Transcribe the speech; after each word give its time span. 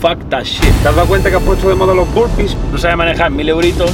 fuck 0.00 0.18
that 0.30 0.44
shit. 0.44 0.62
¿Te 0.82 0.88
has 0.88 0.94
dado 0.96 1.06
cuenta 1.06 1.30
que 1.30 1.36
has 1.36 1.42
puesto 1.42 1.68
de 1.68 1.74
moda 1.74 1.94
los 1.94 2.12
burpees? 2.14 2.56
No 2.72 2.78
sabe 2.78 2.96
manejar 2.96 3.30
mil 3.30 3.48
euritos, 3.48 3.90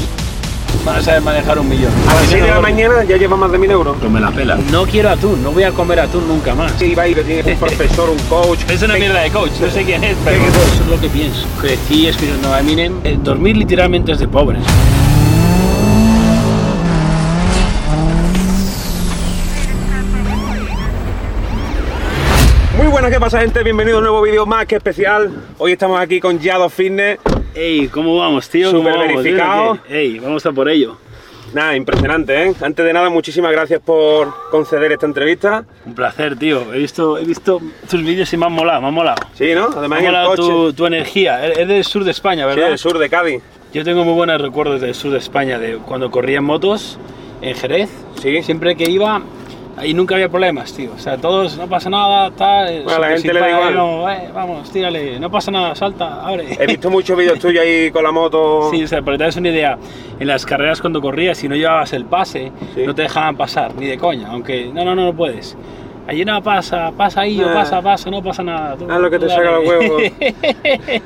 van 0.84 0.96
a 0.96 1.02
saber 1.02 1.20
manejar 1.22 1.58
un 1.58 1.68
millón. 1.68 1.90
A 2.08 2.14
las 2.14 2.26
6 2.26 2.42
de 2.44 2.48
la 2.50 2.60
mañana 2.60 3.04
ya 3.04 3.16
lleva 3.16 3.36
más 3.36 3.50
de 3.50 3.58
1000 3.58 3.70
euros. 3.70 3.96
Pues 3.98 4.10
me 4.12 4.20
la 4.20 4.30
pela. 4.30 4.56
No 4.70 4.84
quiero 4.86 5.10
atún, 5.10 5.42
no 5.42 5.50
voy 5.52 5.64
a 5.64 5.72
comer 5.72 6.00
atún 6.00 6.28
nunca 6.28 6.54
más. 6.54 6.72
Sí, 6.78 6.94
va 6.94 7.02
a 7.04 7.08
ir, 7.08 7.22
tiene 7.24 7.52
un 7.52 7.58
profesor, 7.58 8.10
un 8.10 8.18
coach. 8.28 8.60
Es 8.70 8.82
una 8.82 8.94
mierda 8.94 9.20
de 9.20 9.30
coach, 9.30 9.52
no 9.60 9.70
sé 9.70 9.82
quién 9.84 10.04
es, 10.04 10.16
pero 10.24 10.38
¿Qué- 10.38 10.46
eso 10.48 10.82
es 10.84 10.88
lo 10.90 11.00
que 11.00 11.08
pienso. 11.08 11.46
Crecí 11.60 12.06
escuchando 12.06 12.52
a 12.54 12.60
Eminem. 12.60 12.94
Eh, 13.04 13.18
Dormir 13.22 13.56
literalmente 13.56 14.12
es 14.12 14.18
de 14.18 14.28
pobres. 14.28 14.62
Pasa 23.26 23.40
gente? 23.40 23.64
Bienvenido 23.64 23.96
a 23.96 23.98
un 23.98 24.04
nuevo 24.04 24.22
vídeo 24.22 24.46
más 24.46 24.66
que 24.66 24.76
especial. 24.76 25.28
Hoy 25.58 25.72
estamos 25.72 25.98
aquí 25.98 26.20
con 26.20 26.38
Yado 26.38 26.68
Fitness. 26.68 27.18
Ey, 27.56 27.88
¿cómo 27.88 28.16
vamos, 28.16 28.48
tío? 28.48 28.70
¿Cómo 28.70 28.84
Súper 28.84 28.92
vamos? 29.08 29.24
verificado. 29.24 29.62
¿Bien 29.72 29.78
o 29.80 29.82
qué? 29.88 29.98
Ey, 29.98 30.18
vamos 30.20 30.46
a 30.46 30.52
por 30.52 30.68
ello. 30.68 30.96
Nada, 31.52 31.74
impresionante, 31.74 32.44
¿eh? 32.44 32.54
Antes 32.62 32.86
de 32.86 32.92
nada, 32.92 33.10
muchísimas 33.10 33.50
gracias 33.50 33.80
por 33.80 34.32
conceder 34.52 34.92
esta 34.92 35.06
entrevista. 35.06 35.64
Un 35.84 35.96
placer, 35.96 36.36
tío. 36.38 36.72
He 36.72 36.78
visto, 36.78 37.18
he 37.18 37.24
visto 37.24 37.60
tus 37.90 38.00
vídeos 38.04 38.32
y 38.32 38.36
me 38.36 38.46
han 38.46 38.52
molado, 38.52 38.80
me 38.80 38.86
han 38.86 38.94
molado. 38.94 39.20
Sí, 39.34 39.56
¿no? 39.56 39.70
Me 39.70 39.76
Además 39.76 39.96
ha 39.98 40.02
en 40.02 40.06
el 40.06 40.12
molado 40.12 40.34
tu, 40.36 40.72
tu 40.72 40.86
energía. 40.86 41.48
Es 41.48 41.66
del 41.66 41.82
sur 41.82 42.04
de 42.04 42.12
España, 42.12 42.44
Sí, 42.44 42.54
¿verdad? 42.54 42.68
del 42.68 42.78
sur 42.78 42.96
de 42.96 43.08
Cádiz. 43.08 43.42
Yo 43.74 43.82
tengo 43.82 44.04
muy 44.04 44.14
buenos 44.14 44.40
recuerdos 44.40 44.80
del 44.80 44.94
sur 44.94 45.10
de 45.10 45.18
España, 45.18 45.58
de 45.58 45.78
cuando 45.78 46.12
corría 46.12 46.38
en 46.38 46.44
motos 46.44 46.96
en 47.42 47.56
Jerez. 47.56 47.90
Sí. 48.22 48.40
Siempre 48.44 48.76
que 48.76 48.88
iba, 48.88 49.20
ahí 49.76 49.92
nunca 49.94 50.14
había 50.14 50.28
problemas, 50.28 50.72
tío. 50.72 50.90
O 50.94 50.98
sea, 50.98 51.16
todos, 51.16 51.56
no 51.56 51.66
pasa 51.68 51.88
nada, 51.90 52.30
tal. 52.30 52.82
Bueno, 52.84 52.98
la 53.00 53.08
gente 53.08 53.32
le 53.34 53.40
da 53.40 53.50
igual. 53.50 54.12
eh, 54.16 54.28
vamos, 54.34 54.70
tírale, 54.70 55.18
no 55.20 55.30
pasa 55.30 55.50
nada, 55.50 55.74
salta, 55.74 56.26
abre. 56.26 56.46
He 56.58 56.66
visto 56.66 56.90
muchos 56.90 57.16
vídeos 57.16 57.38
tuyos 57.38 57.62
ahí 57.62 57.90
con 57.90 58.02
la 58.04 58.10
moto. 58.12 58.70
Sí, 58.72 58.82
o 58.84 58.88
sea, 58.88 59.02
que 59.02 59.10
te 59.18 59.24
das 59.24 59.36
una 59.36 59.48
idea, 59.48 59.78
en 60.18 60.26
las 60.26 60.44
carreras 60.46 60.80
cuando 60.80 61.00
corrías, 61.00 61.38
si 61.38 61.48
no 61.48 61.54
llevabas 61.56 61.92
el 61.92 62.04
pase, 62.06 62.50
Sí. 62.74 62.82
no 62.86 62.94
te 62.94 63.02
dejaban 63.02 63.36
pasar, 63.36 63.74
ni 63.76 63.86
de 63.86 63.96
coña, 63.98 64.28
aunque 64.30 64.66
no, 64.72 64.84
no, 64.84 64.94
no, 64.94 65.04
no 65.06 65.14
puedes. 65.14 65.56
Allí 66.08 66.24
no 66.24 66.40
pasa, 66.42 66.92
pasa 66.96 67.22
ahí, 67.22 67.42
o 67.42 67.48
Ah. 67.48 67.54
pasa, 67.54 67.82
pasa, 67.82 68.10
no 68.10 68.22
pasa 68.22 68.42
nada. 68.44 68.76
tú- 68.76 68.86
Haz 68.90 69.00
lo 69.00 69.10
que 69.10 69.18
te 69.18 69.26
dale. 69.26 69.44
los 69.44 69.66
huevos. 69.66 70.02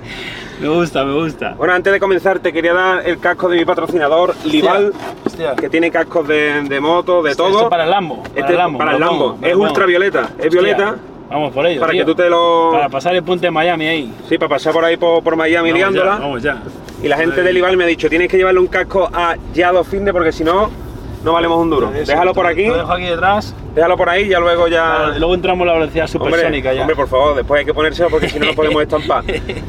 me 0.61 0.69
gusta, 0.69 1.05
me 1.05 1.15
gusta. 1.15 1.55
Bueno, 1.57 1.73
antes 1.75 1.93
de 1.93 1.99
comenzar, 2.01 2.39
te 2.41 2.53
quería 2.53 2.73
dar 2.75 3.07
el 3.09 3.19
casco 3.19 3.49
de 3.49 3.57
mi 3.59 3.65
patrocinador, 3.65 4.35
Lival, 4.45 4.93
Hostia. 5.25 5.55
que 5.57 5.69
tiene 5.71 5.91
cascos 5.91 6.27
de, 6.29 6.63
de 6.65 6.81
moto, 6.81 7.23
de 7.23 7.31
Esto- 7.33 7.45
todo. 7.45 7.57
esto 7.59 7.71
para 7.71 7.85
el 7.85 7.91
Lambo. 7.91 8.23
Para 8.23 8.41
Este- 8.41 8.53
el 8.53 8.59
Lambo. 8.59 8.79
para 8.79 8.93
el 8.95 9.01
Lambo. 9.01 9.33
pongo, 9.35 9.47
Es 9.47 9.55
ultravioleta, 9.57 10.21
es 10.21 10.29
Hostia, 10.47 10.49
violeta. 10.51 10.97
Vamos 11.31 11.53
por 11.53 11.65
ello. 11.65 11.81
Para 11.81 11.93
tío. 11.93 12.01
que 12.05 12.07
tú 12.11 12.15
te 12.17 12.29
lo. 12.29 12.71
Para 12.73 12.89
pasar 12.89 13.15
el 13.15 13.23
puente 13.23 13.47
de 13.47 13.51
Miami 13.53 13.87
ahí. 13.87 14.13
Sí, 14.29 14.37
para 14.37 14.49
pasar 14.49 14.73
por 14.73 14.85
ahí 14.85 14.97
por, 14.97 15.23
por 15.23 15.37
Miami 15.37 15.71
Vamos 15.71 15.81
ya, 15.81 15.91
liándola. 15.91 16.19
vamos 16.19 16.43
ya. 16.43 16.59
Y 17.03 17.09
la 17.09 17.17
gente 17.17 17.43
de 17.43 17.53
Lival 17.53 17.77
me 17.77 17.85
ha 17.85 17.87
dicho: 17.87 18.09
tienes 18.09 18.29
que 18.29 18.37
llevarle 18.37 18.59
un 18.61 18.67
casco 18.67 19.09
a 19.13 19.37
Yado 19.55 19.85
Fitness 19.85 20.13
porque 20.13 20.33
si 20.33 20.43
no, 20.43 20.71
no 21.25 21.33
valemos 21.33 21.59
un 21.59 21.71
duro. 21.71 21.93
Eso, 21.95 22.11
Déjalo 22.13 22.33
por 22.35 22.47
aquí, 22.47 22.67
Lo 22.67 22.77
dejo 22.77 22.93
aquí 22.93 23.05
detrás. 23.05 23.55
déjalo 23.75 23.97
por 23.97 24.09
ahí, 24.09 24.29
ya 24.29 24.41
luego 24.41 24.69
ya. 24.69 25.15
Luego 25.19 25.35
entramos 25.35 25.63
a 25.65 25.73
la 25.73 25.79
velocidad 25.79 26.07
supersónica 26.07 26.71
Hombre, 26.71 26.75
ya. 26.77 26.81
hombre, 26.83 26.97
por 26.97 27.09
favor, 27.09 27.35
después 27.37 27.59
hay 27.61 27.65
que 27.67 27.75
ponérselo 27.75 28.09
porque 28.11 28.29
si 28.29 28.39
no 28.39 28.47
nos 28.47 28.55
podemos 28.57 28.83
estampar. 28.83 29.25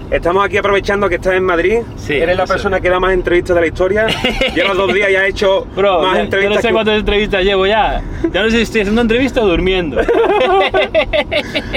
Estamos 0.09 0.45
aquí 0.45 0.58
aprovechando 0.58 1.08
que 1.09 1.16
estás 1.16 1.33
en 1.33 1.43
Madrid. 1.43 1.80
Sí, 1.97 2.13
Eres 2.16 2.38
la 2.38 2.43
eso. 2.43 2.53
persona 2.53 2.80
que 2.80 2.89
da 2.89 2.99
más 2.99 3.13
entrevistas 3.13 3.55
de 3.55 3.61
la 3.61 3.67
historia. 3.67 4.08
Llevas 4.55 4.77
dos 4.77 4.93
días 4.93 5.09
y 5.11 5.16
has 5.16 5.25
hecho 5.30 5.66
Bro, 5.75 6.02
más 6.02 6.11
ya- 6.13 6.17
yo 6.17 6.23
entrevistas. 6.23 6.55
no 6.55 6.61
sé 6.61 6.67
que- 6.67 6.73
cuántas 6.73 6.99
entrevistas 6.99 7.43
llevo 7.43 7.65
ya. 7.67 8.02
Ya 8.31 8.43
no 8.43 8.49
sé 8.49 8.58
si 8.58 8.61
estoy 8.63 8.81
haciendo 8.81 9.02
entrevista 9.02 9.41
o 9.41 9.47
durmiendo. 9.47 10.02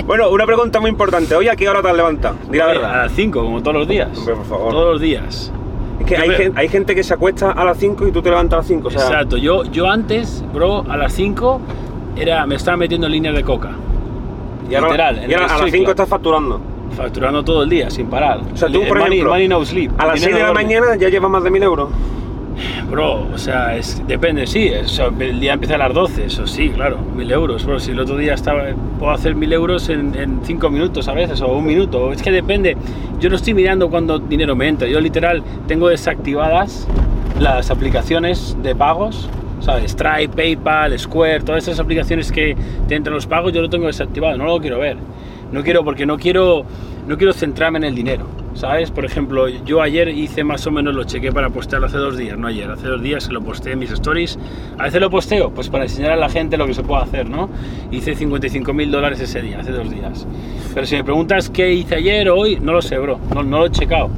Bueno, 0.06 0.28
una 0.30 0.46
pregunta 0.46 0.80
muy 0.80 0.90
importante. 0.90 1.34
Hoy 1.34 1.48
a 1.48 1.56
qué 1.56 1.68
hora 1.68 1.80
te 1.82 1.88
has 1.88 1.96
levantado? 1.96 2.36
Di 2.50 2.58
la 2.58 2.64
A 2.64 2.68
verdad. 2.68 2.92
las 3.04 3.12
5, 3.12 3.42
como 3.42 3.60
todos 3.62 3.76
los 3.76 3.88
días. 3.88 4.08
Hombre, 4.16 4.34
por 4.34 4.44
favor. 4.46 4.70
Todos 4.72 4.92
los 4.92 5.00
días. 5.00 5.52
Es 6.00 6.06
que 6.06 6.16
hay, 6.16 6.28
me- 6.28 6.34
gen- 6.34 6.52
hay 6.56 6.68
gente 6.68 6.94
que 6.94 7.02
se 7.04 7.14
acuesta 7.14 7.52
a 7.52 7.64
las 7.64 7.78
5 7.78 8.08
y 8.08 8.12
tú 8.12 8.20
te 8.22 8.30
levantas 8.30 8.54
a 8.54 8.56
las 8.58 8.66
5. 8.66 8.88
O 8.88 8.90
sea, 8.90 9.00
Exacto. 9.02 9.36
Yo, 9.36 9.64
yo 9.64 9.88
antes, 9.88 10.44
bro, 10.52 10.84
a 10.88 10.96
las 10.96 11.12
5 11.12 11.60
era, 12.16 12.46
me 12.46 12.56
estaba 12.56 12.76
metiendo 12.76 13.06
en 13.06 13.12
líneas 13.12 13.34
de 13.34 13.42
coca. 13.44 13.70
y 14.70 14.74
ahora, 14.74 14.88
literal, 14.88 15.16
y 15.30 15.34
ahora 15.34 15.36
a 15.46 15.48
las 15.48 15.52
street 15.56 15.72
5 15.72 15.84
club. 15.84 15.90
estás 15.90 16.08
facturando. 16.08 16.60
Facturando 16.96 17.42
todo 17.42 17.62
el 17.64 17.68
día, 17.70 17.90
sin 17.90 18.06
parar. 18.06 18.40
O 18.52 18.56
sea, 18.56 18.68
tú, 18.68 18.80
por 18.86 18.98
money, 18.98 19.14
ejemplo, 19.18 19.30
money 19.32 19.48
no 19.48 19.64
sleep. 19.64 19.90
A 19.98 20.06
las 20.06 20.20
6 20.20 20.26
Dinero 20.26 20.46
de 20.46 20.52
la 20.52 20.54
mañana 20.54 20.96
ya 20.96 21.08
llevas 21.08 21.30
más 21.30 21.42
de 21.42 21.50
1000 21.50 21.62
euros. 21.64 21.88
Bro, 22.90 23.28
o 23.34 23.38
sea, 23.38 23.76
es- 23.76 24.02
depende, 24.06 24.46
sí. 24.46 24.70
o 24.70 24.86
sea, 24.88 25.08
el 25.18 25.40
día 25.40 25.54
empieza 25.54 25.74
a 25.74 25.78
las 25.78 25.92
12, 25.94 26.26
eso 26.26 26.46
sí, 26.46 26.70
claro, 26.70 26.98
mil 27.16 27.30
euros. 27.30 27.64
Bro, 27.64 27.80
si 27.80 27.90
el 27.92 28.00
otro 28.00 28.16
día 28.16 28.34
estaba, 28.34 28.64
puedo 28.98 29.12
hacer 29.12 29.34
mil 29.34 29.52
euros 29.52 29.88
en, 29.88 30.14
en 30.14 30.40
cinco 30.44 30.70
minutos 30.70 31.08
a 31.08 31.12
veces, 31.14 31.40
o 31.40 31.48
un 31.48 31.66
minuto. 31.66 32.12
Es 32.12 32.22
que 32.22 32.30
depende. 32.30 32.76
Yo 33.20 33.30
no 33.30 33.36
estoy 33.36 33.54
mirando 33.54 33.88
cuándo 33.90 34.18
dinero 34.18 34.54
me 34.54 34.68
entra. 34.68 34.86
Yo 34.88 35.00
literal 35.00 35.42
tengo 35.66 35.88
desactivadas 35.88 36.86
las 37.40 37.70
aplicaciones 37.70 38.56
de 38.62 38.74
pagos. 38.74 39.28
¿Sabes? 39.60 39.92
Stripe, 39.92 40.28
PayPal, 40.36 40.98
Square, 40.98 41.40
todas 41.40 41.62
esas 41.66 41.80
aplicaciones 41.80 42.30
que 42.30 42.54
te 42.86 42.96
entran 42.96 43.14
los 43.14 43.26
pagos, 43.26 43.50
yo 43.54 43.62
lo 43.62 43.70
tengo 43.70 43.86
desactivado, 43.86 44.36
no 44.36 44.44
lo 44.44 44.60
quiero 44.60 44.78
ver. 44.78 44.98
No 45.52 45.62
quiero 45.62 45.82
porque 45.84 46.04
no 46.04 46.18
quiero, 46.18 46.66
no 47.08 47.16
quiero 47.16 47.32
centrarme 47.32 47.78
en 47.78 47.84
el 47.84 47.94
dinero. 47.94 48.26
¿Sabes? 48.54 48.92
Por 48.92 49.04
ejemplo, 49.04 49.48
yo 49.48 49.82
ayer 49.82 50.08
hice 50.08 50.44
más 50.44 50.66
o 50.66 50.70
menos, 50.70 50.94
lo 50.94 51.04
chequé 51.04 51.32
para 51.32 51.50
postearlo 51.50 51.88
hace 51.88 51.98
dos 51.98 52.16
días, 52.16 52.38
no 52.38 52.46
ayer, 52.46 52.70
hace 52.70 52.86
dos 52.86 53.02
días 53.02 53.28
lo 53.28 53.42
posteé 53.42 53.72
en 53.72 53.80
mis 53.80 53.90
stories. 53.90 54.38
A 54.78 54.84
veces 54.84 55.00
lo 55.00 55.10
posteo, 55.10 55.50
pues 55.50 55.68
para 55.68 55.84
enseñar 55.84 56.12
a 56.12 56.16
la 56.16 56.28
gente 56.28 56.56
lo 56.56 56.66
que 56.66 56.74
se 56.74 56.84
puede 56.84 57.02
hacer, 57.02 57.28
¿no? 57.28 57.50
Hice 57.90 58.14
55 58.14 58.72
mil 58.72 58.90
dólares 58.90 59.20
ese 59.20 59.42
día, 59.42 59.58
hace 59.60 59.72
dos 59.72 59.90
días. 59.90 60.26
Pero 60.72 60.86
si 60.86 60.94
me 60.94 61.04
preguntas 61.04 61.50
qué 61.50 61.72
hice 61.72 61.96
ayer 61.96 62.28
o 62.28 62.36
hoy, 62.36 62.58
no 62.60 62.72
lo 62.72 62.80
sé, 62.80 62.96
bro, 62.98 63.18
no, 63.34 63.42
no 63.42 63.58
lo 63.58 63.66
he 63.66 63.70
checado. 63.70 64.10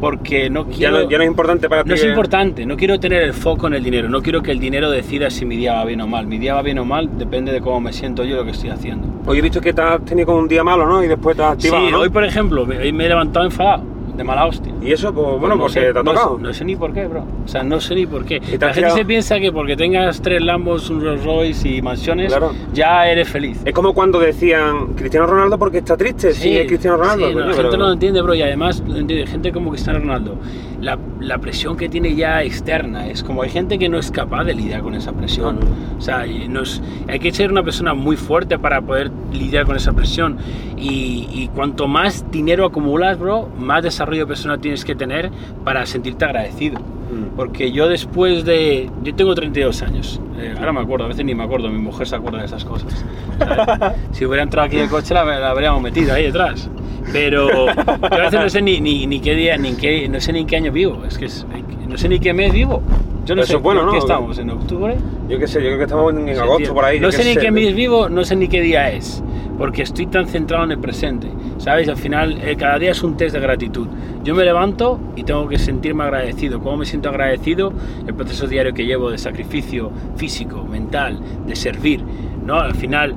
Porque 0.00 0.50
no 0.50 0.68
Ya 0.68 0.76
quiero... 0.76 1.02
no, 1.04 1.10
ya 1.10 1.16
no 1.18 1.24
es 1.24 1.28
importante 1.30 1.68
para 1.68 1.82
ti. 1.82 1.88
No 1.88 1.94
es 1.94 2.04
importante, 2.04 2.66
no 2.66 2.76
quiero 2.76 3.00
tener 3.00 3.22
el 3.22 3.32
foco 3.32 3.66
en 3.66 3.74
el 3.74 3.82
dinero, 3.82 4.08
no 4.08 4.20
quiero 4.22 4.42
que 4.42 4.52
el 4.52 4.60
dinero 4.60 4.90
decida 4.90 5.30
si 5.30 5.44
mi 5.46 5.56
día 5.56 5.74
va 5.74 5.84
bien 5.84 6.00
o 6.02 6.06
mal. 6.06 6.26
Mi 6.26 6.38
día 6.38 6.54
va 6.54 6.62
bien 6.62 6.78
o 6.78 6.84
mal 6.84 7.08
depende 7.16 7.52
de 7.52 7.60
cómo 7.60 7.80
me 7.80 7.92
siento 7.92 8.24
yo 8.24 8.34
y 8.34 8.38
lo 8.38 8.44
que 8.44 8.50
estoy 8.50 8.70
haciendo. 8.70 9.06
Hoy 9.26 9.38
he 9.38 9.42
visto 9.42 9.60
que 9.60 9.72
te 9.72 9.80
has 9.82 10.04
tenido 10.04 10.26
como 10.26 10.38
un 10.40 10.48
día 10.48 10.62
malo, 10.62 10.86
¿no? 10.86 11.02
Y 11.02 11.08
después 11.08 11.36
te 11.36 11.42
has 11.42 11.52
activado, 11.52 11.84
sí, 11.86 11.90
¿no? 11.92 12.00
hoy 12.00 12.08
por 12.10 12.24
ejemplo, 12.24 12.66
me, 12.66 12.92
me 12.92 13.06
he 13.06 13.08
levantado 13.08 13.44
enfadado, 13.46 13.82
de 14.16 14.24
mala 14.24 14.46
hostia. 14.46 14.72
Y 14.82 14.92
eso, 14.92 15.12
pues 15.12 15.26
bueno, 15.38 15.56
no 15.56 15.60
porque 15.62 15.74
sé, 15.74 15.92
te 15.92 15.98
ha 15.98 16.02
tocado. 16.02 16.38
No, 16.38 16.52
sé 16.54 16.64
ni 16.64 16.76
por 16.76 16.92
qué, 16.92 17.06
bro. 17.06 17.24
O 17.44 17.48
sea, 17.48 17.62
no 17.62 17.80
sé 17.80 17.94
ni 17.94 18.06
por 18.06 18.24
qué. 18.24 18.40
La 18.58 18.72
gente 18.72 18.90
se 18.90 19.04
piensa 19.04 19.38
que 19.38 19.52
porque 19.52 19.76
tengas 19.76 20.20
tres 20.22 20.42
Lambos, 20.42 20.88
un 20.90 21.02
Rolls 21.02 21.24
Royce 21.24 21.68
y 21.68 21.82
mansiones, 21.82 22.28
Claro. 22.28 22.52
ya 22.72 23.08
eres 23.08 23.28
feliz. 23.28 23.60
Es 23.64 23.74
como 23.74 23.92
cuando 23.94 24.18
decían 24.18 24.94
Cristiano 24.94 25.26
Ronaldo 25.26 25.58
porque 25.58 25.78
está 25.78 25.96
triste. 25.96 26.32
Sí, 26.32 26.56
es 26.56 26.66
Cristiano 26.66 26.96
Ronaldo. 26.96 27.28
sí, 27.28 27.34
no, 27.34 27.40
coño, 27.42 27.50
la 27.50 27.62
gente 27.62 27.76
no 27.76 27.86
lo 27.86 27.92
entiende, 27.92 28.22
bro, 28.22 28.34
y 28.34 28.42
además 28.42 28.82
gente 29.26 29.52
como 29.52 29.70
Cristiano 29.70 29.98
Ronaldo. 29.98 30.36
La, 30.80 30.98
la 31.20 31.38
presión 31.38 31.76
que 31.76 31.88
tiene 31.88 32.14
ya 32.14 32.42
externa 32.42 33.06
es 33.08 33.22
como 33.22 33.42
hay 33.42 33.48
gente 33.50 33.78
que 33.78 33.88
no 33.88 33.98
es 33.98 34.10
capaz 34.10 34.44
de 34.44 34.54
lidiar 34.54 34.82
con 34.82 34.94
esa 34.94 35.12
presión. 35.12 35.58
O 35.98 36.00
sea, 36.02 36.26
y 36.26 36.48
no 36.48 36.62
es- 36.62 36.82
hay 37.08 37.18
que 37.18 37.32
ser 37.32 37.50
una 37.50 37.62
persona 37.62 37.94
muy 37.94 38.16
fuerte 38.16 38.58
para 38.58 38.82
poder 38.82 39.10
lidiar 39.32 39.64
con 39.64 39.76
esa 39.76 39.92
presión. 39.94 40.36
Y, 40.76 41.28
y 41.32 41.48
cuanto 41.54 41.88
más 41.88 42.30
dinero 42.30 42.66
acumulas, 42.66 43.18
bro, 43.18 43.48
más 43.58 43.82
desarrollo 43.82 44.26
personal 44.26 44.60
tienes 44.60 44.84
que 44.84 44.94
tener 44.94 45.30
para 45.64 45.86
sentirte 45.86 46.24
agradecido. 46.26 46.78
Mm. 47.10 47.36
Porque 47.36 47.70
yo 47.72 47.88
después 47.88 48.44
de... 48.44 48.90
Yo 49.02 49.14
tengo 49.14 49.34
32 49.34 49.82
años. 49.82 50.20
Eh, 50.38 50.54
ahora 50.58 50.72
me 50.72 50.80
acuerdo, 50.80 51.04
a 51.06 51.08
veces 51.08 51.24
ni 51.24 51.34
me 51.34 51.44
acuerdo. 51.44 51.68
Mi 51.68 51.78
mujer 51.78 52.06
se 52.08 52.16
acuerda 52.16 52.40
de 52.40 52.46
esas 52.46 52.64
cosas. 52.64 53.04
si 54.12 54.24
hubiera 54.24 54.42
entrado 54.42 54.66
aquí 54.66 54.76
en 54.76 54.82
el 54.84 54.88
coche 54.88 55.14
la, 55.14 55.24
la 55.24 55.50
habríamos 55.50 55.82
metido 55.82 56.14
ahí 56.14 56.24
detrás. 56.24 56.68
Pero 57.12 57.66
yo 57.66 57.70
a 58.00 58.16
veces 58.18 58.40
no 58.40 58.48
sé 58.50 58.62
ni, 58.62 58.80
ni, 58.80 59.06
ni 59.06 59.20
qué 59.20 59.34
día, 59.34 59.56
ni 59.56 59.74
qué, 59.74 60.08
no 60.08 60.20
sé 60.20 60.32
ni 60.32 60.40
en 60.40 60.46
qué 60.46 60.56
año 60.56 60.72
vivo. 60.72 61.04
Es 61.06 61.16
que 61.18 61.26
es- 61.26 61.46
no 61.88 61.96
sé 61.96 62.08
ni 62.08 62.18
qué 62.18 62.32
mes 62.34 62.52
vivo. 62.52 62.82
Yo 63.24 63.34
no 63.36 63.42
Eso 63.42 63.52
sé 63.52 63.56
bueno, 63.58 63.80
¿en 63.80 63.86
¿no? 63.86 63.92
qué 63.92 63.98
estamos, 63.98 64.38
en 64.38 64.50
octubre. 64.50 64.96
Yo 65.28 65.38
qué 65.38 65.46
sé, 65.46 65.60
yo 65.60 65.66
creo 65.66 65.78
que 65.78 65.84
estamos 65.84 66.12
en, 66.12 66.28
en 66.28 66.38
agosto 66.38 66.74
por 66.74 66.84
ahí. 66.84 66.98
No 67.00 67.10
sé 67.12 67.24
ni 67.24 67.36
qué 67.40 67.50
mes 67.50 67.74
vivo, 67.74 68.08
no 68.08 68.24
sé 68.24 68.34
ni 68.36 68.48
qué 68.48 68.60
día 68.60 68.90
es, 68.90 69.22
porque 69.58 69.82
estoy 69.82 70.06
tan 70.06 70.26
centrado 70.26 70.64
en 70.64 70.72
el 70.72 70.78
presente. 70.78 71.28
¿Sabes? 71.58 71.88
Al 71.88 71.96
final, 71.96 72.38
eh, 72.42 72.56
cada 72.56 72.78
día 72.78 72.90
es 72.90 73.02
un 73.02 73.16
test 73.16 73.34
de 73.34 73.40
gratitud. 73.40 73.88
Yo 74.22 74.34
me 74.34 74.44
levanto 74.44 75.00
y 75.16 75.24
tengo 75.24 75.48
que 75.48 75.58
sentirme 75.58 76.04
agradecido. 76.04 76.60
¿Cómo 76.60 76.78
me 76.78 76.86
siento 76.86 77.08
agradecido? 77.08 77.72
El 78.06 78.14
proceso 78.14 78.46
diario 78.46 78.74
que 78.74 78.84
llevo 78.84 79.10
de 79.10 79.18
sacrificio 79.18 79.90
físico, 80.16 80.64
mental, 80.64 81.20
de 81.46 81.56
servir. 81.56 82.02
¿no? 82.44 82.56
Al 82.60 82.74
final, 82.74 83.14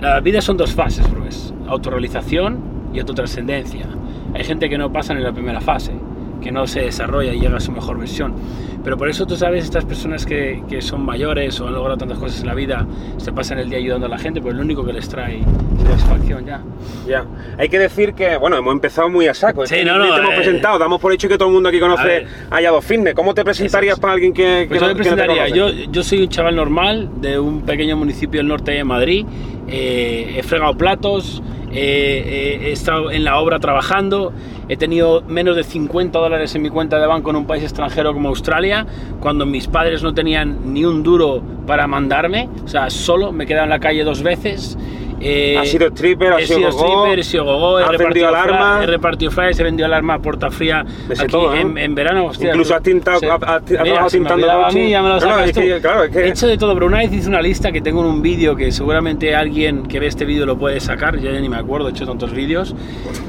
la 0.00 0.20
vida 0.20 0.40
son 0.40 0.56
dos 0.56 0.72
fases, 0.72 1.10
bro. 1.10 1.26
Es 1.26 1.52
autorrealización 1.66 2.58
y 2.92 3.00
autotrascendencia. 3.00 3.86
Hay 4.34 4.44
gente 4.44 4.68
que 4.68 4.78
no 4.78 4.92
pasa 4.92 5.12
en 5.12 5.22
la 5.22 5.32
primera 5.32 5.60
fase, 5.60 5.92
que 6.40 6.52
no 6.52 6.66
se 6.66 6.80
desarrolla 6.80 7.32
y 7.32 7.40
llega 7.40 7.56
a 7.56 7.60
su 7.60 7.72
mejor 7.72 7.98
versión. 7.98 8.34
Pero 8.82 8.96
por 8.96 9.08
eso 9.08 9.26
tú 9.26 9.36
sabes, 9.36 9.64
estas 9.64 9.84
personas 9.84 10.24
que, 10.24 10.62
que 10.68 10.80
son 10.80 11.04
mayores 11.04 11.60
o 11.60 11.68
han 11.68 11.74
logrado 11.74 11.98
tantas 11.98 12.18
cosas 12.18 12.40
en 12.40 12.46
la 12.46 12.54
vida, 12.54 12.86
se 13.18 13.32
pasan 13.32 13.58
el 13.58 13.68
día 13.68 13.78
ayudando 13.78 14.06
a 14.06 14.08
la 14.08 14.18
gente, 14.18 14.40
pues 14.40 14.54
lo 14.54 14.62
único 14.62 14.84
que 14.84 14.92
les 14.92 15.08
trae 15.08 15.42
satisfacción 15.86 16.46
ya. 16.46 16.62
Ya. 17.06 17.26
Hay 17.58 17.68
que 17.68 17.78
decir 17.78 18.14
que, 18.14 18.36
bueno, 18.36 18.56
hemos 18.56 18.72
empezado 18.72 19.10
muy 19.10 19.26
a 19.26 19.34
saco. 19.34 19.66
Sí, 19.66 19.74
Es 19.74 19.80
que 19.80 19.86
no, 19.86 19.98
no, 19.98 20.14
te 20.14 20.20
hemos 20.20 20.32
eh, 20.32 20.36
presentado. 20.36 20.78
Damos 20.78 21.00
por 21.00 21.12
hecho 21.12 21.28
que 21.28 21.36
todo 21.36 21.48
el 21.48 21.54
mundo 21.54 21.68
aquí 21.68 21.78
conoce 21.78 22.26
a 22.50 22.60
Yado 22.60 22.80
Fitness. 22.80 23.14
¿Cómo 23.14 23.34
te 23.34 23.44
presentarías 23.44 23.98
para 24.00 24.14
alguien 24.14 24.32
que, 24.32 24.62
que 24.62 24.66
Pues 24.68 24.80
no, 24.80 24.88
yo 24.88 24.94
me 24.94 25.02
que 25.02 25.10
no 25.10 25.16
te 25.16 25.22
presentaría, 25.24 25.54
yo, 25.54 25.68
yo 25.70 26.02
soy 26.02 26.22
un 26.22 26.28
chaval 26.28 26.56
normal 26.56 27.10
de 27.20 27.38
un 27.38 27.62
pequeño 27.62 27.96
municipio 27.96 28.40
del 28.40 28.48
norte 28.48 28.72
de 28.72 28.84
Madrid, 28.84 29.26
eh, 29.68 30.36
he 30.38 30.42
fregado 30.42 30.74
platos, 30.76 31.42
he 31.72 32.72
estado 32.72 33.10
en 33.10 33.24
la 33.24 33.38
obra 33.38 33.60
trabajando, 33.60 34.32
he 34.68 34.76
tenido 34.76 35.22
menos 35.22 35.56
de 35.56 35.64
50 35.64 36.18
dólares 36.18 36.54
en 36.54 36.62
mi 36.62 36.70
cuenta 36.70 37.00
de 37.00 37.06
banco 37.06 37.30
en 37.30 37.36
un 37.36 37.46
país 37.46 37.62
extranjero 37.62 38.12
como 38.12 38.28
Australia, 38.28 38.86
cuando 39.20 39.46
mis 39.46 39.66
padres 39.66 40.02
no 40.02 40.14
tenían 40.14 40.72
ni 40.72 40.84
un 40.84 41.02
duro 41.02 41.42
para 41.66 41.86
mandarme, 41.86 42.48
o 42.64 42.68
sea, 42.68 42.90
solo 42.90 43.32
me 43.32 43.44
he 43.44 43.46
quedado 43.46 43.64
en 43.64 43.70
la 43.70 43.80
calle 43.80 44.04
dos 44.04 44.22
veces. 44.22 44.76
Eh, 45.22 45.58
has 45.58 45.68
sido 45.68 45.88
stripper, 45.88 46.32
he 46.40 46.46
sido 46.46 46.70
gogó, 46.70 46.78
stripper, 47.04 47.18
he 47.18 47.22
sido 47.22 47.44
gogó, 47.44 47.78
he 47.78 47.84
repartido, 47.84 48.28
alarma. 48.28 48.56
flyers, 48.58 48.82
he 48.82 48.86
repartido 48.86 49.30
flyers, 49.30 49.60
he 49.60 49.62
vendido 49.62 49.84
alarma 49.86 50.14
a 50.14 50.18
puerta 50.20 50.50
fría 50.50 50.80
aquí 51.10 51.26
todo, 51.26 51.54
¿eh? 51.54 51.60
en, 51.60 51.76
en 51.76 51.94
verano. 51.94 52.24
Hostia, 52.26 52.48
Incluso 52.48 52.74
has 52.74 52.82
tintado- 52.82 53.20
trabajado 53.20 53.60
se 53.66 53.74
me 53.76 53.84
tintando 54.10 54.34
olvidaba 54.34 54.68
a 54.68 54.72
mí, 54.72 54.88
ya 54.88 55.02
me 55.02 55.08
lo 55.10 55.20
No, 55.20 55.38
es 55.40 55.52
que, 55.52 55.78
claro, 55.80 56.04
es 56.04 56.10
que- 56.10 56.20
He 56.20 56.28
hecho 56.30 56.46
de 56.46 56.56
todo, 56.56 56.72
pero 56.72 56.86
una 56.86 56.98
vez 56.98 57.12
hice 57.12 57.28
una 57.28 57.42
lista 57.42 57.70
que 57.70 57.82
tengo 57.82 58.00
en 58.00 58.06
un 58.06 58.22
vídeo 58.22 58.56
que 58.56 58.72
seguramente 58.72 59.34
alguien 59.36 59.82
que 59.82 60.00
ve 60.00 60.06
este 60.06 60.24
vídeo 60.24 60.46
lo 60.46 60.56
puede 60.56 60.80
sacar, 60.80 61.18
yo 61.18 61.30
ya 61.30 61.38
ni 61.38 61.50
me 61.50 61.56
acuerdo, 61.56 61.88
he 61.88 61.90
hecho 61.90 62.06
tantos 62.06 62.32
vídeos, 62.32 62.74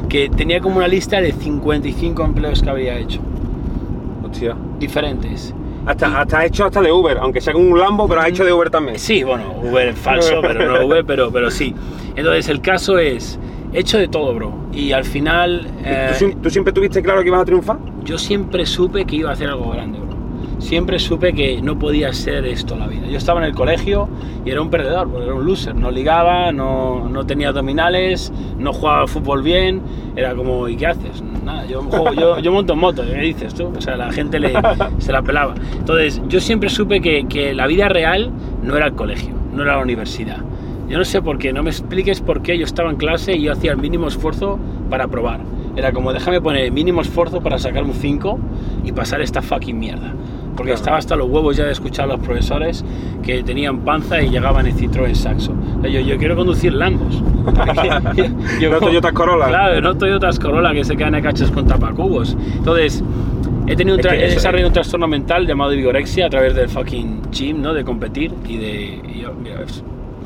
que 0.07 0.29
tenía 0.29 0.61
como 0.61 0.77
una 0.77 0.87
lista 0.87 1.19
de 1.19 1.33
55 1.33 2.23
empleos 2.23 2.61
que 2.61 2.69
había 2.69 2.97
hecho, 2.97 3.19
Hostia. 4.23 4.55
diferentes. 4.79 5.53
Hasta, 5.86 6.22
hasta 6.22 6.39
has 6.39 6.45
hecho 6.45 6.66
hasta 6.66 6.81
de 6.81 6.92
Uber, 6.92 7.18
aunque 7.18 7.42
sea 7.42 7.54
con 7.54 7.66
un 7.72 7.78
Lambo, 7.80 8.07
pero 8.07 8.22
has 8.22 8.28
hecho 8.30 8.45
de 8.45 8.54
Uber 8.54 8.69
también. 8.69 9.00
Sí, 9.00 9.24
bueno, 9.24 9.56
Uber 9.63 9.88
es 9.89 9.98
falso, 9.98 10.39
pero 10.42 10.66
no 10.80 10.86
Uber, 10.86 11.04
pero, 11.06 11.31
pero 11.31 11.50
sí. 11.50 11.74
Entonces 12.16 12.50
el 12.50 12.62
caso 12.62 12.98
es, 13.00 13.39
he 13.74 13.80
hecho 13.80 13.98
de 13.98 14.07
todo, 14.07 14.33
bro. 14.36 14.54
Y 14.72 14.92
al 14.92 15.04
final... 15.06 15.68
eh, 15.83 16.10
¿Tú, 16.12 16.19
sim- 16.25 16.42
tú 16.42 16.50
siempre 16.50 16.72
tuviste 16.72 17.01
claro 17.01 17.22
que 17.22 17.28
ibas 17.28 17.42
a 17.42 17.45
triunfar? 17.45 17.78
yo 18.04 18.18
siempre 18.18 18.66
supe 18.66 19.06
que 19.06 19.16
iba 19.18 19.30
a 19.30 19.33
hacer 19.33 19.48
algo 19.50 19.72
grande, 19.72 20.00
bro. 20.00 20.10
Siempre 20.61 20.99
supe 20.99 21.33
que 21.33 21.61
no 21.61 21.77
podía 21.79 22.13
ser 22.13 22.45
esto 22.45 22.77
la 22.77 22.87
vida. 22.87 23.07
Yo 23.07 23.17
estaba 23.17 23.39
en 23.41 23.47
el 23.47 23.55
colegio 23.55 24.07
y 24.45 24.51
era 24.51 24.61
un 24.61 24.69
perdedor, 24.69 25.09
porque 25.09 25.25
era 25.25 25.33
un 25.33 25.43
loser. 25.45 25.75
No 25.75 25.89
ligaba, 25.91 26.51
no, 26.51 27.09
no 27.09 27.25
tenía 27.25 27.49
abdominales, 27.49 28.31
no 28.57 28.71
jugaba 28.71 29.07
fútbol 29.07 29.41
bien. 29.41 29.81
Era 30.15 30.35
como, 30.35 30.67
¿y 30.69 30.75
qué 30.77 30.87
haces? 30.87 31.21
Nada, 31.43 31.65
yo, 31.65 31.81
juego- 31.81 32.13
yo, 32.13 32.39
yo 32.39 32.51
monto 32.51 32.73
en 32.73 32.79
moto, 32.79 33.03
¿qué 33.03 33.15
dices 33.21 33.55
tú? 33.55 33.71
O 33.75 33.81
sea, 33.81 33.97
la 33.97 34.11
gente 34.11 34.39
le, 34.39 34.53
se 34.99 35.11
la 35.11 35.21
pelaba. 35.23 35.55
Entonces, 35.77 36.21
yo 36.29 36.39
siempre 36.39 36.69
supe 36.69 37.01
que, 37.01 37.25
que 37.27 37.53
la 37.55 37.65
vida 37.67 37.89
real 37.89 38.29
no 38.63 38.77
era 38.77 38.85
el 38.85 38.93
colegio, 38.93 39.33
no 39.53 39.63
era 39.63 39.77
la 39.77 39.81
universidad. 39.83 40.37
Yo 40.87 40.97
no 40.99 41.05
sé 41.05 41.21
por 41.21 41.37
qué, 41.39 41.51
no 41.53 41.63
me 41.63 41.69
expliques 41.71 42.21
por 42.21 42.41
qué 42.43 42.57
yo 42.57 42.65
estaba 42.65 42.89
en 42.91 42.97
clase 42.97 43.33
y 43.35 43.41
yo 43.43 43.53
hacía 43.53 43.71
el 43.71 43.77
mínimo 43.77 44.07
esfuerzo 44.07 44.59
para 44.89 45.07
probar. 45.07 45.39
Era 45.75 45.91
como, 45.93 46.13
déjame 46.13 46.39
poner 46.41 46.65
el 46.65 46.71
mínimo 46.71 47.01
esfuerzo 47.01 47.41
para 47.41 47.57
sacar 47.57 47.83
un 47.83 47.93
5 47.93 48.37
y 48.83 48.91
pasar 48.91 49.21
esta 49.21 49.41
fucking 49.41 49.79
mierda. 49.79 50.13
Porque 50.61 50.73
estaba 50.73 50.97
hasta 50.97 51.15
los 51.15 51.27
huevos 51.27 51.57
ya 51.57 51.63
de 51.65 51.71
escuchar 51.71 52.05
a 52.05 52.13
los 52.13 52.19
profesores 52.19 52.85
que 53.23 53.41
tenían 53.41 53.79
panza 53.79 54.21
y 54.21 54.29
llegaban 54.29 54.67
en 54.67 54.77
Citroën 54.77 55.15
Saxo. 55.15 55.55
Yo, 55.81 56.01
yo 56.01 56.17
quiero 56.19 56.35
conducir 56.35 56.71
Lambos. 56.71 57.23
No 58.61 58.77
Toyotas 58.77 59.11
Corolla. 59.11 59.47
Claro, 59.47 59.81
no 59.81 59.97
Toyotas 59.97 60.37
Corolla 60.37 60.71
que 60.71 60.83
se 60.83 60.95
quedan 60.95 61.15
a 61.15 61.21
cachos 61.23 61.49
con 61.49 61.65
tapacubos. 61.65 62.37
Entonces, 62.57 63.03
he, 63.65 63.75
tenido 63.75 63.95
un 63.97 64.01
Es 64.01 64.05
que 64.07 64.23
he 64.23 64.29
desarrollado 64.29 64.67
un 64.67 64.73
trastorno 64.73 65.07
mental 65.07 65.47
llamado 65.47 65.71
vigorexia 65.71 66.27
a 66.27 66.29
través 66.29 66.53
del 66.53 66.69
fucking 66.69 67.31
gym, 67.31 67.59
¿no? 67.59 67.73
De 67.73 67.83
competir 67.83 68.31
y 68.47 68.57
de... 68.57 69.01
y 69.15 69.21
yo, 69.21 69.33
mira, 69.33 69.61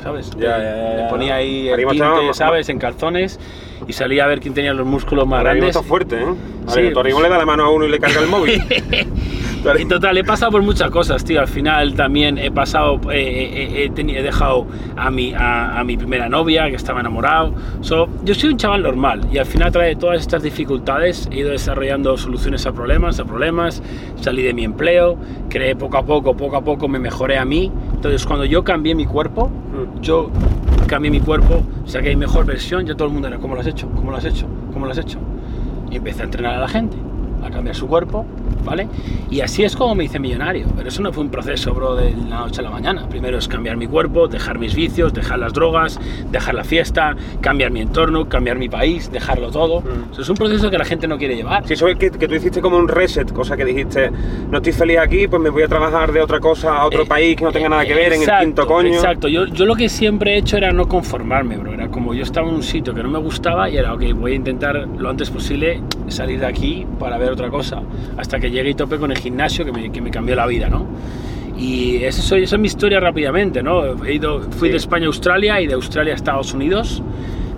¿sabes? 0.02 0.32
Ya, 0.38 0.58
ya, 0.58 0.58
ya, 0.58 0.96
ya. 0.98 1.08
ponía 1.08 1.36
ahí 1.36 1.68
el 1.68 1.86
tinte, 1.88 2.34
¿sabes? 2.34 2.68
En 2.68 2.78
calzones 2.78 3.40
y 3.88 3.94
salía 3.94 4.24
a 4.24 4.26
ver 4.26 4.40
quién 4.40 4.52
tenía 4.52 4.74
los 4.74 4.86
músculos 4.86 5.26
más 5.26 5.38
Ahora 5.38 5.54
grandes. 5.54 5.74
está 5.76 5.88
fuerte, 5.88 6.16
¿eh? 6.16 6.26
A 6.66 6.72
Sí. 6.72 6.82
ver, 6.82 6.98
arrimo 6.98 7.22
le 7.22 7.30
da 7.30 7.38
la 7.38 7.46
mano 7.46 7.64
a 7.64 7.70
uno 7.70 7.86
y 7.86 7.88
le 7.88 7.98
carga 7.98 8.20
el 8.20 8.28
móvil. 8.28 8.62
En 9.74 9.88
total, 9.88 10.16
he 10.16 10.24
pasado 10.24 10.52
por 10.52 10.62
muchas 10.62 10.90
cosas, 10.90 11.24
tío. 11.24 11.40
Al 11.40 11.48
final 11.48 11.94
también 11.94 12.38
he 12.38 12.50
pasado, 12.50 13.00
eh, 13.10 13.18
eh, 13.74 13.84
he, 13.84 13.90
teni- 13.90 14.16
he 14.16 14.22
dejado 14.22 14.66
a 14.96 15.10
mi, 15.10 15.34
a, 15.34 15.78
a 15.80 15.84
mi 15.84 15.96
primera 15.96 16.28
novia, 16.28 16.68
que 16.70 16.76
estaba 16.76 17.00
enamorado. 17.00 17.52
So, 17.80 18.08
yo 18.24 18.34
soy 18.34 18.50
un 18.50 18.56
chaval 18.58 18.82
normal 18.82 19.22
y 19.32 19.38
al 19.38 19.46
final, 19.46 19.68
a 19.68 19.70
través 19.72 19.96
de 19.96 20.00
todas 20.00 20.20
estas 20.20 20.42
dificultades, 20.42 21.28
he 21.32 21.38
ido 21.38 21.50
desarrollando 21.50 22.16
soluciones 22.16 22.64
a 22.66 22.72
problemas, 22.72 23.18
a 23.18 23.24
problemas. 23.24 23.82
Salí 24.20 24.42
de 24.42 24.54
mi 24.54 24.64
empleo, 24.64 25.16
creé 25.48 25.74
poco 25.74 25.96
a 25.98 26.04
poco, 26.06 26.36
poco 26.36 26.56
a 26.56 26.62
poco 26.62 26.86
me 26.88 26.98
mejoré 26.98 27.36
a 27.38 27.44
mí. 27.44 27.72
Entonces, 27.94 28.24
cuando 28.24 28.44
yo 28.44 28.62
cambié 28.64 28.94
mi 28.94 29.06
cuerpo, 29.06 29.48
Mm. 29.48 30.00
yo 30.00 30.30
cambié 30.86 31.10
mi 31.10 31.20
cuerpo, 31.20 31.62
saqué 31.86 32.10
mi 32.10 32.16
mejor 32.16 32.46
versión, 32.46 32.86
ya 32.86 32.94
todo 32.94 33.08
el 33.08 33.12
mundo 33.12 33.28
era, 33.28 33.38
¿cómo 33.38 33.54
lo 33.54 33.60
has 33.60 33.66
hecho? 33.66 33.88
¿Cómo 33.94 34.10
lo 34.12 34.16
has 34.16 34.24
hecho? 34.24 34.46
¿Cómo 34.72 34.86
lo 34.86 34.92
has 34.92 34.98
hecho? 34.98 35.18
Y 35.90 35.96
empecé 35.96 36.22
a 36.22 36.24
entrenar 36.24 36.54
a 36.54 36.60
la 36.60 36.68
gente, 36.68 36.96
a 37.46 37.50
cambiar 37.50 37.74
su 37.76 37.86
cuerpo, 37.86 38.24
¿vale? 38.64 38.88
Y 39.30 39.40
así 39.40 39.64
es 39.64 39.76
como 39.76 39.94
me 39.94 40.04
hice 40.04 40.18
millonario. 40.18 40.66
Pero 40.76 40.88
eso 40.88 41.02
no 41.02 41.12
fue 41.12 41.24
un 41.24 41.30
proceso, 41.30 41.72
bro, 41.74 41.94
de 41.94 42.12
la 42.28 42.40
noche 42.40 42.60
a 42.60 42.64
la 42.64 42.70
mañana. 42.70 43.08
Primero 43.08 43.38
es 43.38 43.48
cambiar 43.48 43.76
mi 43.76 43.86
cuerpo, 43.86 44.28
dejar 44.28 44.58
mis 44.58 44.74
vicios, 44.74 45.12
dejar 45.14 45.38
las 45.38 45.52
drogas, 45.52 45.98
dejar 46.30 46.54
la 46.54 46.64
fiesta, 46.64 47.16
cambiar 47.40 47.70
mi 47.70 47.80
entorno, 47.80 48.28
cambiar 48.28 48.58
mi 48.58 48.68
país, 48.68 49.10
dejarlo 49.10 49.50
todo. 49.50 49.80
Mm. 49.80 50.12
Eso 50.12 50.22
es 50.22 50.28
un 50.28 50.36
proceso 50.36 50.70
que 50.70 50.78
la 50.78 50.84
gente 50.84 51.06
no 51.08 51.18
quiere 51.18 51.36
llevar. 51.36 51.66
Sí, 51.66 51.74
eso 51.74 51.88
es 51.88 51.96
que, 51.96 52.10
que 52.10 52.28
tú 52.28 52.34
hiciste 52.34 52.60
como 52.60 52.76
un 52.76 52.88
reset, 52.88 53.32
cosa 53.32 53.56
que 53.56 53.64
dijiste, 53.64 54.10
no 54.50 54.58
estoy 54.58 54.72
feliz 54.72 54.98
aquí, 54.98 55.28
pues 55.28 55.40
me 55.42 55.50
voy 55.50 55.62
a 55.62 55.68
trabajar 55.68 56.12
de 56.12 56.20
otra 56.20 56.40
cosa 56.40 56.76
a 56.76 56.86
otro 56.86 57.02
Eh, 57.02 57.06
país 57.06 57.36
que 57.36 57.44
no 57.44 57.52
tenga 57.52 57.68
nada 57.68 57.84
que 57.84 57.94
ver, 57.94 58.12
en 58.12 58.14
el 58.14 58.22
Exacto, 58.22 58.44
quinto 58.44 58.66
coño. 58.66 58.88
Exacto, 58.94 59.28
yo, 59.28 59.46
yo 59.46 59.66
lo 59.66 59.74
que 59.76 59.88
siempre 59.88 60.34
he 60.34 60.38
hecho 60.38 60.56
era 60.56 60.72
no 60.72 60.88
conformarme, 60.88 61.56
bro. 61.56 61.72
Era 61.72 61.88
como 61.88 62.14
yo 62.14 62.22
estaba 62.22 62.48
en 62.48 62.54
un 62.54 62.62
sitio 62.62 62.94
que 62.94 63.02
no 63.02 63.10
me 63.10 63.18
gustaba 63.18 63.68
y 63.70 63.76
era, 63.76 63.92
ok, 63.94 64.02
voy 64.14 64.32
a 64.32 64.34
intentar 64.34 64.76
lo 64.98 65.08
antes 65.08 65.30
posible 65.30 65.80
salir 66.08 66.40
de 66.40 66.46
aquí 66.46 66.86
para 66.98 67.18
ver 67.18 67.32
otra 67.32 67.48
cosa. 67.50 67.82
Hasta 68.16 68.38
que 68.40 68.50
llegué 68.50 68.70
y 68.70 68.74
tope 68.74 68.98
con 68.98 69.10
el 69.12 69.18
gimnasio 69.18 69.64
que 69.64 69.72
me, 69.72 69.90
que 69.90 70.00
me 70.00 70.10
cambió 70.10 70.34
la 70.36 70.46
vida, 70.46 70.68
¿no? 70.68 70.86
Y 71.58 71.96
esa 72.04 72.20
es, 72.36 72.44
esa 72.44 72.56
es 72.56 72.60
mi 72.60 72.66
historia 72.66 73.00
rápidamente, 73.00 73.62
¿no? 73.62 74.04
He 74.04 74.14
ido, 74.14 74.42
fui 74.42 74.68
Sí. 74.68 74.72
de 74.72 74.76
España 74.76 75.04
a 75.04 75.08
Australia 75.08 75.60
y 75.60 75.66
de 75.66 75.74
Australia 75.74 76.12
a 76.12 76.16
Estados 76.16 76.52
Unidos. 76.52 77.02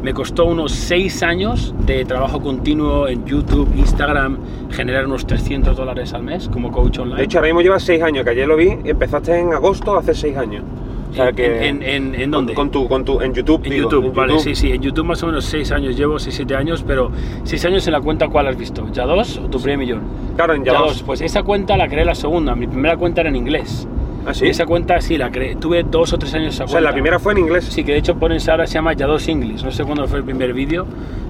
Me 0.02 0.14
costó 0.14 0.44
unos 0.44 0.70
6 0.70 1.24
años 1.24 1.74
de 1.84 2.04
trabajo 2.04 2.40
continuo 2.40 3.08
en 3.08 3.24
YouTube, 3.26 3.68
Instagram, 3.76 4.38
generar 4.70 5.06
unos 5.06 5.26
300 5.26 5.76
dólares 5.76 6.14
al 6.14 6.22
mes 6.22 6.48
como 6.48 6.70
coach 6.70 7.00
online. 7.00 7.16
De 7.16 7.24
hecho, 7.24 7.38
ahora 7.38 7.48
mismo 7.48 7.62
llevas 7.62 7.82
seis 7.82 8.00
años, 8.00 8.22
que 8.22 8.30
ayer 8.30 8.46
lo 8.46 8.56
vi, 8.56 8.68
empezaste 8.84 9.36
en 9.36 9.52
agosto 9.52 9.96
hace 9.98 10.14
seis 10.14 10.36
años. 10.36 10.62
O 11.10 11.14
sea 11.14 11.28
¿En- 11.30 11.34
que... 11.34 11.68
en- 11.68 11.82
en- 11.82 12.14
en 12.14 12.30
dónde? 12.30 12.54
Con, 12.54 12.70
tu, 12.70 12.86
con 12.88 13.04
tu, 13.04 13.20
en 13.20 13.32
YouTube, 13.32 13.62
En 13.64 13.70
digo, 13.72 13.90
YouTube, 13.90 14.14
vale, 14.14 14.38
sí, 14.38 14.54
sí, 14.54 14.70
en 14.72 14.82
YouTube 14.82 15.06
más 15.06 15.22
o 15.22 15.26
menos 15.26 15.44
6 15.46 15.72
años 15.72 15.96
llevo, 15.96 16.18
6, 16.18 16.34
7 16.36 16.54
años, 16.54 16.84
pero 16.86 17.10
6 17.44 17.64
años 17.64 17.86
en 17.86 17.92
la 17.94 18.00
cuenta 18.00 18.28
¿cuál 18.28 18.46
has 18.46 18.56
visto? 18.56 18.86
¿Ya 18.92 19.04
dos 19.06 19.38
o 19.38 19.48
tu 19.48 19.58
primer 19.60 19.78
millón? 19.78 20.00
Claro, 20.36 20.54
en 20.54 20.64
ya 20.64 20.74
dos. 20.74 21.02
Pues 21.02 21.20
esa 21.20 21.42
cuenta 21.42 21.76
la 21.76 21.88
creé 21.88 22.04
la 22.04 22.14
segunda, 22.14 22.54
mi 22.54 22.66
primera 22.66 22.96
cuenta 22.96 23.20
era 23.22 23.30
en 23.30 23.36
inglés. 23.36 23.88
¿Ah, 24.28 24.34
sí? 24.34 24.46
Esa 24.46 24.66
cuenta 24.66 25.00
sí, 25.00 25.16
la 25.16 25.30
creé, 25.30 25.56
tuve 25.56 25.82
dos 25.84 26.12
o 26.12 26.18
tres 26.18 26.34
años 26.34 26.54
esa 26.54 26.64
O 26.64 26.68
sea, 26.68 26.74
cuenta. 26.74 26.90
la 26.90 26.92
primera 26.94 27.18
fue 27.18 27.32
en 27.32 27.38
inglés. 27.38 27.64
Sí, 27.64 27.82
que 27.82 27.92
de 27.92 27.98
hecho 27.98 28.16
pones 28.16 28.48
ahora 28.48 28.66
se 28.66 28.74
llama 28.74 28.92
Yados 28.92 29.26
English, 29.28 29.64
no 29.64 29.70
sé 29.70 29.84
cuándo 29.84 30.06
fue 30.06 30.18
el 30.18 30.24
primer 30.24 30.52
vídeo, 30.52 30.86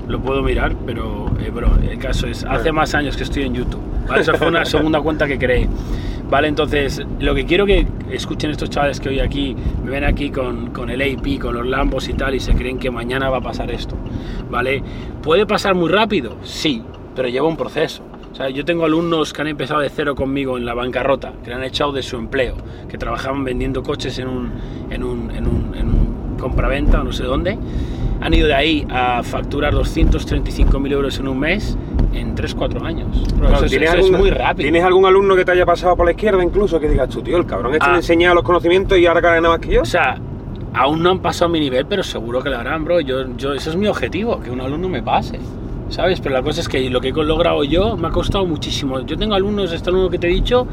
lo 0.08 0.20
puedo 0.20 0.42
mirar, 0.42 0.74
pero 0.84 1.26
eh, 1.40 1.50
bro, 1.50 1.70
el 1.88 1.98
caso 1.98 2.26
es, 2.26 2.44
hace 2.44 2.56
Bueno. 2.56 2.72
más 2.74 2.94
años 2.94 3.16
que 3.16 3.22
estoy 3.22 3.44
en 3.44 3.54
YouTube, 3.54 3.80
¿vale? 4.08 4.22
Esa 4.22 4.34
fue 4.34 4.48
una 4.48 4.64
segunda 4.66 5.00
cuenta 5.00 5.26
que 5.28 5.38
creé, 5.38 5.68
¿vale? 6.28 6.48
Entonces, 6.48 7.00
lo 7.20 7.34
que 7.34 7.44
quiero 7.46 7.66
que 7.66 7.86
escuchen 8.10 8.50
estos 8.50 8.68
chavales 8.70 8.98
que 8.98 9.10
hoy 9.10 9.20
aquí, 9.20 9.54
me 9.84 9.90
ven 9.92 10.04
aquí 10.04 10.30
con, 10.30 10.70
con 10.70 10.90
el 10.90 11.00
AP, 11.00 11.38
con 11.40 11.54
los 11.54 11.66
Lambos 11.66 12.08
y 12.08 12.14
tal, 12.14 12.34
y 12.34 12.40
se 12.40 12.54
creen 12.54 12.78
que 12.78 12.90
mañana 12.90 13.30
va 13.30 13.36
a 13.38 13.42
pasar 13.42 13.70
esto, 13.70 13.94
¿vale? 14.50 14.82
¿Puede 15.22 15.46
pasar 15.46 15.74
muy 15.76 15.88
rápido? 15.90 16.36
Sí, 16.42 16.82
pero 17.14 17.28
lleva 17.28 17.46
un 17.46 17.56
proceso. 17.56 18.02
Sea, 18.38 18.50
yo 18.50 18.64
tengo 18.64 18.84
alumnos 18.84 19.32
que 19.32 19.42
han 19.42 19.48
empezado 19.48 19.80
de 19.80 19.90
cero 19.90 20.14
conmigo 20.14 20.56
en 20.56 20.64
la 20.64 20.72
bancarrota, 20.72 21.32
que 21.42 21.50
le 21.50 21.56
han 21.56 21.64
echado 21.64 21.90
de 21.90 22.02
su 22.04 22.16
empleo, 22.16 22.54
que 22.88 22.96
trabajaban 22.96 23.42
vendiendo 23.42 23.82
coches 23.82 24.16
en 24.20 24.28
un, 24.28 24.52
en 24.90 25.02
un, 25.02 25.30
en 25.32 25.44
un, 25.46 25.74
en 25.76 25.88
un 25.88 26.36
compraventa 26.38 27.00
o 27.00 27.04
no 27.04 27.12
sé 27.12 27.24
dónde. 27.24 27.58
Han 28.20 28.32
ido 28.34 28.46
de 28.46 28.54
ahí 28.54 28.86
a 28.90 29.22
facturar 29.24 29.74
235.000 29.74 30.92
euros 30.92 31.18
en 31.18 31.26
un 31.26 31.38
mes 31.40 31.76
en 32.12 32.36
3-4 32.36 32.82
años. 32.84 33.24
Claro, 33.38 33.56
eso 33.56 33.64
es, 33.64 33.70
¿tienes 33.72 33.88
eso 33.90 33.98
es 33.98 34.04
algún- 34.06 34.20
muy 34.20 34.30
rápido. 34.30 34.62
¿Tienes 34.66 34.84
algún 34.84 35.06
alumno 35.06 35.34
que 35.34 35.44
te 35.44 35.50
haya 35.52 35.66
pasado 35.66 35.96
por 35.96 36.06
la 36.06 36.12
izquierda 36.12 36.40
incluso 36.42 36.78
que 36.78 36.88
digas 36.88 37.08
tú, 37.08 37.22
tío, 37.22 37.36
el 37.38 37.46
cabrón 37.46 37.72
este 37.72 37.86
Ah. 37.86 37.88
me 37.88 37.94
ha 37.94 37.98
enseñado 37.98 38.36
los 38.36 38.44
conocimientos 38.44 38.96
y 38.98 39.06
ahora 39.06 39.20
gana 39.20 39.40
nada 39.40 39.54
más 39.56 39.66
que 39.66 39.74
yo? 39.74 39.82
O 39.82 39.84
sea, 39.84 40.16
aún 40.74 41.02
no 41.02 41.10
han 41.10 41.18
pasado 41.18 41.48
mi 41.48 41.58
nivel, 41.58 41.86
pero 41.86 42.04
seguro 42.04 42.40
que 42.40 42.50
lo 42.50 42.58
harán, 42.58 42.84
bro. 42.84 43.00
Yo, 43.00 43.36
yo, 43.36 43.52
ese 43.52 43.70
es 43.70 43.76
mi 43.76 43.88
objetivo, 43.88 44.40
que 44.40 44.50
un 44.50 44.60
alumno 44.60 44.88
me 44.88 45.02
pase. 45.02 45.40
¿Sabes? 45.88 46.20
Pero 46.20 46.34
la 46.34 46.42
cosa 46.42 46.60
es 46.60 46.68
que 46.68 46.88
lo 46.90 47.00
que 47.00 47.08
he 47.08 47.12
logrado 47.12 47.64
yo 47.64 47.96
me 47.96 48.08
ha 48.08 48.10
costado 48.10 48.44
muchísimo. 48.46 49.00
Yo 49.00 49.16
tengo 49.16 49.34
alumnos, 49.34 49.72
este 49.72 49.90
alumno 49.90 50.10
que 50.10 50.18
te 50.18 50.28
he 50.28 50.30
dicho, 50.30 50.66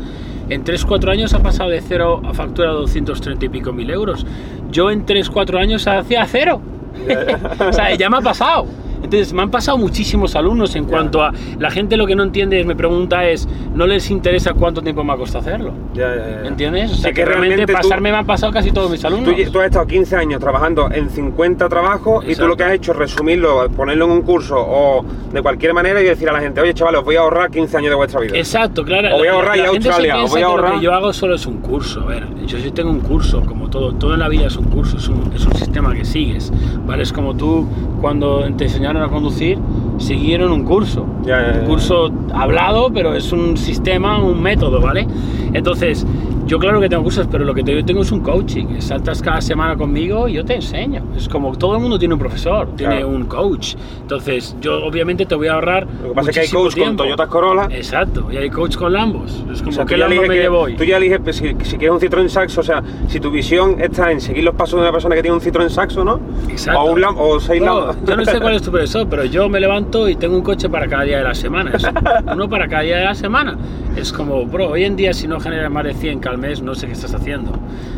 en 0.50 0.63
3-4 0.63 1.10
años 1.12 1.34
ha 1.34 1.41
pasado 1.41 1.69
de 1.69 1.81
cero 1.81 2.22
a 2.25 2.34
factura 2.34 2.72
230 2.72 3.45
y 3.45 3.50
pico 3.50 3.72
mil 3.72 3.89
euros. 3.89 4.25
Yo 4.72 4.91
en 4.91 5.05
3-4 5.05 5.60
años 5.60 5.88
hacía 5.88 6.25
cero. 6.25 6.62
o 7.60 7.74
sea, 7.74 7.95
ya 7.95 8.10
me 8.10 8.17
ha 8.17 8.22
pasado. 8.22 8.65
Entonces, 9.06 9.34
me 9.34 9.42
han 9.42 9.50
pasado 9.52 9.78
muchísimos 9.78 10.36
alumnos 10.36 10.76
en 10.76 10.86
cuanto 10.86 11.24
a... 11.24 11.32
La 11.60 11.72
gente 11.72 11.98
lo 11.98 12.06
que 12.06 12.16
no 12.16 12.24
entiende, 12.24 12.64
me 12.66 12.76
pregunta 12.76 13.26
es, 13.28 13.48
no 13.74 13.88
les 13.88 14.10
interesa 14.12 14.54
cuánto 14.54 14.82
tiempo 14.82 15.04
me 15.04 15.14
ha 15.14 15.18
costado 15.18 15.40
hacerlo. 15.48 15.74
Ya, 15.94 16.14
ya. 16.16 16.48
¿Entiendes? 16.48 16.92
O 16.92 16.96
sea, 16.96 17.10
Sí, 17.10 17.16
que, 17.16 17.26
realmente 17.26 17.66
tú- 17.66 17.74
pasarme 17.74 18.12
me 18.12 18.18
han 18.18 18.26
pasado 18.26 18.52
casi 18.52 18.72
todos 18.72 18.90
mis 18.92 19.04
alumnos. 19.06 19.36
Tú, 19.36 19.52
tú 19.52 19.60
has 19.60 19.66
estado 19.68 19.88
15 19.88 20.16
años 20.16 20.40
trabajando 20.40 20.90
en 20.92 21.10
50 21.10 21.70
trabajos 21.70 22.24
y 22.24 22.28
tú 22.28 22.32
Exacto. 22.32 22.48
lo 22.50 22.58
que 22.58 22.64
has 22.64 22.74
hecho 22.74 22.92
es 22.92 22.98
resumirlo, 22.98 23.70
ponerlo 23.70 24.06
en 24.06 24.12
un 24.12 24.22
curso 24.22 24.56
o 24.58 25.06
de 25.32 25.42
cualquier 25.42 25.74
manera 25.74 26.02
y 26.02 26.06
decir 26.06 26.30
a 26.30 26.34
la 26.34 26.40
gente, 26.42 26.62
oye 26.62 26.74
chavales, 26.74 27.00
os 27.00 27.06
voy 27.06 27.16
a 27.16 27.20
ahorrar 27.22 27.50
15 27.52 27.78
años 27.78 27.90
de 27.92 27.96
vuestra 27.96 28.20
vida. 28.20 28.38
Exacto, 28.38 28.84
claro. 28.84 29.16
O 29.16 29.20
voy 29.20 29.28
a 29.28 29.34
ahorrar 29.34 29.58
y 29.58 29.62
a 29.62 29.68
gente 29.70 29.82
se 29.84 29.90
Australia, 29.90 30.24
o 30.24 30.28
voy 30.28 30.42
a 30.42 30.46
que 30.46 30.52
ahorrar- 30.52 30.74
Lo 30.74 30.80
que 30.80 30.86
yo 30.86 30.94
hago 30.94 31.14
solo 31.14 31.36
es 31.36 31.46
un 31.46 31.58
curso. 31.62 32.02
A 32.02 32.06
ver, 32.06 32.28
yo 32.46 32.58
sí 32.58 32.72
tengo 32.72 32.90
un 32.90 33.02
curso, 33.02 33.42
como 33.46 33.70
todo. 33.70 33.94
Todo 33.94 34.14
en 34.14 34.20
la 34.20 34.30
vida 34.30 34.48
es 34.48 34.56
un 34.58 34.66
curso, 34.66 34.98
es 34.98 35.08
un, 35.08 35.32
es 35.36 35.46
un 35.46 35.54
sistema 35.56 35.94
que 35.94 36.04
sigues. 36.06 36.52
¿Vale? 36.86 37.04
Es 37.04 37.14
como 37.14 37.36
tú 37.36 37.68
cuando 38.02 38.44
te 38.56 38.66
enseñaron 38.66 38.95
a 39.02 39.08
conducir, 39.08 39.58
siguieron 39.98 40.52
un 40.52 40.64
curso. 40.64 41.06
Ya, 41.24 41.42
ya, 41.42 41.54
ya. 41.54 41.60
Un 41.62 41.66
curso 41.68 42.12
hablado, 42.34 42.92
pero 42.94 43.16
es 43.16 43.32
un 43.32 43.58
sistema, 43.58 44.22
un 44.22 44.42
método, 44.42 44.82
¿vale? 44.82 45.08
Entonces, 45.54 46.06
yo 46.46 46.60
claro 46.60 46.80
que 46.80 46.88
tengo 46.90 47.04
cursos, 47.04 47.28
pero 47.32 47.44
lo 47.44 47.54
que 47.54 47.64
yo 47.64 47.84
tengo 47.86 48.02
es 48.02 48.12
un 48.12 48.22
coaching. 48.22 48.80
Saltas 48.80 49.22
cada 49.22 49.42
semana 49.42 49.75
conmigo 49.75 50.28
y 50.28 50.34
yo 50.34 50.46
te 50.46 50.56
enseño. 50.56 51.04
Es 51.16 51.28
como 51.28 51.56
todo 51.58 51.75
el 51.75 51.82
mundo 51.82 51.98
tiene 51.98 52.14
un 52.14 52.20
profesor, 52.20 52.68
tiene 52.75 52.98
Claro. 52.98 53.10
un 53.10 53.25
coach. 53.25 53.75
Entonces, 54.02 54.56
yo 54.62 54.86
obviamente 54.86 55.25
te 55.25 55.36
voy 55.36 55.48
a 55.48 55.54
ahorrar. 55.54 55.88
Lo 56.04 56.10
que 56.10 56.16
pasa 56.16 56.30
es 56.30 56.36
que 56.36 56.40
hay 56.42 56.48
coach 56.50 56.74
con 56.74 56.74
tiempo. 56.84 57.04
Toyota 57.04 57.28
Corolla. 57.28 57.68
Exacto, 57.75 58.28
y 58.32 58.38
hay 58.38 58.50
coach 58.50 58.75
con 58.78 58.94
Lambos. 58.94 59.44
Es 59.52 59.60
como 59.60 59.72
O 59.72 59.74
sea, 59.74 59.86
que 59.86 59.98
Lambo 59.98 60.22
me 60.22 60.28
que- 60.30 60.36
llevo. 60.36 60.68
Tú 60.78 60.84
ya 60.84 60.98
eliges 60.98 61.20
pues, 61.24 61.38
si, 61.38 61.48
si 61.64 61.78
quieres 61.78 61.92
un 61.92 62.00
Citroën 62.00 62.28
Saxo, 62.30 62.62
o 62.62 62.64
sea, 62.64 62.84
si 63.08 63.20
tu 63.20 63.32
visión 63.32 63.78
está 63.82 64.12
en 64.12 64.22
seguir 64.22 64.44
los 64.44 64.56
pasos 64.56 64.78
de 64.80 64.84
una 64.84 64.92
persona 64.92 65.16
que 65.16 65.22
tiene 65.22 65.36
un 65.36 65.42
Citroën 65.42 65.70
Saxo, 65.70 66.04
¿no? 66.04 66.20
Exacto. 66.50 66.82
O, 66.82 66.92
un 66.94 67.02
Lam- 67.02 67.16
o 67.18 67.40
seis 67.40 67.62
Bro, 67.62 67.88
Lambos. 67.88 67.98
yo 68.06 68.16
no 68.18 68.25
sé 68.25 68.40
cuál 68.40 68.56
es 68.56 68.62
tu 68.62 68.72
profesor, 68.72 69.08
pero 69.10 69.25
yo 69.25 69.50
me 69.50 69.60
levanto 69.60 70.08
y 70.08 70.16
tengo 70.16 70.36
un 70.36 70.44
coche 70.44 70.70
para 70.70 70.88
cada 70.88 71.04
día 71.04 71.18
de 71.18 71.24
la 71.24 71.34
semana. 71.36 71.72
Es 71.74 71.84
uno 72.32 72.48
para 72.50 72.68
cada 72.68 72.84
día 72.84 72.98
de 72.98 73.06
la 73.06 73.16
semana. 73.16 73.58
Es 73.96 74.12
como, 74.12 74.46
bro, 74.46 74.70
hoy 74.72 74.84
en 74.84 74.96
día 74.96 75.14
si 75.14 75.28
no 75.28 75.40
generas 75.40 75.72
más 75.72 75.86
de 75.86 75.94
100 75.94 76.20
al 76.36 76.42
mes, 76.42 76.62
no 76.62 76.75
sé 76.75 76.88
qué 76.88 76.94
estás 76.94 77.13
haciendo. 77.13 77.51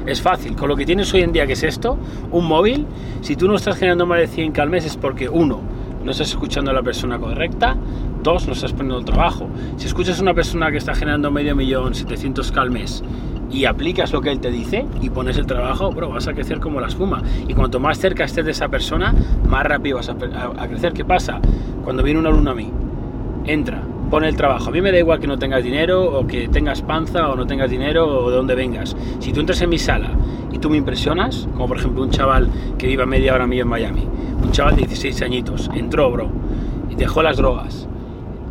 Es 0.05 0.21
fácil. 0.21 0.55
Con 0.55 0.69
lo 0.69 0.75
que 0.75 0.85
tienes 0.85 1.13
hoy 1.13 1.21
en 1.21 1.31
día, 1.31 1.45
que 1.45 1.53
es 1.53 1.63
esto, 1.63 1.97
un 2.31 2.45
móvil, 2.45 2.85
si 3.21 3.35
tú 3.35 3.47
no 3.47 3.55
estás 3.55 3.75
generando 3.75 4.05
más 4.05 4.19
de 4.19 4.27
100 4.27 4.59
al 4.59 4.69
mes 4.69 4.85
es 4.85 4.95
porque, 4.95 5.27
uno, 5.27 5.59
no 6.03 6.11
estás 6.11 6.29
escuchando 6.29 6.71
a 6.71 6.73
la 6.73 6.83
persona 6.83 7.19
correcta, 7.19 7.75
dos, 8.23 8.47
no 8.47 8.53
estás 8.53 8.71
poniendo 8.71 8.99
el 8.99 9.05
trabajo. 9.05 9.49
Si 9.77 9.87
escuchas 9.87 10.19
a 10.19 10.21
una 10.21 10.33
persona 10.33 10.71
que 10.71 10.77
está 10.77 10.95
generando 10.95 11.31
medio 11.31 11.55
millón, 11.55 11.93
700 11.93 12.55
al 12.55 12.71
mes, 12.71 13.03
y 13.51 13.65
aplicas 13.65 14.11
lo 14.11 14.21
que 14.21 14.31
él 14.31 14.39
te 14.39 14.51
dice 14.51 14.85
y 15.01 15.09
pones 15.09 15.37
el 15.37 15.45
trabajo, 15.45 15.91
bro, 15.91 16.09
vas 16.09 16.27
a 16.27 16.33
crecer 16.33 16.59
como 16.59 16.79
la 16.79 16.87
espuma. 16.87 17.21
Y 17.47 17.53
cuanto 17.53 17.79
más 17.79 17.97
cerca 17.97 18.25
estés 18.25 18.45
de 18.45 18.51
esa 18.51 18.67
persona, 18.67 19.13
más 19.47 19.65
rápido 19.65 19.97
vas 19.97 20.09
a, 20.09 20.15
crecer. 20.67 20.93
¿Qué 20.93 21.05
pasa? 21.05 21.39
Cuando 21.83 22.03
viene 22.03 22.19
un 22.19 22.27
alumno 22.27 22.51
a 22.51 22.55
mí, 22.55 22.69
entra, 23.45 23.81
pone 24.09 24.27
el 24.27 24.35
trabajo. 24.35 24.69
A 24.69 24.71
mí 24.71 24.81
me 24.81 24.91
da 24.91 24.97
igual 24.99 25.19
que 25.19 25.27
no 25.27 25.37
tengas 25.37 25.63
dinero 25.63 26.03
o 26.19 26.25
que 26.27 26.47
tengas 26.47 26.81
panza 26.81 27.29
o 27.29 27.35
no 27.35 27.45
tengas 27.47 27.69
dinero 27.69 28.07
o 28.07 28.29
de 28.29 28.35
dónde 28.37 28.55
vengas. 28.55 28.95
Si 29.19 29.31
tú 29.33 29.39
entras 29.41 29.61
en 29.61 29.69
mi 29.69 29.77
sala 29.77 30.09
y 30.51 30.59
tú 30.59 30.69
me 30.69 30.77
impresionas, 30.77 31.47
como 31.53 31.67
por 31.67 31.77
ejemplo 31.77 32.03
un 32.03 32.09
chaval 32.09 32.49
que 32.77 32.87
vive 32.87 33.03
a 33.03 33.05
media 33.05 33.33
hora 33.33 33.45
mío 33.47 33.63
en 33.63 33.67
Miami, 33.69 34.03
un 34.43 34.51
chaval 34.51 34.75
de 34.75 34.83
16 34.83 35.21
añitos, 35.21 35.69
entró, 35.73 36.11
bro, 36.11 36.29
y 36.89 36.95
dejó 36.95 37.21
las 37.23 37.37
drogas, 37.37 37.87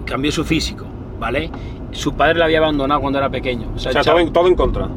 cambió 0.04 0.30
su 0.32 0.44
físico, 0.44 0.84
¿vale? 1.18 1.50
Su 1.92 2.12
padre 2.14 2.38
le 2.38 2.44
había 2.44 2.58
abandonado 2.58 3.00
cuando 3.00 3.18
era 3.18 3.30
pequeño. 3.30 3.68
O 3.74 3.78
sea, 3.78 3.90
el 3.92 3.94
todo 3.96 4.04
chaval- 4.04 4.32
todo 4.32 4.48
en 4.48 4.54
contra. 4.54 4.88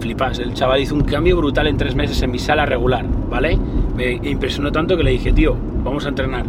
flipas, 0.00 0.38
el 0.38 0.54
chaval 0.54 0.80
hizo 0.80 0.94
un 0.94 1.02
cambio 1.02 1.36
brutal 1.36 1.66
en 1.66 1.76
tres 1.76 1.94
meses 1.94 2.20
en 2.22 2.30
mi 2.30 2.38
sala 2.38 2.64
regular, 2.66 3.04
¿vale? 3.30 3.58
Me 3.96 4.12
impresionó 4.28 4.70
tanto 4.72 4.96
que 4.96 5.02
le 5.02 5.10
dije, 5.12 5.32
tío, 5.32 5.56
vamos 5.84 6.04
a 6.06 6.08
entrenar. 6.08 6.44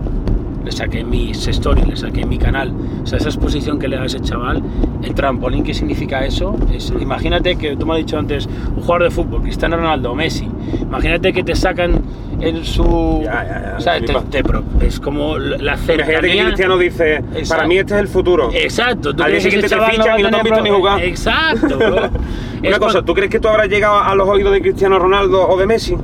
Le 0.66 0.72
saqué 0.72 1.04
mis 1.04 1.48
stories, 1.48 1.88
le 1.88 1.96
saqué 1.96 2.26
mi 2.26 2.38
canal. 2.40 2.74
O 3.04 3.06
sea, 3.08 3.20
esa 3.20 3.30
exposición 3.30 3.78
que 3.78 3.88
le 3.88 3.98
da 3.98 4.02
a 4.04 4.06
ese 4.08 4.20
chaval, 4.20 4.64
el 5.04 5.14
trampolín, 5.14 5.64
¿qué 5.64 5.74
significa 5.76 6.26
eso? 6.26 6.56
Es, 6.74 6.92
imagínate 7.00 7.56
que 7.56 7.76
tú 7.78 7.86
me 7.86 7.94
has 7.94 8.00
dicho 8.00 8.18
antes, 8.18 8.48
un 8.48 8.82
jugador 8.82 9.04
de 9.04 9.12
fútbol, 9.12 9.44
Cristiano 9.44 9.78
Ronaldo 9.78 10.16
Messi. 10.16 10.48
Imagínate 10.82 11.32
que 11.34 11.44
te 11.44 11.56
sacan 11.56 12.02
en 12.42 12.66
su... 12.66 13.22
Ya, 13.24 13.32
ya, 13.46 13.62
ya, 13.72 13.76
o 13.78 13.80
sea, 13.80 14.00
te- 14.02 14.42
te 14.42 14.88
es 14.88 15.00
como 15.00 15.38
la 15.38 15.56
Imagínate 15.76 15.98
que 15.98 16.04
cercanía... 16.06 16.46
Cristiano 16.46 16.78
dice, 16.80 17.16
Exacto. 17.18 17.50
para 17.50 17.68
mí 17.68 17.78
este 17.78 17.94
es 17.94 18.00
el 18.00 18.08
futuro. 18.08 18.50
Exacto. 18.52 19.16
¿tú 19.16 19.22
Al 19.24 19.32
día 19.32 19.42
siguiente 19.42 19.70
te 19.70 19.76
no 19.76 19.86
fichan 19.86 20.10
a 20.16 20.20
y 20.20 20.24
no 20.24 20.30
te 20.32 20.36
han 20.38 20.44
visto 20.44 20.62
ni 20.62 20.70
jugar. 20.72 21.04
Exacto, 21.04 21.78
bro. 21.78 21.96
Una 22.60 22.70
Es 22.70 22.80
cosa, 22.80 23.04
¿tú 23.04 23.14
crees 23.14 23.30
que 23.30 23.40
tú 23.40 23.48
habrás 23.48 23.70
llegado 23.70 24.00
a 24.00 24.16
los 24.16 24.28
oídos 24.28 24.52
de 24.52 24.62
Cristiano 24.62 24.98
Ronaldo 24.98 25.48
o 25.48 25.58
de 25.58 25.68
Messi? 25.68 25.96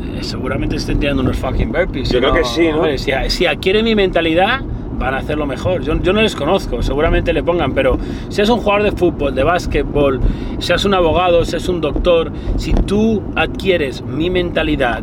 Eh, 0.00 0.22
seguramente 0.22 0.76
estén 0.76 1.00
tirando 1.00 1.22
unos 1.22 1.36
fucking 1.36 1.72
burpees. 1.72 2.10
Yo 2.10 2.20
creo 2.20 2.32
que 2.32 2.44
sí, 2.44 2.68
¿no? 2.68 2.76
hombre, 2.76 2.98
si, 2.98 3.12
si 3.28 3.46
adquieren 3.46 3.84
mi 3.84 3.94
mentalidad, 3.94 4.60
van 4.98 5.14
a 5.14 5.18
hacerlo 5.18 5.46
mejor. 5.46 5.82
Yo, 5.82 6.00
yo 6.00 6.12
no 6.12 6.22
les 6.22 6.34
conozco, 6.34 6.82
seguramente 6.82 7.32
le 7.32 7.42
pongan, 7.42 7.72
pero 7.72 7.98
seas 8.28 8.48
un 8.48 8.58
jugador 8.58 8.82
de 8.84 8.92
fútbol, 8.92 9.34
de 9.34 9.44
básquetbol, 9.44 10.20
seas 10.58 10.84
un 10.84 10.94
abogado, 10.94 11.44
seas 11.44 11.68
un 11.68 11.80
doctor, 11.80 12.32
si 12.56 12.72
tú 12.72 13.22
adquieres 13.36 14.02
mi 14.02 14.30
mentalidad, 14.30 15.02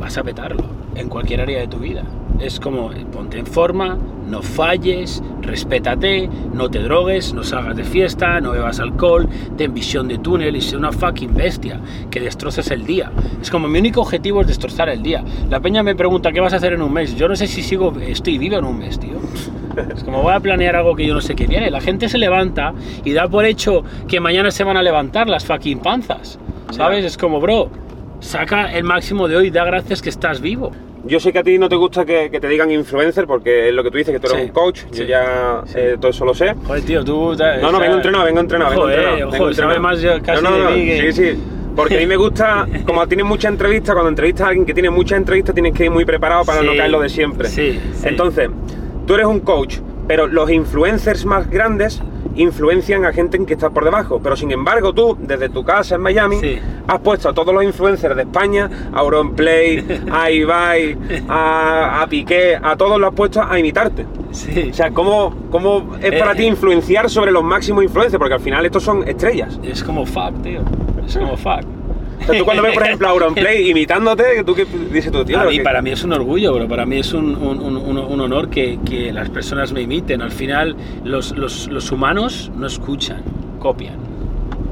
vas 0.00 0.16
a 0.18 0.22
petarlo 0.22 0.64
en 0.94 1.08
cualquier 1.08 1.40
área 1.42 1.60
de 1.60 1.68
tu 1.68 1.78
vida. 1.78 2.02
Es 2.40 2.58
como, 2.60 2.90
ponte 3.12 3.38
en 3.38 3.46
forma, 3.46 3.96
no 4.28 4.42
falles, 4.42 5.22
respétate, 5.40 6.28
no 6.52 6.68
te 6.68 6.80
drogues, 6.80 7.32
no 7.32 7.42
salgas 7.42 7.76
de 7.76 7.84
fiesta, 7.84 8.40
no 8.40 8.52
bebas 8.52 8.80
alcohol, 8.80 9.28
ten 9.56 9.72
visión 9.72 10.08
de 10.08 10.18
túnel 10.18 10.56
y 10.56 10.60
sé 10.60 10.76
una 10.76 10.92
fucking 10.92 11.34
bestia, 11.34 11.80
que 12.10 12.20
destroces 12.20 12.70
el 12.70 12.84
día. 12.84 13.10
Es 13.40 13.50
como 13.50 13.68
mi 13.68 13.78
único 13.78 14.00
objetivo 14.00 14.40
es 14.40 14.48
destrozar 14.48 14.88
el 14.88 15.02
día. 15.02 15.24
La 15.48 15.60
peña 15.60 15.82
me 15.82 15.94
pregunta, 15.94 16.32
¿qué 16.32 16.40
vas 16.40 16.52
a 16.52 16.56
hacer 16.56 16.72
en 16.72 16.82
un 16.82 16.92
mes? 16.92 17.16
Yo 17.16 17.28
no 17.28 17.36
sé 17.36 17.46
si 17.46 17.62
sigo, 17.62 17.92
estoy 18.00 18.38
vivo 18.38 18.56
en 18.56 18.64
un 18.64 18.78
mes, 18.78 18.98
tío. 18.98 19.14
Es 19.94 20.04
como 20.04 20.22
voy 20.22 20.32
a 20.32 20.40
planear 20.40 20.76
algo 20.76 20.94
que 20.94 21.06
yo 21.06 21.14
no 21.14 21.20
sé 21.20 21.34
qué 21.34 21.46
viene. 21.46 21.70
La 21.70 21.80
gente 21.80 22.08
se 22.08 22.18
levanta 22.18 22.74
y 23.04 23.12
da 23.12 23.28
por 23.28 23.44
hecho 23.44 23.82
que 24.06 24.20
mañana 24.20 24.50
se 24.50 24.64
van 24.64 24.76
a 24.76 24.82
levantar 24.82 25.28
las 25.28 25.44
fucking 25.44 25.78
panzas. 25.80 26.38
¿Sabes? 26.70 27.04
Es 27.04 27.16
como, 27.16 27.40
bro, 27.40 27.70
saca 28.20 28.72
el 28.72 28.84
máximo 28.84 29.28
de 29.28 29.36
hoy, 29.36 29.50
da 29.50 29.64
gracias 29.64 30.02
que 30.02 30.08
estás 30.08 30.40
vivo. 30.40 30.72
Yo 31.06 31.20
sé 31.20 31.32
que 31.32 31.38
a 31.38 31.42
ti 31.42 31.58
no 31.58 31.68
te 31.68 31.76
gusta 31.76 32.04
que, 32.04 32.30
que 32.30 32.40
te 32.40 32.48
digan 32.48 32.70
influencer 32.70 33.26
porque 33.26 33.68
es 33.68 33.74
lo 33.74 33.82
que 33.84 33.90
tú 33.90 33.98
dices, 33.98 34.12
que 34.14 34.20
tú 34.20 34.26
eres 34.28 34.40
Sí, 34.40 34.46
un 34.46 34.52
coach, 34.52 34.80
sí, 34.90 35.00
yo 35.00 35.04
ya 35.04 35.60
sí. 35.66 35.74
eh, 35.76 35.96
todo 36.00 36.10
eso 36.10 36.24
lo 36.24 36.32
sé. 36.34 36.54
Joder, 36.66 36.82
tío, 36.82 37.04
tú... 37.04 37.34
No, 37.60 37.72
no, 37.72 37.78
vengo 37.78 37.96
entrenado, 37.96 38.24
vengo 38.24 38.40
entrenado, 38.40 38.70
vengo 38.70 38.88
entrenado. 38.88 39.30
vengo 39.30 39.48
entrenado. 39.50 39.80
más 39.80 40.00
yo 40.00 40.22
casi 40.22 40.42
no, 40.42 40.50
no, 40.50 40.56
de 40.56 40.62
no, 40.64 40.70
mí 40.70 40.86
que- 40.86 41.12
Sí, 41.12 41.32
sí. 41.34 41.40
Porque 41.76 41.96
a 41.96 42.00
mí 42.00 42.06
me 42.06 42.16
gusta, 42.16 42.66
como 42.86 43.06
tienes 43.06 43.26
muchas 43.26 43.50
entrevistas, 43.52 43.94
cuando 43.94 44.08
entrevistas 44.08 44.46
a 44.46 44.48
alguien 44.48 44.64
que 44.64 44.72
tiene 44.74 44.90
muchas 44.90 45.18
entrevistas, 45.18 45.54
tienes 45.54 45.74
que 45.74 45.84
ir 45.86 45.90
muy 45.90 46.04
preparado 46.04 46.44
para 46.44 46.62
no 46.62 46.72
caer 46.76 46.90
lo 46.90 47.00
de 47.00 47.08
siempre. 47.08 47.48
sí. 47.48 47.78
Entonces, 48.04 48.48
tú 49.06 49.14
eres 49.14 49.26
un 49.26 49.40
coach, 49.40 49.78
pero 50.08 50.26
los 50.26 50.50
influencers 50.50 51.24
más 51.26 51.50
grandes 51.50 52.00
influencian 52.36 53.04
a 53.04 53.12
gente 53.12 53.36
en 53.36 53.46
que 53.46 53.54
está 53.54 53.70
por 53.70 53.84
debajo. 53.84 54.20
Pero 54.22 54.36
sin 54.36 54.50
embargo, 54.50 54.92
tú, 54.92 55.16
desde 55.20 55.48
tu 55.48 55.64
casa 55.64 55.94
en 55.96 56.00
Miami, 56.02 56.38
Sí. 56.40 56.58
has 56.86 57.00
puesto 57.00 57.28
a 57.28 57.32
todos 57.34 57.54
los 57.54 57.62
influencers 57.64 58.16
de 58.16 58.22
España, 58.22 58.68
a 58.92 58.98
Auronplay, 59.00 59.84
a 60.10 60.30
Ibai, 60.30 60.96
a, 61.28 62.02
a 62.02 62.06
Piqué, 62.06 62.56
a 62.60 62.76
todos 62.76 62.98
los 63.00 63.08
has 63.10 63.14
puesto 63.14 63.42
a 63.42 63.58
imitarte. 63.58 64.06
Sí. 64.32 64.68
O 64.70 64.74
sea, 64.74 64.90
¿cómo, 64.90 65.34
cómo 65.50 65.94
es 66.02 66.12
para 66.18 66.32
Eh. 66.32 66.36
ti 66.36 66.44
influenciar 66.46 67.08
sobre 67.08 67.30
los 67.30 67.44
máximos 67.44 67.84
influencers? 67.84 68.18
Porque 68.18 68.34
al 68.34 68.40
final 68.40 68.64
estos 68.66 68.82
son 68.82 69.06
estrellas. 69.08 69.58
Es 69.62 69.82
como 69.82 70.04
fuck, 70.06 70.42
tío. 70.42 70.60
Es 71.06 71.16
como 71.16 71.36
fuck. 71.36 71.62
O 72.24 72.26
sea, 72.26 72.38
tú 72.38 72.44
cuando 72.44 72.62
ves, 72.62 72.72
por 72.74 72.82
ejemplo, 72.84 73.06
a 73.06 73.10
Auronplay 73.10 73.70
imitándote, 73.70 74.42
¿tú 74.44 74.54
qué 74.54 74.64
dices 74.92 75.12
tú, 75.12 75.24
tío? 75.24 75.38
A 75.40 75.44
mí, 75.44 75.58
¿Qué- 75.58 75.62
para 75.62 75.82
mí 75.82 75.90
es 75.90 76.02
un 76.04 76.12
orgullo, 76.12 76.54
bro. 76.54 76.66
Para 76.68 76.86
mí 76.86 76.96
es 76.98 77.12
un, 77.12 77.34
un- 77.36 77.60
un- 77.60 77.76
un- 77.98 78.20
honor 78.20 78.48
que, 78.48 78.78
que 78.84 79.12
las 79.12 79.28
personas 79.30 79.72
me 79.72 79.82
imiten. 79.82 80.22
Al 80.22 80.30
final, 80.30 80.76
los, 81.04 81.36
los- 81.36 81.68
los 81.68 81.92
humanos 81.92 82.50
no 82.56 82.66
escuchan, 82.66 83.22
copian. 83.58 83.96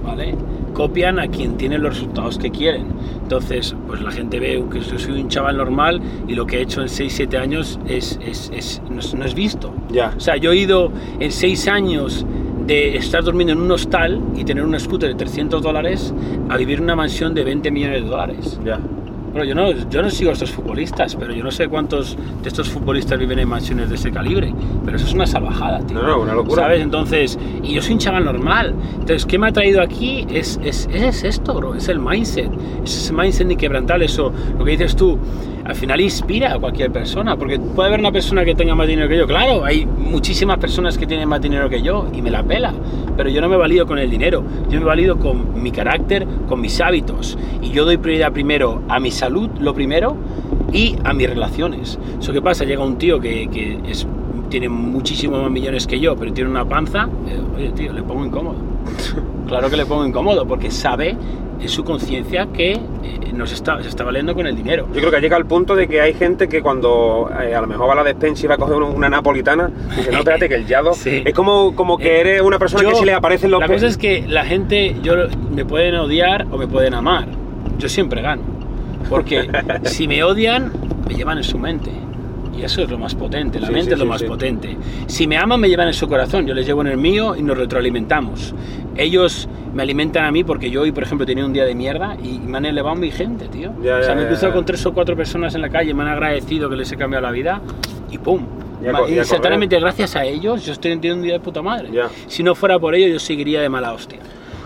¿Vale? 0.04 0.34
Copian 0.72 1.18
a 1.18 1.28
quien 1.28 1.56
tiene 1.58 1.78
los 1.78 1.94
resultados 1.94 2.38
que 2.38 2.50
quieren. 2.50 2.86
Entonces, 3.22 3.76
pues 3.86 4.00
la 4.00 4.10
gente 4.10 4.40
ve 4.40 4.62
que 4.72 4.80
yo 4.80 4.98
soy 4.98 5.20
un 5.20 5.28
chaval 5.28 5.56
normal 5.58 6.00
y 6.26 6.34
lo 6.34 6.46
que 6.46 6.58
he 6.58 6.62
hecho 6.62 6.80
en 6.80 6.88
6-7 6.88 7.36
años 7.38 7.78
es, 7.86 8.18
es- 8.26 8.50
es- 8.54 8.80
no, 8.90 9.00
es, 9.00 9.14
no 9.14 9.24
es 9.24 9.34
visto. 9.34 9.72
Ya. 9.90 10.12
O 10.16 10.20
sea, 10.20 10.36
yo 10.38 10.52
he 10.52 10.56
ido 10.56 10.90
en 11.20 11.30
6 11.30 11.68
años 11.68 12.24
de 12.66 12.96
estar 12.96 13.22
durmiendo 13.24 13.52
en 13.52 13.60
un 13.60 13.70
hostal 13.70 14.20
y 14.34 14.44
tener 14.44 14.64
un 14.64 14.78
scooter 14.78 15.10
de 15.10 15.14
300 15.16 15.62
dólares 15.62 16.14
a 16.48 16.56
vivir 16.56 16.78
en 16.78 16.84
una 16.84 16.96
mansión 16.96 17.34
de 17.34 17.44
20 17.44 17.70
millones 17.70 18.02
de 18.02 18.08
dólares. 18.08 18.60
Ya. 18.64 18.78
Bueno, 19.32 19.46
yo 19.46 19.54
no, 19.54 19.72
yo 19.88 20.02
no 20.02 20.10
sigo 20.10 20.28
a 20.28 20.34
estos 20.34 20.50
futbolistas, 20.50 21.16
pero 21.16 21.32
yo 21.32 21.42
no 21.42 21.50
sé 21.50 21.66
cuántos 21.66 22.18
de 22.42 22.48
estos 22.48 22.68
futbolistas 22.68 23.18
viven 23.18 23.38
en 23.38 23.48
mansiones 23.48 23.88
de 23.88 23.94
ese 23.94 24.10
calibre. 24.10 24.54
Pero 24.84 24.98
eso 24.98 25.06
es 25.06 25.14
una 25.14 25.26
salvajada, 25.26 25.80
tío. 25.86 25.98
No, 25.98 26.06
no, 26.06 26.20
una 26.20 26.34
locura. 26.34 26.64
¿Sabes? 26.64 26.82
Entonces, 26.82 27.38
y 27.62 27.72
yo 27.72 27.80
soy 27.80 27.94
un 27.94 27.98
chaval 27.98 28.26
normal. 28.26 28.74
Entonces, 28.92 29.24
¿qué 29.24 29.38
me 29.38 29.48
ha 29.48 29.52
traído 29.52 29.80
aquí? 29.80 30.26
Es, 30.30 30.60
es, 30.62 30.86
es 30.92 31.24
esto, 31.24 31.54
bro. 31.54 31.74
Es 31.74 31.88
el 31.88 31.98
mindset. 31.98 32.50
Es 32.84 32.94
ese 32.94 33.12
mindset 33.14 33.50
inquebrantable. 33.50 34.04
Eso, 34.04 34.34
lo 34.58 34.66
que 34.66 34.72
dices 34.72 34.94
tú, 34.96 35.18
al 35.64 35.74
final 35.74 36.00
inspira 36.00 36.54
a 36.54 36.58
cualquier 36.58 36.90
persona. 36.90 37.36
Porque 37.36 37.58
puede 37.58 37.88
haber 37.88 38.00
una 38.00 38.12
persona 38.12 38.44
que 38.44 38.54
tenga 38.54 38.74
más 38.74 38.86
dinero 38.86 39.08
que 39.08 39.16
yo. 39.16 39.26
Claro, 39.26 39.64
hay 39.64 39.86
muchísimas 39.86 40.58
personas 40.58 40.98
que 40.98 41.06
tienen 41.06 41.28
más 41.28 41.40
dinero 41.40 41.68
que 41.68 41.82
yo 41.82 42.08
y 42.12 42.22
me 42.22 42.30
la 42.30 42.42
pela. 42.42 42.72
Pero 43.16 43.28
yo 43.30 43.40
no 43.40 43.48
me 43.48 43.56
valido 43.56 43.86
con 43.86 43.98
el 43.98 44.10
dinero. 44.10 44.42
Yo 44.68 44.78
me 44.80 44.86
valido 44.86 45.18
con 45.18 45.62
mi 45.62 45.70
carácter, 45.70 46.26
con 46.48 46.60
mis 46.60 46.80
hábitos. 46.80 47.38
Y 47.60 47.70
yo 47.70 47.84
doy 47.84 47.96
prioridad 47.96 48.32
primero 48.32 48.82
a 48.88 49.00
mi 49.00 49.10
salud, 49.10 49.50
lo 49.60 49.74
primero, 49.74 50.16
y 50.72 50.96
a 51.04 51.12
mis 51.12 51.28
relaciones. 51.28 51.98
Eso 52.18 52.32
que 52.32 52.42
pasa, 52.42 52.64
llega 52.64 52.84
un 52.84 52.96
tío 52.96 53.20
que, 53.20 53.48
tiene 54.48 54.68
muchísimos 54.68 55.40
más 55.40 55.50
millones 55.50 55.86
que 55.86 55.98
yo, 55.98 56.14
pero 56.14 56.30
tiene 56.32 56.50
una 56.50 56.66
panza, 56.66 57.08
eh, 57.26 57.40
oye 57.56 57.70
tío, 57.70 57.90
le 57.90 58.02
pongo 58.02 58.26
incómodo. 58.26 58.71
Claro 59.48 59.68
que 59.68 59.76
le 59.76 59.84
pongo 59.84 60.06
incómodo, 60.06 60.46
porque 60.46 60.70
sabe 60.70 61.14
en 61.60 61.68
su 61.68 61.84
conciencia 61.84 62.46
que 62.52 62.72
eh, 62.72 62.80
nos 63.34 63.52
está, 63.52 63.82
se 63.82 63.88
está 63.88 64.02
valiendo 64.02 64.34
con 64.34 64.46
el 64.46 64.56
dinero. 64.56 64.88
Yo 64.94 65.00
creo 65.00 65.10
que 65.10 65.20
llega 65.20 65.36
al 65.36 65.46
punto 65.46 65.76
de 65.76 65.86
que 65.86 66.00
hay 66.00 66.14
gente 66.14 66.48
que 66.48 66.62
cuando 66.62 67.30
eh, 67.40 67.54
a 67.54 67.60
lo 67.60 67.66
mejor 67.66 67.88
va 67.88 67.92
a 67.92 67.96
la 67.96 68.04
despensa 68.04 68.46
y 68.46 68.48
va 68.48 68.54
a 68.54 68.58
coger 68.58 68.76
una, 68.76 69.08
napolitana, 69.08 69.70
dice, 69.96 70.10
no, 70.10 70.18
espérate, 70.18 70.48
que 70.48 70.54
el 70.54 70.66
yado... 70.66 70.94
Sí. 71.02 71.22
Es 71.24 71.34
como, 71.34 71.74
como 71.74 71.98
que 71.98 72.16
Eh, 72.16 72.20
eres 72.20 72.42
una 72.42 72.58
persona 72.58 72.88
que 72.88 72.94
se 72.94 73.04
le 73.04 73.12
aparecen 73.12 73.50
los... 73.50 73.60
La 73.60 73.68
cosa 73.68 73.86
es 73.86 73.98
que 73.98 74.24
la 74.26 74.44
gente, 74.44 74.96
yo 75.02 75.14
me 75.54 75.64
pueden 75.64 75.96
odiar 75.96 76.46
o 76.50 76.56
me 76.56 76.66
pueden 76.66 76.94
amar. 76.94 77.26
Yo 77.78 77.88
siempre 77.88 78.22
gano. 78.22 78.42
Porque 79.08 79.50
si 79.82 80.08
me 80.08 80.22
odian, 80.24 80.72
me 81.08 81.14
llevan 81.14 81.38
en 81.38 81.44
su 81.44 81.58
mente. 81.58 81.90
Y 82.56 82.62
eso 82.62 82.82
es 82.82 82.90
lo 82.90 82.98
más 82.98 83.14
potente, 83.14 83.58
la 83.58 83.68
Sí, 83.68 83.72
mente 83.72 83.88
sí, 83.88 83.92
es 83.94 83.98
lo 83.98 84.04
sí, 84.04 84.10
más 84.10 84.22
potente. 84.22 84.76
Si 85.06 85.26
me 85.26 85.38
aman, 85.38 85.58
me 85.60 85.68
llevan 85.68 85.88
en 85.88 85.94
su 85.94 86.06
corazón, 86.06 86.46
yo 86.46 86.54
les 86.54 86.66
llevo 86.66 86.82
en 86.82 86.88
el 86.88 86.98
mío 86.98 87.34
y 87.36 87.42
nos 87.42 87.56
retroalimentamos. 87.56 88.54
Ellos 88.96 89.48
me 89.72 89.82
alimentan 89.82 90.24
a 90.26 90.32
mí 90.32 90.44
porque 90.44 90.70
yo 90.70 90.82
hoy, 90.82 90.92
por 90.92 91.02
ejemplo, 91.02 91.24
tenía 91.26 91.46
un 91.46 91.52
día 91.52 91.64
de 91.64 91.74
mierda 91.74 92.16
y 92.22 92.38
me 92.38 92.58
han 92.58 92.66
elevado 92.66 92.94
mi 92.96 93.10
gente, 93.10 93.48
tío. 93.48 93.72
Ya, 93.82 93.96
o 93.96 94.02
sea, 94.02 94.08
ya, 94.10 94.14
me 94.14 94.22
he 94.24 94.26
cruzado 94.26 94.48
ya. 94.48 94.54
con 94.54 94.64
tres 94.66 94.84
o 94.84 94.92
cuatro 94.92 95.16
personas 95.16 95.54
en 95.54 95.62
la 95.62 95.70
calle, 95.70 95.94
me 95.94 96.02
han 96.02 96.08
agradecido 96.08 96.68
que 96.68 96.76
les 96.76 96.92
he 96.92 96.96
cambiado 96.96 97.22
la 97.22 97.30
vida 97.32 97.60
y 98.10 98.18
¡pum! 98.18 98.44
Y 99.08 99.14
Instantáneamente, 99.16 99.78
gracias 99.78 100.16
a 100.16 100.24
ellos, 100.24 100.66
yo 100.66 100.72
estoy 100.72 100.96
teniendo 100.96 101.20
un 101.20 101.22
día 101.22 101.32
de 101.34 101.40
puta 101.40 101.62
madre. 101.62 101.88
Ya. 101.92 102.08
Si 102.26 102.42
no 102.42 102.54
fuera 102.54 102.78
por 102.78 102.94
ello, 102.94 103.06
yo 103.06 103.20
seguiría 103.20 103.60
de 103.60 103.68
mala 103.68 103.92
hostia. 103.92 104.18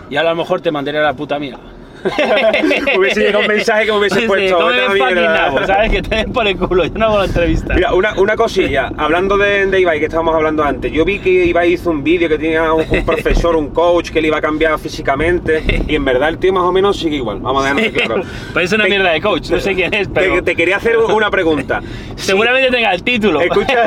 Y 0.08 0.16
a 0.16 0.22
lo 0.22 0.34
mejor 0.34 0.60
te 0.60 0.70
mandaría 0.70 1.00
a 1.00 1.04
la 1.04 1.14
puta 1.14 1.38
mierda. 1.38 1.60
Hubiese 2.98 3.20
llegado 3.20 3.40
un 3.40 3.48
mensaje 3.48 3.86
que 3.86 3.92
me 3.92 3.98
hubiese 3.98 4.20
Sí, 4.20 4.26
puesto. 4.26 4.56
cómeme 4.58 4.72
"Vete 4.80 4.84
a 4.84 4.88
la 4.88 4.98
fucking 4.98 5.14
mierda". 5.16 5.40
nabo, 5.50 5.66
¿sabes? 5.66 5.90
Que 5.90 6.02
te 6.02 6.24
por 6.28 6.46
el 6.46 6.56
culo, 6.56 6.84
yo 6.84 6.92
no 6.98 7.06
hago 7.06 7.18
la 7.18 7.24
entrevista. 7.26 7.74
Mira, 7.74 7.94
una, 7.94 8.14
una 8.18 8.36
cosilla, 8.36 8.90
hablando 8.96 9.36
de, 9.36 9.66
de 9.66 9.80
Ibai, 9.80 9.98
que 9.98 10.06
estábamos 10.06 10.34
hablando 10.34 10.62
antes, 10.64 10.92
yo 10.92 11.04
vi 11.04 11.18
que 11.18 11.30
Ibai 11.46 11.72
hizo 11.72 11.90
un 11.90 12.02
vídeo 12.04 12.28
que 12.28 12.38
tenía 12.38 12.72
un, 12.72 12.84
un 12.88 13.04
profesor, 13.04 13.56
un 13.56 13.68
coach, 13.70 14.10
que 14.10 14.20
le 14.20 14.28
iba 14.28 14.38
a 14.38 14.40
cambiar 14.40 14.78
físicamente, 14.78 15.62
y 15.86 15.94
en 15.94 16.04
verdad 16.04 16.28
el 16.28 16.38
tío 16.38 16.52
más 16.52 16.64
o 16.64 16.72
menos 16.72 16.98
sigue 16.98 17.16
igual, 17.16 17.40
vamos 17.40 17.64
a 17.64 17.74
dejarlo 17.74 17.92
claro. 17.92 18.22
Pues 18.52 18.66
es 18.66 18.72
una 18.72 18.84
Te- 18.84 18.90
mierda 18.90 19.12
de 19.12 19.20
coach, 19.20 19.50
no 19.50 19.60
sé 19.60 19.74
quién 19.74 19.92
es, 19.94 20.08
pero 20.12 20.36
Te, 20.36 20.42
te 20.42 20.56
quería 20.56 20.76
hacer 20.76 20.96
una 20.98 21.30
pregunta. 21.30 21.80
seguramente 22.16 22.70
tenga 22.70 22.92
el 22.92 23.02
título. 23.02 23.40
Escucha, 23.40 23.86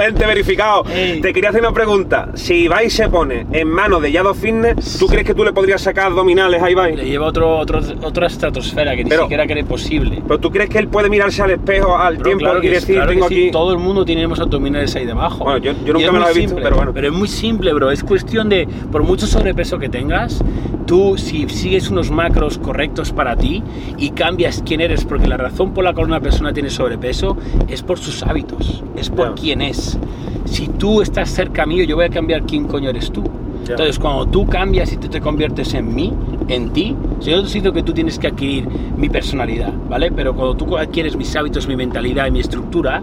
gente 0.00 0.26
verificado. 0.26 0.84
Ey. 0.92 1.20
Te 1.20 1.32
quería 1.32 1.50
hacer 1.50 1.60
una 1.60 1.72
pregunta. 1.72 2.28
Si 2.34 2.64
Ibai 2.64 2.90
se 2.90 3.08
pone 3.08 3.46
en 3.52 3.68
manos 3.68 4.02
de 4.02 4.12
Yado 4.12 4.34
Fitness, 4.34 4.98
¿tú 4.98 5.06
crees 5.06 5.24
que 5.26 5.34
tú 5.34 5.44
le 5.44 5.52
podrías 5.52 5.80
sacar 5.80 6.06
abdominales 6.06 6.62
a 6.62 6.69
Le 6.74 6.92
Ibai? 6.92 6.96
lleva 6.96 7.26
otro, 7.26 7.58
otro, 7.58 7.80
otra 8.02 8.26
estratosfera 8.26 8.94
que 8.96 9.04
ni 9.04 9.10
Pero- 9.10 9.22
siquiera 9.22 9.46
cree 9.46 9.64
posible. 9.64 10.22
¿Pero 10.26 10.38
tú 10.40 10.50
crees 10.50 10.70
que 10.70 10.78
él 10.78 10.88
puede 10.88 11.08
mirarse 11.10 11.42
al 11.42 11.50
espejo 11.50 11.96
al 11.96 12.14
Pero 12.14 12.24
tiempo 12.24 12.44
claro 12.44 12.62
y 12.62 12.68
decir, 12.68 12.94
claro 12.96 13.10
tengo 13.12 13.28
sí, 13.28 13.34
aquí... 13.34 13.50
todo 13.50 13.72
el 13.72 13.78
mundo 13.78 14.04
tenemos 14.04 14.38
abdominales 14.40 14.94
ahí 14.96 15.06
debajo. 15.06 15.44
Bueno, 15.44 15.58
yo- 15.58 15.72
yo 15.84 15.92
nunca 15.94 16.12
me 16.12 16.18
lo 16.18 16.28
he 16.28 16.32
visto, 16.34 16.48
simple, 16.50 16.62
pero 16.64 16.76
bueno. 16.76 16.92
Pero 16.94 17.06
es 17.08 17.12
muy 17.12 17.28
simple, 17.28 17.72
bro. 17.72 17.90
Es 17.90 18.02
cuestión 18.04 18.48
de, 18.48 18.68
por 18.90 19.02
mucho 19.02 19.26
sobrepeso 19.26 19.78
que 19.78 19.88
tengas, 19.88 20.42
tú 20.86 21.16
si 21.18 21.48
sigues 21.48 21.90
unos 21.90 22.10
macros 22.10 22.58
correctos 22.58 23.12
para 23.12 23.36
ti 23.36 23.62
y 23.98 24.10
cambias 24.10 24.62
quién 24.66 24.80
eres, 24.80 25.04
porque 25.04 25.26
la 25.28 25.36
razón 25.36 25.72
por 25.74 25.84
la 25.84 25.92
cual 25.92 26.06
una 26.06 26.20
persona 26.20 26.52
tiene 26.52 26.70
sobrepeso 26.70 27.36
es 27.68 27.82
por 27.82 27.98
sus 27.98 28.22
hábitos, 28.22 28.82
es 28.96 29.10
por 29.10 29.34
quién 29.34 29.62
es. 29.62 29.98
Si 30.44 30.66
tú 30.68 31.00
estás 31.02 31.30
cerca 31.30 31.66
mío, 31.66 31.84
yo 31.84 31.96
voy 31.96 32.06
a 32.06 32.08
cambiar 32.10 32.42
quién 32.42 32.66
coño 32.66 32.90
eres 32.90 33.10
tú. 33.12 33.22
Ya. 33.64 33.72
Entonces, 33.72 33.98
cuando 33.98 34.26
tú 34.26 34.46
cambias 34.46 34.92
y 34.92 34.96
tú 34.96 35.08
te 35.08 35.20
conviertes 35.20 35.74
en 35.74 35.94
mí, 35.94 36.12
en 36.48 36.72
ti, 36.72 36.96
yo 37.20 37.44
siento 37.46 37.72
que 37.72 37.82
tú 37.82 37.92
tienes 37.92 38.18
que 38.18 38.28
adquirir 38.28 38.66
mi 38.96 39.08
personalidad, 39.08 39.72
¿vale? 39.88 40.10
Pero 40.10 40.34
cuando 40.34 40.56
tú 40.56 40.76
adquieres 40.76 41.16
mis 41.16 41.34
hábitos, 41.36 41.68
mi 41.68 41.76
mentalidad 41.76 42.26
y 42.26 42.30
mi 42.30 42.40
estructura, 42.40 43.02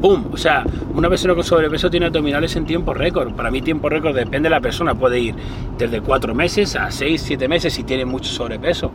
¡pum! 0.00 0.24
O 0.32 0.36
sea, 0.36 0.64
una 0.94 1.08
persona 1.08 1.34
con 1.34 1.44
sobrepeso 1.44 1.88
tiene 1.90 2.06
abdominales 2.06 2.54
en 2.56 2.66
tiempo 2.66 2.92
récord. 2.92 3.32
Para 3.34 3.50
mí, 3.50 3.62
tiempo 3.62 3.88
récord 3.88 4.14
depende 4.14 4.48
de 4.48 4.50
la 4.50 4.60
persona. 4.60 4.94
Puede 4.94 5.20
ir 5.20 5.34
desde 5.78 6.00
cuatro 6.00 6.34
meses 6.34 6.76
a 6.76 6.90
seis, 6.90 7.22
siete 7.22 7.48
meses 7.48 7.72
si 7.72 7.84
tiene 7.84 8.04
mucho 8.04 8.30
sobrepeso. 8.30 8.90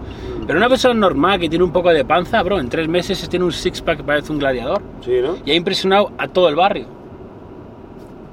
Pero 0.45 0.59
una 0.59 0.69
persona 0.69 0.93
normal 0.93 1.39
que 1.39 1.49
tiene 1.49 1.63
un 1.63 1.71
poco 1.71 1.89
de 1.89 2.05
panza, 2.05 2.41
bro, 2.43 2.59
en 2.59 2.69
tres 2.69 2.87
meses 2.87 3.27
tiene 3.29 3.45
un 3.45 3.51
six-pack 3.51 3.97
que 3.97 4.03
parece 4.03 4.31
un 4.31 4.39
gladiador. 4.39 4.81
Sí, 5.03 5.13
¿no? 5.21 5.37
Y 5.45 5.51
ha 5.51 5.55
impresionado 5.55 6.11
a 6.17 6.27
todo 6.27 6.49
el 6.49 6.55
barrio. 6.55 7.00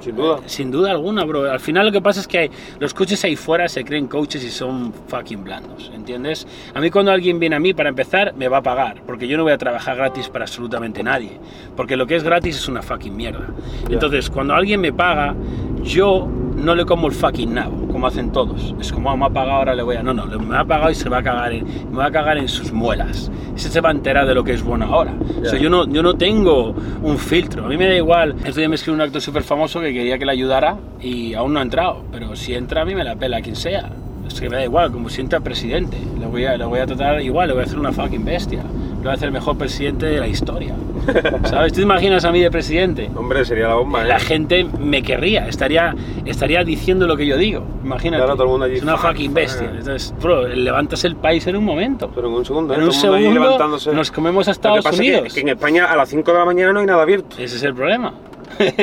Sin 0.01 0.17
duda. 0.17 0.39
Sin 0.47 0.71
duda 0.71 0.91
alguna, 0.93 1.25
bro. 1.25 1.51
Al 1.51 1.61
final 1.61 1.87
lo 1.87 1.93
que 1.93 2.01
pasa 2.01 2.21
es 2.21 2.29
que 2.29 2.39
hay- 2.39 2.51
los 2.79 2.95
coaches 2.95 3.25
ahí 3.25 3.37
fuera 3.37 3.69
se 3.69 3.85
creen 3.85 4.07
coaches 4.07 4.45
y 4.45 4.51
son 4.51 4.93
fucking 5.09 5.43
blandos, 5.45 5.91
¿entiendes? 5.95 6.47
A 6.75 6.81
mí 6.81 6.91
cuando 6.91 7.11
alguien 7.13 7.39
viene 7.39 7.57
a 7.57 7.61
mí 7.61 7.75
para 7.75 7.89
empezar, 7.89 8.35
me 8.37 8.49
va 8.49 8.59
a 8.59 8.63
pagar, 8.63 9.03
porque 9.07 9.27
yo 9.27 9.37
no 9.37 9.43
voy 9.43 9.53
a 9.53 9.59
trabajar 9.59 9.97
gratis 9.97 10.29
para 10.29 10.45
absolutamente 10.45 11.03
nadie, 11.03 11.33
porque 11.77 11.97
lo 11.97 12.07
que 12.07 12.17
es 12.17 12.23
gratis 12.23 12.57
es 12.57 12.69
una 12.69 12.83
fucking 12.83 13.17
mierda. 13.17 13.47
Ya. 13.89 13.95
Entonces, 13.95 14.31
cuando 14.31 14.55
alguien 14.55 14.81
me 14.81 14.93
paga, 14.93 15.35
yo 15.83 16.29
no 16.57 16.75
le 16.75 16.85
como 16.85 17.07
el 17.07 17.13
fucking 17.13 17.55
nabo, 17.55 17.87
como 17.89 18.07
hacen 18.07 18.33
todos. 18.33 18.75
Es 18.81 18.93
como, 18.93 19.11
ah, 19.11 19.17
me 19.17 19.27
ha 19.27 19.31
pagado, 19.31 19.59
ahora 19.59 19.75
le 19.75 19.83
voy 19.83 19.97
a... 19.97 20.03
No, 20.03 20.13
no, 20.13 20.27
me 20.27 20.57
ha 20.57 20.65
pagado 20.65 20.91
y 20.91 20.95
se 20.95 21.09
va 21.09 21.19
a 21.19 21.23
cagar 21.23 21.53
en, 21.53 21.65
me 21.91 21.99
va 21.99 22.07
a 22.07 22.11
cagar 22.11 22.37
en 22.39 22.49
sus 22.49 22.73
muelas. 22.73 23.31
Ese 23.55 23.69
se 23.71 23.81
va 23.81 23.89
a 23.91 23.93
enterar 23.93 24.27
de 24.27 24.35
lo 24.35 24.43
que 24.45 24.53
es 24.53 24.63
bueno 24.63 24.87
ahora. 24.87 25.15
O 25.41 25.45
sea, 25.45 25.59
yo 25.59 25.71
no, 25.71 25.87
yo 25.89 26.03
no 26.03 26.15
tengo 26.15 26.75
un 27.03 27.17
filtro. 27.19 27.65
A 27.65 27.69
mí 27.69 27.77
me 27.77 27.87
da 27.87 27.95
igual. 27.95 28.35
Este 28.45 28.61
día 28.61 28.69
me 28.69 28.75
escribió 28.75 28.95
un 28.97 29.01
actor 29.03 29.21
súper 29.21 29.43
famoso 29.45 29.81
que 29.81 29.88
quería 29.93 30.19
que 30.19 30.25
le 30.27 30.33
ayudara 30.33 30.77
y 31.01 31.35
aún 31.35 31.53
no 31.55 31.61
ha 31.61 31.63
entrado. 31.63 32.03
Pero 32.13 32.35
si 32.37 32.55
entra 32.55 32.83
a 32.83 32.85
mí 32.85 32.95
me 32.95 33.05
la 33.05 33.17
pela 33.17 33.41
quien 33.41 33.57
sea. 33.57 33.91
Es 34.27 34.41
que 34.43 34.51
me 34.51 34.57
da 34.57 34.65
igual, 34.65 34.93
como 34.93 35.09
si 35.09 35.23
entra 35.23 35.41
presidente. 35.41 35.97
Le 36.21 36.27
voy, 36.27 36.45
a, 36.45 36.55
le 36.57 36.65
voy 36.67 36.81
a 36.81 36.87
tratar 36.87 37.19
igual, 37.23 37.49
le 37.49 37.55
voy 37.55 37.63
a 37.63 37.67
hacer 37.67 37.79
una 37.79 37.93
fucking 37.93 38.25
bestia. 38.27 38.59
Le 38.63 39.03
voy 39.03 39.09
a 39.09 39.13
hacer 39.15 39.27
el 39.29 39.33
mejor 39.33 39.57
presidente 39.57 40.05
de 40.05 40.19
la 40.21 40.27
historia. 40.27 40.75
¿Sabes? 41.45 41.73
¿Tú 41.73 41.77
te 41.77 41.83
imaginas 41.85 42.27
a 42.27 42.33
mí 42.33 42.41
de 42.41 42.51
presidente? 42.51 43.09
Hombre, 43.17 43.43
sería 43.47 43.69
la 43.69 43.75
bomba, 43.77 44.03
¿eh? 44.05 44.09
La 44.09 44.19
gente 44.19 44.65
me 44.79 45.03
querría, 45.03 45.49
estaría, 45.49 45.95
estaría 46.27 46.63
diciendo 46.63 47.07
lo 47.07 47.17
que 47.17 47.25
yo 47.25 47.39
digo. 47.39 47.65
Imagínate. 47.83 48.19
Claro, 48.23 48.35
todo 48.35 48.45
el 48.45 48.51
mundo 48.51 48.67
allí, 48.67 48.75
es 48.77 48.83
una 48.83 48.99
fuck, 48.99 49.13
fucking 49.13 49.31
fuck. 49.31 49.35
bestia. 49.37 49.71
Entonces, 49.71 50.15
bro, 50.21 50.47
levantas 50.47 51.05
el 51.05 51.17
país 51.17 51.47
en 51.47 51.57
un 51.57 51.65
momento. 51.65 52.11
Pero 52.15 52.29
en 52.29 52.35
un 52.35 52.45
segundo. 52.45 52.75
En 52.75 52.83
un 52.83 52.93
segundo 52.93 53.59
nos 53.95 54.11
comemos 54.11 54.47
a 54.47 54.51
Lo 54.51 54.53
que 54.53 54.59
Estados 54.59 54.85
es 54.85 54.91
que- 54.91 54.99
Unidos. 54.99 55.33
que 55.35 55.41
en 55.41 55.49
España 55.49 55.87
a 55.87 55.97
las 55.97 56.09
5 56.11 56.31
de 56.33 56.39
la 56.39 56.45
mañana 56.45 56.73
no 56.75 56.81
hay 56.81 56.87
nada 56.87 57.01
abierto. 57.03 57.37
Ese 57.39 57.57
es 57.57 57.63
el 57.63 57.73
problema. 57.75 58.13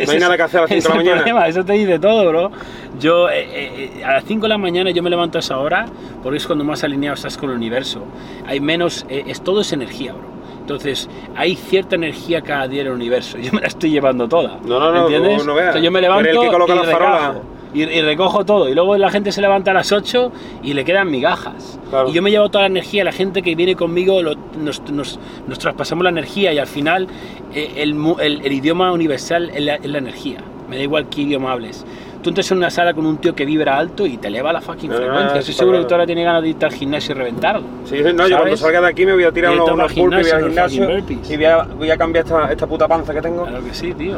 No 0.05 0.11
hay 0.11 0.19
nada 0.19 0.37
que 0.37 0.43
hacer 0.43 0.59
a 0.59 0.63
las 0.63 0.71
5 0.71 0.83
de 0.83 0.89
la 0.89 0.95
mañana. 0.95 1.15
Problema, 1.17 1.47
eso 1.47 1.65
te 1.65 1.73
dice 1.73 1.99
todo, 1.99 2.27
bro. 2.27 2.51
Yo, 2.99 3.29
eh, 3.29 3.47
eh, 3.51 3.91
eh, 3.97 4.03
a 4.03 4.13
las 4.13 4.25
5 4.25 4.41
de 4.43 4.49
la 4.49 4.57
mañana 4.57 4.91
yo 4.91 5.03
me 5.03 5.09
levanto 5.09 5.37
a 5.37 5.39
esa 5.39 5.57
hora 5.57 5.85
porque 6.23 6.37
es 6.37 6.47
cuando 6.47 6.63
más 6.63 6.83
alineado 6.83 7.15
estás 7.15 7.37
con 7.37 7.49
el 7.49 7.55
universo. 7.55 8.01
Hay 8.45 8.59
menos, 8.59 9.05
eh, 9.09 9.23
es, 9.27 9.41
todo 9.41 9.61
es 9.61 9.71
energía, 9.73 10.13
bro. 10.13 10.35
Entonces, 10.59 11.07
hay 11.35 11.55
cierta 11.55 11.95
energía 11.95 12.41
cada 12.41 12.67
día 12.67 12.81
en 12.81 12.87
el 12.87 12.93
universo. 12.93 13.37
Yo 13.41 13.51
me 13.51 13.61
la 13.61 13.67
estoy 13.67 13.91
llevando 13.91 14.27
toda. 14.27 14.59
No, 14.65 14.79
no, 14.79 14.91
no, 14.91 15.01
¿entiendes? 15.03 15.39
tú 15.39 15.45
no 15.45 15.55
veas. 15.55 15.69
O 15.69 15.73
sea, 15.73 15.81
yo 15.81 15.91
me 15.91 16.01
levanto 16.01 16.29
el 16.29 16.39
que 16.39 16.47
coloca 16.47 16.73
y 16.73 16.77
la 16.77 16.83
farola. 16.85 17.27
recojo, 17.27 17.45
y, 17.75 17.83
y 17.83 18.01
recojo 18.01 18.45
todo. 18.45 18.69
Y 18.69 18.73
luego 18.73 18.97
la 18.97 19.11
gente 19.11 19.31
se 19.31 19.41
levanta 19.41 19.71
a 19.71 19.73
las 19.75 19.91
8 19.91 20.31
y 20.63 20.73
le 20.73 20.83
quedan 20.85 21.11
migajas. 21.11 21.79
Claro. 21.89 22.09
Y 22.09 22.13
yo 22.13 22.21
me 22.21 22.31
llevo 22.31 22.49
toda 22.49 22.63
la 22.63 22.67
energía. 22.69 23.03
La 23.03 23.11
gente 23.11 23.41
que 23.41 23.53
viene 23.55 23.75
conmigo 23.75 24.21
lo- 24.23 24.35
nos, 24.59 24.81
nos- 24.89 25.19
nos 25.47 25.59
traspasamos 25.59 26.03
la 26.03 26.09
energía 26.09 26.53
y 26.53 26.57
al 26.57 26.67
final 26.67 27.07
eh, 27.53 27.73
el, 27.77 27.95
el- 28.21 28.41
el 28.45 28.51
idioma 28.53 28.91
universal 28.91 29.51
es 29.53 29.61
la, 29.63 29.75
es 29.75 29.85
la 29.89 29.97
energía. 29.99 30.39
Me 30.69 30.77
da 30.77 30.83
igual 30.83 31.07
qué 31.09 31.21
idioma 31.21 31.51
hables. 31.51 31.85
Tú 32.23 32.29
entras 32.29 32.49
en 32.51 32.57
una 32.57 32.71
sala 32.71 32.95
con 32.95 33.05
un 33.05 33.17
tío 33.17 33.35
que 33.35 33.45
vibra 33.45 33.77
alto 33.77 34.07
y 34.07 34.17
te 34.17 34.29
eleva 34.29 34.51
la 34.51 34.59
fucking 34.59 34.89
No, 34.89 34.95
no, 34.97 35.03
frecuencia. 35.05 35.39
Estoy 35.41 35.53
seguro 35.53 35.73
que 35.77 35.81
claro. 35.81 35.87
tú 35.89 35.93
ahora 35.93 36.05
tienes 36.07 36.25
ganas 36.25 36.41
de 36.41 36.49
irte 36.49 36.65
al 36.65 36.73
gimnasio 36.73 37.13
y 37.13 37.17
reventarlo. 37.19 37.61
Sí, 37.83 37.97
no, 38.01 38.09
yo 38.09 38.13
cuando 38.15 38.37
¿Sabes? 38.37 38.59
salga 38.61 38.81
de 38.81 38.87
aquí 38.87 39.05
me 39.05 39.13
voy 39.13 39.25
a 39.25 39.31
tirar 39.31 39.51
unos, 39.53 39.69
unos 39.69 39.93
burpees, 39.95 40.23
voy 40.23 40.31
al 40.31 40.43
gimnasio, 40.47 40.89
y 41.29 41.35
voy 41.35 41.45
a, 41.45 41.57
voy 41.65 41.91
a 41.91 41.97
cambiar 41.97 42.25
esta, 42.25 42.51
esta 42.51 42.65
puta 42.65 42.87
panza 42.87 43.13
que 43.13 43.21
tengo. 43.21 43.45
Claro 43.45 43.63
que 43.63 43.73
sí, 43.75 43.93
tío. 43.93 44.17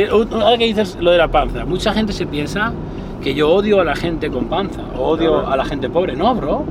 Un- 0.00 0.32
ahora 0.42 0.56
que 0.58 0.66
dices 0.66 0.96
lo 1.00 1.10
de 1.10 1.18
la 1.18 1.28
panza, 1.28 1.64
mucha 1.64 1.92
gente 1.92 2.12
se 2.12 2.26
piensa 2.26 2.72
que 3.22 3.34
yo 3.34 3.50
odio 3.50 3.80
a 3.80 3.84
la 3.84 3.94
gente 3.94 4.30
con 4.30 4.46
panza, 4.46 4.80
o 4.96 5.02
odio 5.10 5.32
Claro. 5.40 5.48
a 5.52 5.56
la 5.56 5.64
gente 5.64 5.88
pobre. 5.90 6.16
No, 6.16 6.34
bro. 6.34 6.64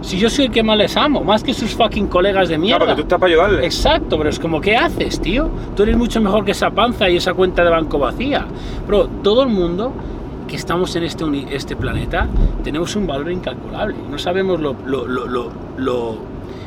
Si 0.00 0.18
yo 0.18 0.28
soy 0.30 0.46
el 0.46 0.50
que 0.50 0.62
más 0.64 0.76
les 0.76 0.96
amo, 0.96 1.22
más 1.22 1.44
que 1.44 1.54
sus 1.54 1.74
fucking 1.76 2.08
colegas 2.08 2.48
de 2.48 2.54
Claro, 2.56 2.62
mierda. 2.64 2.78
porque 2.80 2.94
tú 2.96 3.02
estás 3.02 3.20
para 3.20 3.30
ayudarle. 3.30 3.64
Exacto, 3.64 4.18
pero 4.18 4.30
es 4.30 4.38
como, 4.40 4.60
¿qué 4.60 4.76
haces, 4.76 5.20
tío? 5.20 5.48
Tú 5.76 5.84
eres 5.84 5.96
mucho 5.96 6.20
mejor 6.20 6.44
que 6.44 6.50
esa 6.52 6.70
panza 6.70 7.08
y 7.08 7.16
esa 7.18 7.34
cuenta 7.34 7.62
de 7.62 7.70
banco 7.70 7.98
vacía. 8.00 8.46
Bro, 8.86 9.06
todo 9.22 9.42
el 9.44 9.48
mundo 9.50 9.92
que 10.48 10.56
estamos 10.56 10.96
en 10.96 11.04
este, 11.04 11.24
este 11.54 11.76
planeta 11.76 12.26
tenemos 12.64 12.96
un 12.96 13.06
valor 13.06 13.30
incalculable. 13.30 13.94
No 14.10 14.18
sabemos 14.18 14.58
lo, 14.60 14.74
lo- 14.86 15.06
lo 15.06 16.16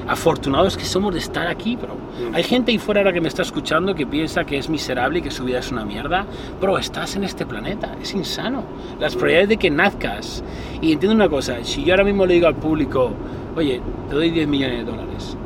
afortunados 0.07 0.77
que 0.77 0.85
somos 0.85 1.13
de 1.13 1.19
estar 1.19 1.47
aquí, 1.47 1.75
bro. 1.75 1.95
Mm. 1.95 2.35
Hay 2.35 2.43
gente 2.43 2.71
ahí 2.71 2.77
fuera 2.77 3.01
ahora 3.01 3.13
que 3.13 3.21
me 3.21 3.27
está 3.27 3.41
escuchando 3.41 3.95
que 3.95 4.05
piensa 4.05 4.43
que 4.45 4.57
es 4.57 4.69
miserable 4.69 5.19
y 5.19 5.21
que 5.21 5.31
su 5.31 5.43
vida 5.43 5.59
es 5.59 5.71
una 5.71 5.85
mierda. 5.85 6.25
Bro, 6.61 6.77
estás 6.77 7.15
en 7.15 7.23
este 7.23 7.45
planeta, 7.45 7.95
es 8.01 8.13
insano. 8.13 8.63
Las 8.99 9.13
probabilidades 9.13 9.49
de 9.49 9.57
que 9.57 9.69
nazcas. 9.69 10.43
Y 10.81 10.93
entiendo 10.93 11.15
una 11.15 11.29
cosa, 11.29 11.63
si 11.63 11.83
yo 11.83 11.93
ahora 11.93 12.03
mismo 12.03 12.25
le 12.25 12.35
digo 12.35 12.47
al 12.47 12.55
público, 12.55 13.11
oye, 13.55 13.81
te 14.09 14.15
doy 14.15 14.29
10 14.31 14.47
millones 14.47 14.85
de 14.85 14.91
dólares, 14.91 15.37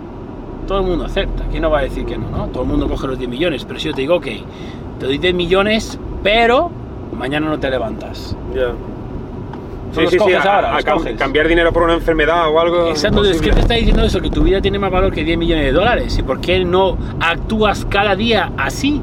todo 0.67 0.79
el 0.79 0.85
mundo 0.85 1.05
acepta. 1.05 1.45
¿Quién 1.49 1.63
no 1.63 1.71
va 1.71 1.79
a 1.79 1.83
decir 1.83 2.05
que 2.05 2.17
no, 2.17 2.29
no? 2.29 2.47
Todo 2.47 2.63
el 2.63 2.69
mundo 2.69 2.87
coge 2.87 3.07
los 3.07 3.17
10 3.17 3.29
millones. 3.29 3.65
Pero 3.65 3.79
si 3.79 3.87
yo 3.87 3.93
te 3.93 4.01
digo, 4.01 4.15
ok, 4.15 4.27
te 4.99 5.05
doy 5.05 5.17
10 5.17 5.33
millones, 5.33 5.97
pero 6.21 6.69
mañana 7.17 7.49
no 7.49 7.59
te 7.59 7.69
levantas. 7.69 8.35
Ya. 8.53 8.73
Tú 9.93 10.01
los 10.01 10.15
coges 10.15 10.45
a- 10.45 10.55
ahora, 10.55 10.71
a 10.71 10.75
los 10.75 10.85
cam- 10.85 10.93
coges. 10.97 11.17
cambiar 11.17 11.47
dinero 11.47 11.71
por 11.73 11.83
una 11.83 11.93
enfermedad 11.95 12.49
o 12.49 12.59
algo. 12.59 12.89
Exacto, 12.89 13.23
es 13.25 13.41
que 13.41 13.51
te 13.51 13.59
está 13.59 13.73
diciendo 13.75 14.03
eso, 14.03 14.19
que 14.21 14.29
tu 14.29 14.43
vida 14.43 14.61
tiene 14.61 14.77
más 14.79 14.91
valor 14.91 15.11
que 15.13 15.23
10 15.23 15.37
millones 15.37 15.65
de 15.65 15.71
dólares. 15.71 16.17
¿Y 16.17 16.23
por 16.23 16.39
qué 16.41 16.63
no 16.63 16.97
actúas 17.19 17.85
cada 17.85 18.15
día 18.15 18.51
así? 18.57 19.01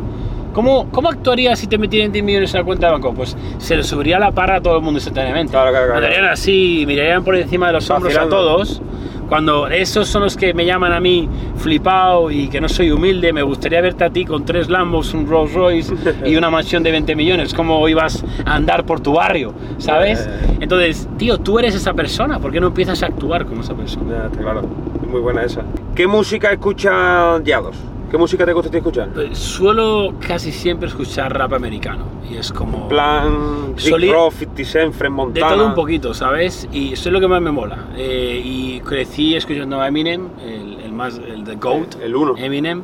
¿Cómo, 0.53 0.88
cómo 0.90 1.11
actuarías 1.11 1.59
si 1.59 1.66
te 1.66 1.77
metieran 1.77 2.11
10 2.12 2.25
millones 2.25 2.55
en 2.55 2.61
la 2.61 2.64
cuenta 2.64 2.87
de 2.87 2.92
banco? 2.92 3.12
Pues 3.12 3.37
se 3.59 3.77
le 3.77 3.83
subiría 3.85 4.18
la 4.18 4.31
parra 4.31 4.57
a 4.57 4.61
todo 4.62 4.77
el 4.77 4.83
mundo 4.83 4.96
instantáneamente. 4.99 5.51
Claro, 5.51 5.70
claro, 5.70 5.87
claro. 5.87 5.99
Andarían 6.07 6.25
así, 6.33 6.85
mirarían 6.87 7.22
por 7.25 7.37
encima 7.37 7.66
de 7.66 7.75
los 7.75 7.90
hombros 7.90 8.14
a 8.16 8.20
Vacilando. 8.20 8.37
todos. 8.37 8.81
Cuando 9.29 9.67
esos 9.67 10.07
son 10.09 10.23
los 10.23 10.37
que 10.37 10.55
me 10.55 10.65
llaman 10.65 10.93
a 10.93 11.01
mí 11.01 11.29
flipado 11.57 12.31
y 12.31 12.49
que 12.49 12.61
no 12.61 12.69
soy 12.69 12.91
humilde, 12.91 13.33
me 13.33 13.43
gustaría 13.43 13.81
verte 13.81 14.05
a 14.05 14.11
ti 14.11 14.25
con 14.25 14.45
tres 14.45 14.69
Lambos, 14.69 15.15
un 15.15 15.27
Rolls 15.27 15.53
Royce 15.53 15.95
y 16.25 16.37
una 16.37 16.51
mansión 16.51 16.83
de 16.83 16.93
20 16.93 17.17
millones. 17.17 17.53
¿Cómo 17.53 17.89
ibas 17.89 18.25
a 18.45 18.55
andar 18.55 18.87
por 18.87 19.01
tu 19.01 19.15
barrio? 19.15 19.53
¿Sabes? 19.79 20.29
Eh. 20.29 20.59
Entonces, 20.61 21.09
tío, 21.17 21.39
tú 21.39 21.59
eres 21.59 21.75
esa 21.75 21.93
persona. 21.95 22.39
¿Por 22.39 22.53
qué 22.53 22.61
no 22.61 22.69
empiezas 22.69 23.03
a 23.03 23.07
actuar 23.07 23.47
como 23.47 23.62
esa 23.62 23.75
persona? 23.75 24.11
Ya, 24.11 24.27
está 24.27 24.39
claro. 24.39 24.62
Es 25.03 25.09
muy 25.09 25.21
buena 25.21 25.43
esa. 25.43 25.62
¿Qué 25.95 26.07
música 26.07 26.53
escucha 26.53 27.43
Yados? 27.43 27.77
¿Qué 28.16 28.18
¿Qué 28.18 28.22
música 28.22 28.46
te 28.46 28.52
gusta 28.55 28.74
escuchar? 28.74 29.11
Pues 29.12 29.37
suelo 29.38 30.14
casi 30.26 30.50
siempre 30.50 30.88
escuchar 30.88 31.37
rap 31.37 31.52
americano 31.52 32.05
y 32.31 32.37
es 32.38 32.50
como... 32.50 32.88
Plan, 32.88 33.74
Rick 33.76 33.79
Soli- 33.79 34.11
Ross, 34.11 34.35
50 34.37 34.64
Cent, 34.64 34.94
Fred 34.94 35.11
De 35.11 35.14
Montana. 35.14 35.48
todo 35.55 35.66
un 35.66 35.74
poquito, 35.74 36.14
¿sabes? 36.14 36.66
Y 36.72 36.94
eso 36.94 37.11
es 37.11 37.12
lo 37.12 37.20
que 37.20 37.29
más 37.29 37.42
me 37.42 37.50
mola. 37.50 37.76
Eh, 37.94 38.40
y 38.42 38.81
crecí 38.81 39.37
escuchando 39.37 39.83
a 39.83 39.88
Eminem, 39.88 40.29
el, 40.42 40.79
el 40.85 40.92
más, 40.92 41.18
el 41.18 41.44
de 41.44 41.57
GOAT, 41.57 41.96
El 42.02 42.16
uno. 42.16 42.35
Eminem. 42.38 42.83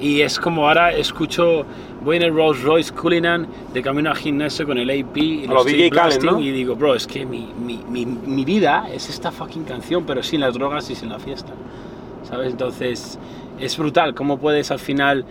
Y 0.00 0.20
es 0.20 0.38
como 0.38 0.68
ahora 0.68 0.92
escucho, 0.92 1.64
voy 2.04 2.18
en 2.18 2.22
el 2.22 2.32
Rolls 2.32 2.62
Royce 2.62 2.94
Cullinan 2.94 3.48
de 3.74 3.82
camino 3.82 4.10
al 4.10 4.16
gimnasio 4.16 4.64
con 4.64 4.78
el 4.78 4.88
AP 4.90 5.16
y 5.16 5.46
los 5.48 5.66
DJ 5.66 5.90
blasting 5.90 6.30
¿no? 6.30 6.38
y 6.38 6.52
digo, 6.52 6.76
bro, 6.76 6.94
es 6.94 7.04
que 7.04 7.26
mi, 7.26 7.48
mi, 7.60 7.80
mi, 7.88 8.06
mi 8.06 8.44
vida 8.44 8.86
es 8.94 9.08
esta 9.10 9.32
fucking 9.32 9.64
canción, 9.64 10.04
pero 10.06 10.22
sin 10.22 10.40
las 10.40 10.54
drogas 10.54 10.88
y 10.88 10.94
sin 10.94 11.08
la 11.08 11.18
fiesta. 11.18 11.52
¿Sabes? 12.22 12.52
Entonces 12.52 13.18
es 13.60 13.76
brutal 13.76 14.14
cómo 14.14 14.38
puedes 14.38 14.70
al 14.70 14.78
final 14.78 15.24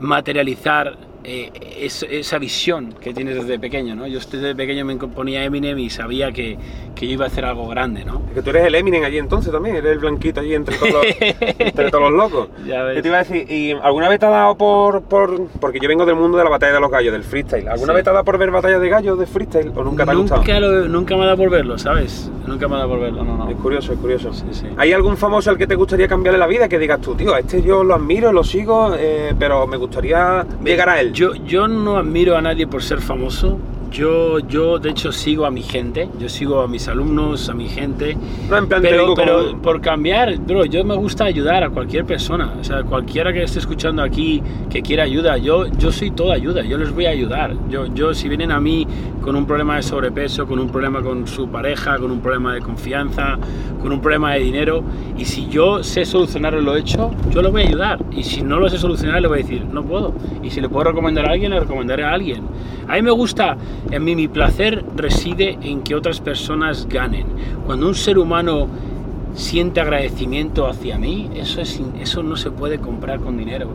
materializar 0.00 0.96
eh, 1.24 1.50
es- 1.80 2.02
esa 2.08 2.38
visión 2.38 2.92
que 3.00 3.12
tienes 3.14 3.34
desde 3.36 3.58
pequeño, 3.58 3.94
¿no? 3.94 4.06
Yo 4.06 4.18
desde 4.20 4.54
pequeño 4.54 4.84
me 4.84 4.96
ponía 4.96 5.42
Eminem 5.44 5.78
y 5.78 5.90
sabía 5.90 6.32
que, 6.32 6.56
que 6.94 7.06
yo 7.06 7.14
iba 7.14 7.24
a 7.24 7.28
hacer 7.28 7.44
algo 7.44 7.66
grande, 7.68 8.04
¿no? 8.04 8.22
Es 8.28 8.34
que 8.34 8.42
tú 8.42 8.50
eres 8.50 8.64
el 8.66 8.74
Eminem 8.74 9.02
allí 9.04 9.18
entonces 9.18 9.50
también, 9.52 9.76
eres 9.76 9.92
el 9.92 9.98
blanquito 9.98 10.40
allí 10.40 10.54
entre 10.54 10.76
todos 10.76 10.92
los, 10.92 11.04
entre 11.58 11.90
todos 11.90 12.10
los 12.10 12.12
locos. 12.12 12.48
Ya 12.66 12.82
ves. 12.82 12.96
Yo 12.96 13.02
te 13.02 13.08
iba 13.08 13.18
a 13.18 13.24
decir, 13.24 13.50
¿y 13.50 13.72
alguna 13.72 14.08
vez 14.08 14.18
te 14.20 14.26
ha 14.26 14.30
dado 14.30 14.56
por, 14.56 15.02
por... 15.02 15.46
Porque 15.60 15.78
yo 15.80 15.88
vengo 15.88 16.06
del 16.06 16.16
mundo 16.16 16.38
de 16.38 16.44
la 16.44 16.50
batalla 16.50 16.72
de 16.74 16.80
los 16.80 16.90
gallos, 16.90 17.12
del 17.12 17.24
freestyle. 17.24 17.68
¿Alguna 17.68 17.92
Sí. 17.92 17.96
vez 17.96 18.04
te 18.04 18.10
ha 18.10 18.12
dado 18.14 18.24
por 18.24 18.38
ver 18.38 18.50
batallas 18.50 18.80
de 18.80 18.88
gallos 18.88 19.18
de 19.18 19.26
freestyle 19.26 19.72
o 19.74 19.82
nunca 19.84 20.04
te 20.04 20.10
ha 20.10 20.14
gustado? 20.14 20.40
nunca, 20.40 20.60
lo- 20.60 20.88
nunca 20.88 21.16
me 21.16 21.22
ha 21.22 21.26
dado 21.26 21.36
por 21.38 21.50
verlo, 21.50 21.78
¿sabes? 21.78 22.30
Nunca 22.46 22.68
me 22.68 22.74
ha 22.74 22.78
dado 22.78 22.90
por 22.90 23.00
verlo, 23.00 23.24
no, 23.24 23.36
no. 23.36 23.50
Es 23.50 23.56
curioso, 23.56 23.92
es 23.92 23.98
curioso. 23.98 24.32
Sí, 24.32 24.44
sí. 24.52 24.66
¿Hay 24.76 24.92
algún 24.92 25.16
famoso 25.16 25.50
al 25.50 25.58
que 25.58 25.66
te 25.66 25.74
gustaría 25.74 26.06
cambiarle 26.08 26.38
la 26.38 26.46
vida? 26.46 26.68
Que 26.68 26.78
digas 26.78 27.00
tú, 27.00 27.14
tío, 27.14 27.34
a 27.34 27.40
este 27.40 27.62
yo 27.62 27.82
lo 27.84 27.94
admiro, 27.94 28.32
lo 28.32 28.44
sigo, 28.44 28.94
eh, 28.98 29.32
pero 29.38 29.66
me 29.66 29.76
gustaría 29.76 30.46
llegar 30.64 30.88
a 30.88 31.00
él. 31.00 31.12
Yo, 31.14 31.32
yo 31.46 31.68
no 31.68 31.96
admiro 31.96 32.36
a 32.36 32.42
nadie 32.42 32.66
por 32.66 32.82
ser 32.82 33.00
famoso. 33.00 33.60
Yo, 33.98 34.40
yo, 34.40 34.80
de 34.80 34.90
hecho, 34.90 35.12
sigo 35.12 35.46
a 35.46 35.52
mi 35.52 35.62
gente. 35.62 36.08
Yo 36.18 36.28
sigo 36.28 36.60
a 36.62 36.66
mis 36.66 36.88
alumnos, 36.88 37.48
a 37.48 37.54
mi 37.54 37.68
gente. 37.68 38.16
no, 38.50 38.66
Pero, 38.68 39.14
pero 39.14 39.46
como- 39.50 39.62
por 39.62 39.80
cambiar, 39.80 40.36
bro, 40.40 40.64
yo 40.64 40.82
me 40.84 40.96
gusta 40.96 41.26
ayudar 41.26 41.62
a 41.62 41.70
cualquier 41.70 42.04
persona. 42.04 42.54
O 42.60 42.64
sea, 42.64 42.82
cualquiera 42.82 43.32
que 43.32 43.44
esté 43.44 43.60
escuchando 43.60 44.02
aquí 44.02 44.42
que 44.68 44.82
quiera 44.82 45.04
ayuda, 45.04 45.36
yo, 45.36 45.66
yo 45.78 45.92
soy 45.92 46.10
toda 46.10 46.34
ayuda. 46.34 46.64
Yo 46.64 46.76
les 46.76 46.92
voy 46.92 47.06
a 47.06 47.10
ayudar. 47.10 47.54
Yo, 47.70 47.86
yo, 47.94 48.12
si 48.14 48.28
vienen 48.28 48.50
a 48.50 48.58
mí 48.58 48.84
con 49.22 49.36
un 49.36 49.46
problema 49.46 49.76
de 49.76 49.82
sobrepeso, 49.84 50.44
con 50.44 50.58
un 50.58 50.70
problema 50.70 51.00
con 51.00 51.28
su 51.28 51.46
pareja, 51.48 51.96
con 51.96 52.10
un 52.10 52.18
problema 52.20 52.52
de 52.52 52.62
confianza, 52.62 53.38
con 53.80 53.92
un 53.92 54.00
problema 54.00 54.34
de 54.34 54.40
dinero, 54.40 54.82
y 55.16 55.24
si 55.24 55.46
yo 55.48 55.84
sé 55.84 56.04
solucionarlo 56.04 56.60
lo 56.60 56.74
he 56.74 56.80
hecho, 56.80 57.12
yo 57.30 57.42
lo 57.42 57.52
voy 57.52 57.62
a 57.62 57.68
ayudar. 57.68 58.04
Y 58.10 58.24
si 58.24 58.42
no 58.42 58.58
lo 58.58 58.68
sé 58.68 58.76
solucionar, 58.76 59.22
le 59.22 59.28
voy 59.28 59.38
a 59.38 59.42
decir, 59.42 59.64
no 59.72 59.84
puedo. 59.84 60.12
Y 60.42 60.50
si 60.50 60.60
le 60.60 60.68
puedo 60.68 60.82
recomendar 60.90 61.26
a 61.26 61.30
alguien, 61.30 61.52
le 61.52 61.60
recomendaré 61.60 62.02
a 62.02 62.10
alguien. 62.12 62.42
A 62.88 62.96
mí 62.96 63.02
me 63.02 63.12
gusta, 63.12 63.56
en 63.90 64.04
mí 64.04 64.16
mi 64.16 64.28
placer 64.28 64.84
reside 64.96 65.58
en 65.62 65.82
que 65.82 65.94
otras 65.94 66.20
personas 66.20 66.86
ganen. 66.88 67.26
Cuando 67.66 67.88
un 67.88 67.94
ser 67.94 68.18
humano 68.18 68.68
siente 69.34 69.80
agradecimiento 69.80 70.66
hacia 70.66 70.98
mí, 70.98 71.30
eso, 71.34 71.60
es, 71.60 71.80
eso 72.00 72.22
no 72.22 72.36
se 72.36 72.50
puede 72.50 72.78
comprar 72.78 73.20
con 73.20 73.36
dinero. 73.36 73.68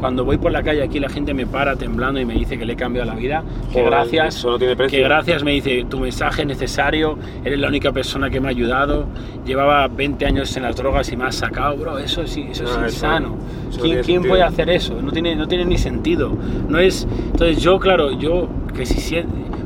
Cuando 0.00 0.24
voy 0.24 0.38
por 0.38 0.52
la 0.52 0.62
calle 0.62 0.82
aquí 0.82 1.00
la 1.00 1.08
gente 1.08 1.34
me 1.34 1.46
para 1.46 1.76
temblando 1.76 2.20
y 2.20 2.24
me 2.24 2.34
dice 2.34 2.56
que 2.58 2.64
le 2.64 2.74
he 2.74 2.76
cambiado 2.76 3.06
la 3.10 3.16
vida, 3.16 3.42
que 3.72 3.82
gracias, 3.82 4.36
eso 4.36 4.50
no 4.52 4.58
tiene 4.58 4.76
precio. 4.76 4.96
que 4.98 5.02
gracias 5.04 5.42
me 5.42 5.52
dice, 5.52 5.84
tu 5.88 5.98
mensaje 5.98 6.42
es 6.42 6.48
necesario, 6.48 7.18
eres 7.44 7.58
la 7.58 7.68
única 7.68 7.90
persona 7.92 8.30
que 8.30 8.40
me 8.40 8.46
ha 8.48 8.50
ayudado, 8.50 9.06
llevaba 9.44 9.88
20 9.88 10.24
años 10.26 10.56
en 10.56 10.62
las 10.62 10.76
drogas 10.76 11.10
y 11.12 11.16
me 11.16 11.24
has 11.24 11.34
sacado, 11.36 11.76
bro, 11.76 11.98
eso 11.98 12.22
es, 12.22 12.36
eso 12.36 12.64
es 12.64 12.70
No, 12.70 12.76
eso- 12.76 12.84
insano. 12.84 13.36
eso 13.70 13.78
no 13.78 13.82
¿Quién, 13.84 14.02
quién 14.02 14.22
puede 14.22 14.42
hacer 14.42 14.70
eso? 14.70 15.00
No 15.02 15.10
tiene, 15.10 15.34
no 15.34 15.48
tiene 15.48 15.64
ni 15.64 15.78
sentido. 15.78 16.32
No 16.68 16.78
es, 16.78 17.06
entonces 17.32 17.60
yo, 17.62 17.78
claro, 17.78 18.12
yo 18.12 18.48
que 18.76 18.86
si 18.86 19.16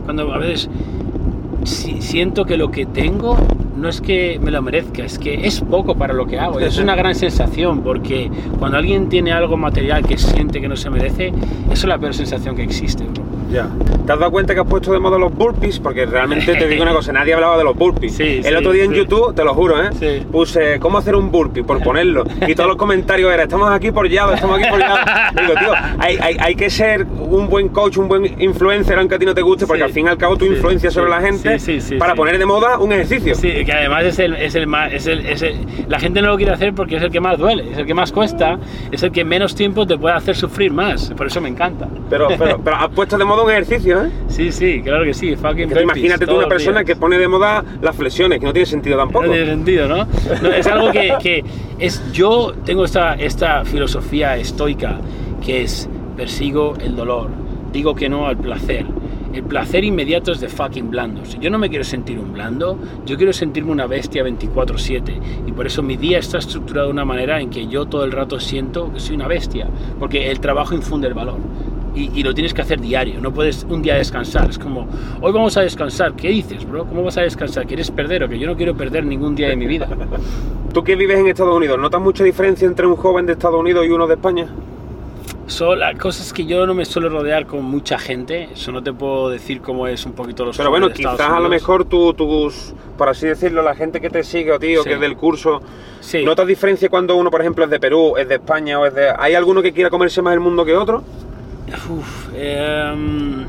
cuando 0.05 0.33
a 0.33 0.39
veces 0.39 0.69
siento 2.03 2.45
que 2.45 2.57
lo 2.57 2.71
que 2.71 2.87
tengo 2.87 3.37
no 3.77 3.89
es 3.89 4.01
que 4.01 4.39
me 4.41 4.51
lo 4.51 4.61
merezca, 4.63 5.05
es 5.05 5.19
que 5.19 5.47
es 5.47 5.61
poco 5.61 5.95
para 5.95 6.13
lo 6.13 6.27
que 6.27 6.39
hago. 6.39 6.61
Es 6.61 6.79
una 6.79 6.95
gran 6.97 7.15
sensación 7.15 7.81
porque 7.81 8.31
cuando 8.59 8.79
alguien 8.79 9.09
tiene 9.09 9.33
algo 9.33 9.57
material 9.57 10.07
que 10.07 10.19
siente 10.19 10.61
que 10.61 10.69
no 10.69 10.77
se 10.77 10.91
merece, 10.91 11.29
eso 11.29 11.73
es 11.73 11.85
la 11.85 11.99
peor 11.99 12.15
sensación 12.15 12.55
que 12.55 12.63
existe. 12.63 13.05
bro. 13.05 13.42
Ya. 13.53 13.69
¿Te 14.07 14.13
has 14.13 14.19
dado 14.19 14.31
cuenta 14.33 14.55
que 14.55 14.61
has 14.61 14.67
puesto 14.67 14.93
de 14.93 14.99
moda 14.99 15.19
los 15.19 15.33
burpees? 15.33 15.79
Porque 15.79 16.07
realmente 16.07 16.55
te 16.57 16.67
digo 16.67 16.83
una 16.83 16.93
cosa, 16.93 17.13
nadie 17.13 17.35
hablaba 17.35 17.57
de 17.59 17.65
los 17.65 17.77
burpees. 17.77 18.15
Sí, 18.17 18.39
el 18.39 18.45
sí, 18.45 18.55
otro 18.55 18.73
día 18.73 18.85
en 18.85 18.91
sí. 18.91 18.97
YouTube, 18.97 19.35
te 19.35 19.45
lo 19.45 19.55
juro, 19.55 19.77
¿eh? 19.81 20.25
Puse 20.33 20.81
cómo 20.81 20.99
hacer 20.99 21.15
un 21.15 21.31
burpee 21.31 21.63
por 21.63 21.81
ponerlo. 21.83 22.25
Y 22.49 22.55
todos 22.55 22.69
los 22.69 22.77
comentarios 22.77 23.31
eran, 23.33 23.45
estamos 23.45 23.71
aquí 23.71 23.93
por 23.93 24.09
Yado, 24.09 24.33
estamos 24.35 24.59
aquí 24.59 24.69
por. 24.69 24.79
Digo, 24.79 25.55
tío, 25.59 25.73
hay, 25.99 26.17
hay- 26.21 26.37
hay 26.41 26.55
que 26.57 26.69
ser 26.71 27.05
un 27.05 27.49
buen 27.49 27.69
coach, 27.69 27.99
un 27.99 28.09
buen 28.09 28.41
influencer, 28.43 28.99
aunque 28.99 29.15
a 29.17 29.19
ti 29.19 29.27
no 29.27 29.35
te 29.35 29.43
guste, 29.43 29.67
porque 29.67 29.83
al 29.85 29.93
fin 29.93 30.07
y 30.07 30.09
al 30.09 30.17
cabo 30.19 30.35
influencias 30.45 30.93
sí, 30.93 30.99
sobre 30.99 31.11
la 31.11 31.21
gente 31.21 31.59
para 31.99 32.15
poner 32.15 32.39
de 32.39 32.47
moda 32.47 32.79
un 32.79 32.93
ejercicio. 32.93 33.35
Sí, 33.35 33.65
que 33.65 33.73
además 33.73 34.05
es 34.05 34.19
el, 34.19 34.35
es 34.35 34.55
el 34.55 34.67
más. 34.67 34.93
Es 34.93 35.07
el, 35.07 35.27
es 35.27 35.43
el- 35.43 35.57
la 35.89 36.01
gente 36.01 36.23
no 36.23 36.29
lo 36.29 36.37
quiere 36.37 36.53
hacer 36.53 36.75
porque 36.75 36.97
es 36.97 37.03
el 37.03 37.11
que 37.11 37.21
más 37.21 37.39
duele, 37.39 37.71
es 37.71 37.79
el 37.79 37.87
que 37.87 37.95
más 37.95 38.11
cuesta, 38.13 38.59
es 38.91 39.03
el 39.03 39.13
que 39.13 39.25
menos 39.25 39.55
tiempo 39.55 39.87
te 39.87 39.97
puede 39.99 40.15
hacer 40.17 40.35
sufrir 40.35 40.73
más. 40.73 41.11
Por 41.17 41.27
eso 41.27 41.41
me 41.41 41.49
encanta. 41.51 41.87
Pero, 42.11 42.29
pero, 42.39 42.59
pero 42.63 42.77
has 42.77 42.89
puesto 42.89 43.17
de 43.19 43.25
moda 43.25 43.42
un 43.45 43.51
ejercicio, 43.51 44.05
¿eh? 44.05 44.11
Sí, 44.29 44.53
sí, 44.53 44.81
claro 44.83 45.05
que 45.05 45.15
sí. 45.15 45.37
Fucking 45.37 45.69
burpees 45.69 45.83
imagínate 45.83 46.27
tú 46.27 46.37
una 46.37 46.49
persona 46.49 46.85
que 46.85 46.97
pone 46.97 47.19
de 47.19 47.29
moda 47.29 47.65
las 47.81 47.97
flexiones, 47.97 48.41
que 48.41 48.47
no 48.47 48.53
tiene 48.53 48.67
sentido 48.67 48.97
tampoco. 48.97 49.27
No 49.27 49.33
tiene 49.33 49.47
sentido, 49.47 49.89
¿no? 49.89 50.07
No, 50.43 50.49
es 50.49 50.67
algo 50.67 50.91
que, 50.91 51.15
que 51.21 51.45
es. 51.79 52.03
Yo 52.13 52.53
tengo 52.65 52.85
esta, 52.85 53.15
esta 53.15 53.65
filosofía 53.65 54.37
estoica 54.37 55.01
que 55.45 55.63
es 55.63 55.89
persigo 56.17 56.75
el 56.81 56.97
dolor, 56.97 57.31
digo 57.73 57.95
que 57.95 58.09
no 58.09 58.27
al 58.27 58.37
placer. 58.37 58.87
El 59.33 59.45
placer 59.45 59.83
inmediato 59.83 60.31
es 60.31 60.41
de 60.41 60.49
fucking 60.49 60.91
blandos. 60.91 61.39
Yo 61.41 61.49
no 61.49 61.59
me 61.59 61.71
quiero 61.71 61.85
sentir 61.85 62.19
un 62.19 62.35
blando, 62.35 62.79
yo 63.07 63.17
quiero 63.17 63.33
sentirme 63.33 63.73
una 63.73 63.87
bestia 63.87 64.23
24/7. 64.23 65.47
Y 65.47 65.53
por 65.53 65.67
eso 65.67 65.83
mi 65.83 65.97
día 65.97 66.19
está 66.19 66.37
estructurado 66.37 66.89
de 66.89 66.93
una 66.93 67.07
manera 67.07 67.41
en 67.41 67.49
que 67.49 67.67
yo 67.67 67.87
todo 67.87 68.05
el 68.05 68.13
rato 68.13 68.39
siento 68.39 68.93
que 68.93 69.01
soy 69.01 69.17
una 69.17 69.29
bestia. 69.29 69.69
Porque 69.99 70.31
el 70.31 70.39
trabajo 70.41 70.75
infunde 70.75 71.09
el 71.09 71.15
valor. 71.15 71.39
Y, 71.95 72.11
y 72.19 72.23
lo 72.23 72.33
tienes 72.33 72.55
que 72.55 72.63
hacer 72.63 72.81
diario, 72.81 73.21
no 73.21 73.33
puedes 73.33 73.67
un 73.69 73.83
día 73.83 73.97
descansar. 73.97 74.49
Es 74.49 74.59
como, 74.59 74.87
hoy 75.21 75.31
vamos 75.33 75.57
a 75.59 75.61
descansar. 75.61 76.15
¿Qué 76.15 76.29
dices, 76.29 76.67
bro? 76.69 76.87
¿Cómo 76.87 77.03
vas 77.03 77.19
a 77.19 77.23
descansar? 77.23 77.67
¿Quieres 77.67 77.91
perder 77.91 78.25
o 78.25 78.29
que 78.29 78.39
yo 78.39 78.47
no 78.47 78.57
quiero 78.57 78.75
perder 78.75 79.05
ningún 79.05 79.35
día 79.35 79.49
de 79.49 79.57
mi 79.57 79.67
vida? 79.67 79.89
Tú 80.73 80.83
que 80.83 80.97
vives 80.97 81.19
en 81.19 81.27
Estados 81.29 81.55
Unidos, 81.55 81.79
¿notas 81.79 82.01
mucha 82.01 82.25
diferencia 82.25 82.67
entre 82.67 82.87
un 82.87 82.97
joven 82.97 83.27
de 83.27 83.33
Estados 83.35 83.61
Unidos 83.61 83.85
y 83.87 83.91
uno 83.91 84.07
de 84.07 84.15
España? 84.15 84.47
So, 85.49 85.75
la 85.77 85.93
cosa 85.95 86.23
es 86.23 86.33
que 86.33 86.47
yo 86.47 86.67
no 86.67 86.73
me 86.73 86.87
suelo 86.87 87.11
rodear 87.11 87.45
con 87.47 87.63
mucha 87.65 87.99
gente, 87.99 88.49
eso 88.55 88.73
no 88.73 88.83
te 88.83 88.93
puedo 88.95 89.29
decir 89.29 89.61
cómo 89.61 89.87
es 89.87 90.07
un 90.07 90.13
poquito 90.13 90.47
los 90.47 90.57
Pero 90.57 90.71
bueno, 90.71 90.89
de 90.89 90.95
quizás 90.95 91.13
Estados 91.13 91.33
a 91.37 91.41
lo 91.41 91.47
Unidos. 91.49 91.63
mejor 91.63 91.85
tú, 91.85 92.15
tus, 92.15 92.73
por 92.97 93.11
así 93.11 93.27
decirlo, 93.27 93.61
la 93.61 93.75
gente 93.75 94.01
que 94.01 94.09
te 94.09 94.23
sigue 94.25 94.51
o 94.53 94.59
tío, 94.59 94.83
Sí. 94.83 94.89
que 94.89 94.95
es 94.95 95.01
del 95.01 95.17
curso, 95.17 95.61
Sí. 96.01 96.25
¿notas 96.25 96.47
diferencia 96.47 96.89
cuando 96.89 97.17
uno, 97.17 97.31
por 97.31 97.43
ejemplo, 97.43 97.65
es 97.65 97.71
de 97.71 97.79
Perú, 97.81 98.15
es 98.17 98.29
de 98.29 98.37
España 98.37 98.79
o 98.81 98.87
es 98.87 98.95
de... 98.95 99.11
¿Hay 99.19 99.35
alguno 99.35 99.61
que 99.61 99.73
quiera 99.73 99.91
comerse 99.91 100.23
más 100.23 100.33
el 100.33 100.41
mundo 100.41 100.65
que 100.65 100.75
otro? 100.75 101.03
Uf, 101.91 102.29
em, 102.37 103.45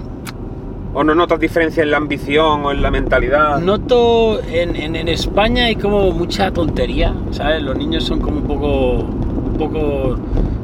¿O 0.95 1.03
no 1.03 1.15
notas 1.15 1.39
diferencia 1.39 1.81
en 1.81 1.89
la 1.89 1.97
ambición 1.97 2.65
o 2.65 2.71
en 2.71 2.81
la 2.83 2.91
mentalidad? 2.91 3.59
noto 3.59 4.39
en, 4.43 4.75
en- 4.75 4.95
en 4.95 5.07
España 5.07 5.65
hay 5.65 5.75
como 5.75 6.11
mucha 6.11 6.51
tontería, 6.51 7.13
¿sabes? 7.31 7.63
Los 7.63 7.75
niños 7.75 8.03
son 8.03 8.19
como 8.19 8.37
un 8.37 8.43
poco, 8.43 8.91
un 8.99 9.55
poco 9.57 10.17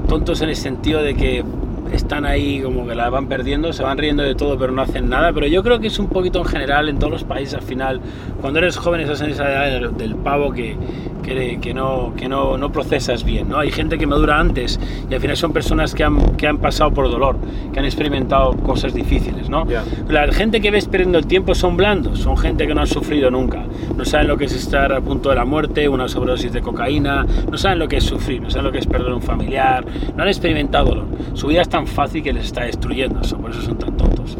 tontos 0.07 0.39
en 0.41 0.49
el 0.49 0.55
sentido 0.55 1.01
de 1.01 1.15
que 1.15 1.43
están 1.91 2.25
ahí 2.25 2.61
como 2.61 2.87
que 2.87 2.95
la 2.95 3.09
van 3.09 3.27
perdiendo, 3.27 3.73
se 3.73 3.83
van 3.83 3.97
riendo 3.97 4.23
de 4.23 4.35
todo 4.35 4.57
pero 4.57 4.71
no 4.71 4.81
hacen 4.81 5.09
nada, 5.09 5.33
pero 5.33 5.47
yo 5.47 5.63
creo 5.63 5.79
que 5.79 5.87
es 5.87 5.99
un 5.99 6.07
poquito 6.07 6.39
en 6.39 6.45
general 6.45 6.89
en 6.89 6.99
todos 6.99 7.11
los 7.11 7.23
países 7.23 7.55
al 7.55 7.61
final, 7.61 8.01
cuando 8.41 8.59
eres 8.59 8.77
joven 8.77 9.01
estás 9.01 9.21
en 9.21 9.31
esa 9.31 9.49
edad 9.49 9.79
del, 9.81 9.97
del 9.97 10.15
pavo 10.15 10.51
que, 10.51 10.77
que, 11.23 11.59
que 11.61 11.73
no, 11.73 12.13
que 12.15 12.27
no, 12.27 12.57
no 12.57 12.71
procesas 12.71 13.23
bien, 13.23 13.49
¿no? 13.49 13.59
Hay 13.59 13.71
gente 13.71 13.97
que 13.97 14.07
madura 14.07 14.39
antes 14.39 14.79
y 15.09 15.13
al 15.13 15.21
final 15.21 15.37
son 15.37 15.53
personas 15.53 15.93
que 15.93 16.03
han, 16.03 16.35
que 16.37 16.47
han 16.47 16.57
pasado 16.57 16.91
por 16.91 17.09
dolor, 17.09 17.37
que 17.73 17.79
han 17.79 17.85
experimentado 17.85 18.53
cosas 18.57 18.93
difíciles, 18.93 19.49
¿no? 19.49 19.67
Ya. 19.67 19.83
La 20.07 20.31
gente 20.31 20.61
que 20.61 20.71
ves 20.71 20.87
perdiendo 20.87 21.17
el 21.17 21.27
tiempo 21.27 21.55
son 21.55 21.77
blandos, 21.77 22.19
son 22.19 22.37
gente 22.37 22.67
que 22.67 22.73
no 22.73 22.81
ha 22.81 22.85
sufrido 22.85 23.29
nunca, 23.29 23.63
no 23.95 24.05
saben 24.05 24.27
lo 24.27 24.37
que 24.37 24.45
es 24.45 24.53
estar 24.53 24.91
a 24.91 25.01
punto 25.01 25.29
de 25.29 25.35
la 25.35 25.45
muerte, 25.45 25.87
una 25.89 26.07
sobredosis 26.07 26.51
de 26.51 26.61
cocaína, 26.61 27.25
no 27.49 27.57
saben 27.57 27.79
lo 27.79 27.87
que 27.87 27.97
es 27.97 28.03
sufrir, 28.03 28.41
no 28.41 28.49
saben 28.49 28.65
lo 28.65 28.71
que 28.71 28.79
es 28.79 28.87
perder 28.87 29.13
un 29.13 29.21
familiar, 29.21 29.85
no 30.15 30.23
han 30.23 30.29
experimentado 30.29 30.89
dolor. 30.89 31.05
Su 31.33 31.47
vida 31.47 31.61
es 31.61 31.69
tan 31.79 31.87
fácil 31.87 32.21
que 32.21 32.33
les 32.33 32.45
está 32.45 32.63
destruyendo, 32.65 33.21
eso, 33.21 33.37
por 33.37 33.51
eso 33.51 33.61
son 33.61 33.77
tan 33.77 33.95
tontos. 33.95 34.37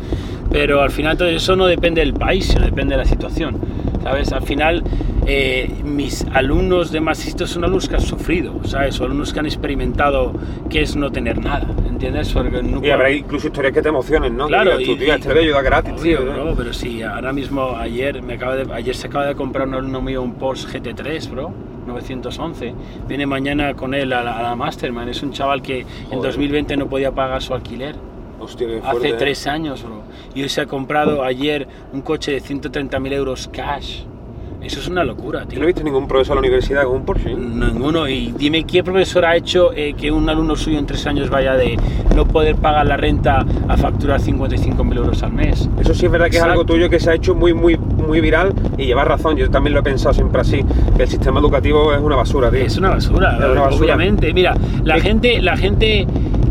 Pero 0.52 0.82
al 0.82 0.92
final 0.92 1.16
todo 1.18 1.30
eso 1.30 1.56
no 1.56 1.68
depende 1.68 2.02
del 2.02 2.14
país, 2.14 2.48
sino 2.48 2.66
depende 2.66 2.96
de 2.96 2.98
la 2.98 3.06
situación. 3.06 3.58
¿Sabes? 4.04 4.32
Al 4.34 4.42
final 4.42 4.84
eh, 5.26 5.70
mis 5.84 6.26
alumnos 6.34 6.92
de 6.92 7.00
Masisto 7.02 7.46
son 7.48 7.64
alumnos 7.64 7.88
que 7.88 7.96
han 7.96 8.02
sufrido, 8.02 8.60
¿sabes? 8.64 8.96
Son 8.96 9.06
alumnos 9.08 9.32
que 9.32 9.40
han 9.40 9.46
experimentado 9.46 10.34
qué 10.70 10.82
es 10.82 10.96
no 10.96 11.12
tener 11.12 11.38
nada, 11.42 11.68
¿entiendes? 11.88 12.32
Porque 12.34 12.62
nunca- 12.64 12.88
Y 12.88 12.92
habrá 12.92 13.12
incluso 13.12 13.48
historias 13.48 13.74
que 13.74 13.82
te 13.82 13.90
emocionen, 13.90 14.36
¿no? 14.36 14.48
Claro, 14.48 14.78
Que 14.78 14.96
digas 14.96 15.20
le 15.26 15.28
voy 15.34 15.38
a 15.38 15.42
ayudar 15.44 15.64
gratis, 15.64 15.94
Obvio, 15.98 16.20
tío. 16.24 16.34
bro, 16.34 16.54
pero 16.58 16.74
sí, 16.74 17.04
ahora 17.04 17.32
mismo, 17.32 17.76
ayer, 17.78 18.22
me 18.24 18.34
acaba 18.34 18.56
de, 18.56 18.74
ayer 18.74 18.96
se 18.96 19.08
acaba 19.08 19.28
de 19.28 19.36
comprar 19.36 19.68
un 19.68 19.76
alumno 19.76 20.02
mío 20.02 20.22
un 20.24 20.34
Porsche 20.34 20.68
GT3, 20.68 21.30
bro. 21.30 21.54
911. 21.90 22.74
Viene 23.08 23.26
mañana 23.26 23.74
con 23.74 23.94
él 23.94 24.14
a 24.14 24.24
la, 24.24 24.38
a 24.38 24.44
la 24.44 24.56
Mastermind. 24.56 25.10
Es 25.10 25.22
un 25.22 25.32
chaval 25.32 25.62
que 25.62 25.80
en 25.82 25.86
Joder. 26.10 26.32
2020 26.32 26.78
no 26.78 26.88
podía 26.88 27.12
pagar 27.12 27.42
su 27.42 27.54
alquiler. 27.54 27.96
Hostia, 28.40 28.68
Hace 28.86 29.10
¿eh? 29.10 29.14
tres 29.18 29.48
años, 29.48 29.84
bro. 29.84 30.02
Y 30.34 30.44
hoy 30.44 30.50
se 30.50 30.62
ha 30.62 30.66
comprado 30.66 31.24
ayer 31.24 31.68
un 31.92 32.02
coche 32.02 32.32
de 32.32 32.42
130.000 32.42 33.12
euros 33.14 33.50
cash. 33.52 34.04
Eso 34.62 34.80
es 34.82 34.88
una 34.90 35.04
locura, 35.04 35.46
tío. 35.46 35.58
no 35.58 35.64
he 35.64 35.68
visto 35.68 35.84
ningún 35.84 36.08
profesor 36.08 36.36
de 36.36 36.42
la 36.42 36.48
universidad 36.48 36.84
con 36.84 36.98
un 36.98 37.06
Porsche. 37.06 37.34
Ninguno. 37.34 38.08
Y 38.10 38.34
dime 38.38 38.66
qué 38.66 38.84
profesor 38.84 39.26
ha 39.26 39.36
hecho 39.36 39.72
eh, 39.74 39.94
que 39.98 40.12
un 40.12 40.30
alumno 40.30 40.56
suyo 40.56 40.78
en 40.78 40.86
tres 40.86 41.08
años 41.08 41.30
vaya 41.30 41.54
de 41.56 41.78
no 42.16 42.26
poder 42.28 42.56
pagar 42.56 42.86
la 42.86 42.98
renta 42.98 43.46
a 43.68 43.78
facturar 43.78 44.20
55.000 44.20 44.98
euros 44.98 45.24
al 45.24 45.32
mes. 45.32 45.70
Eso 45.80 45.94
sí 45.94 46.06
es 46.08 46.12
verdad 46.12 46.30
que 46.30 46.38
es 46.38 46.44
algo 46.44 46.66
tuyo 46.66 46.90
que 46.90 47.00
se 47.00 47.10
ha 47.10 47.16
hecho 47.16 47.34
muy, 47.36 47.54
muy, 47.54 47.78
muy 47.78 48.20
viral 48.22 48.54
y 48.78 48.86
llevas 48.86 49.08
razón. 49.08 49.38
Yo 49.38 49.50
también 49.50 49.74
lo 49.74 49.80
he 49.80 49.84
pensado 49.84 50.14
siempre 50.14 50.42
así. 50.42 50.64
Que 50.98 51.04
el 51.04 51.10
sistema 51.10 51.40
educativo 51.40 51.94
es 51.94 52.02
una 52.02 52.18
basura, 52.18 52.52
tío. 52.52 52.60
Es 52.60 52.78
una 52.78 52.90
basura, 52.90 53.38
Es 53.40 53.46
una 53.52 53.62
basura. 53.62 53.84
obviamente. 53.86 54.34
Mira, 54.34 54.56
la 54.84 55.00
gente, 55.00 55.42
la 55.42 55.56
gente 55.56 56.06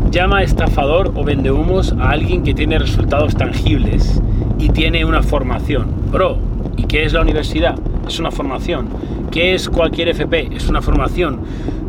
llama 0.09 0.41
estafador 0.41 1.11
o 1.15 1.23
vendehumos 1.23 1.93
a 1.99 2.09
alguien 2.09 2.43
que 2.43 2.55
tiene 2.55 2.79
resultados 2.79 3.35
tangibles 3.35 4.19
y 4.57 4.69
tiene 4.69 5.05
una 5.05 5.21
formación. 5.21 5.87
Bro, 6.11 6.37
¿y 6.75 6.85
qué 6.85 7.03
es 7.05 7.13
la 7.13 7.21
universidad? 7.21 7.75
Es 8.09 8.19
una 8.19 8.31
formación. 8.31 8.87
¿Qué 9.29 9.53
es 9.53 9.69
cualquier 9.69 10.09
FP? 10.09 10.49
Es 10.55 10.67
una 10.67 10.81
formación. 10.81 11.41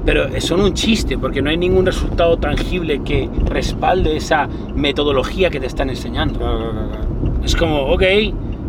Pero 0.04 0.28
son 0.42 0.60
un 0.60 0.74
chiste 0.74 1.16
porque 1.16 1.40
no 1.40 1.48
hay 1.48 1.56
ningún 1.56 1.86
resultado 1.86 2.36
tangible 2.36 3.00
que 3.02 3.30
respalde 3.46 4.16
esa 4.16 4.46
metodología 4.74 5.48
que 5.48 5.60
te 5.60 5.66
están 5.66 5.88
enseñando. 5.88 6.38
Es 7.42 7.56
como, 7.56 7.84
ok, 7.84 8.02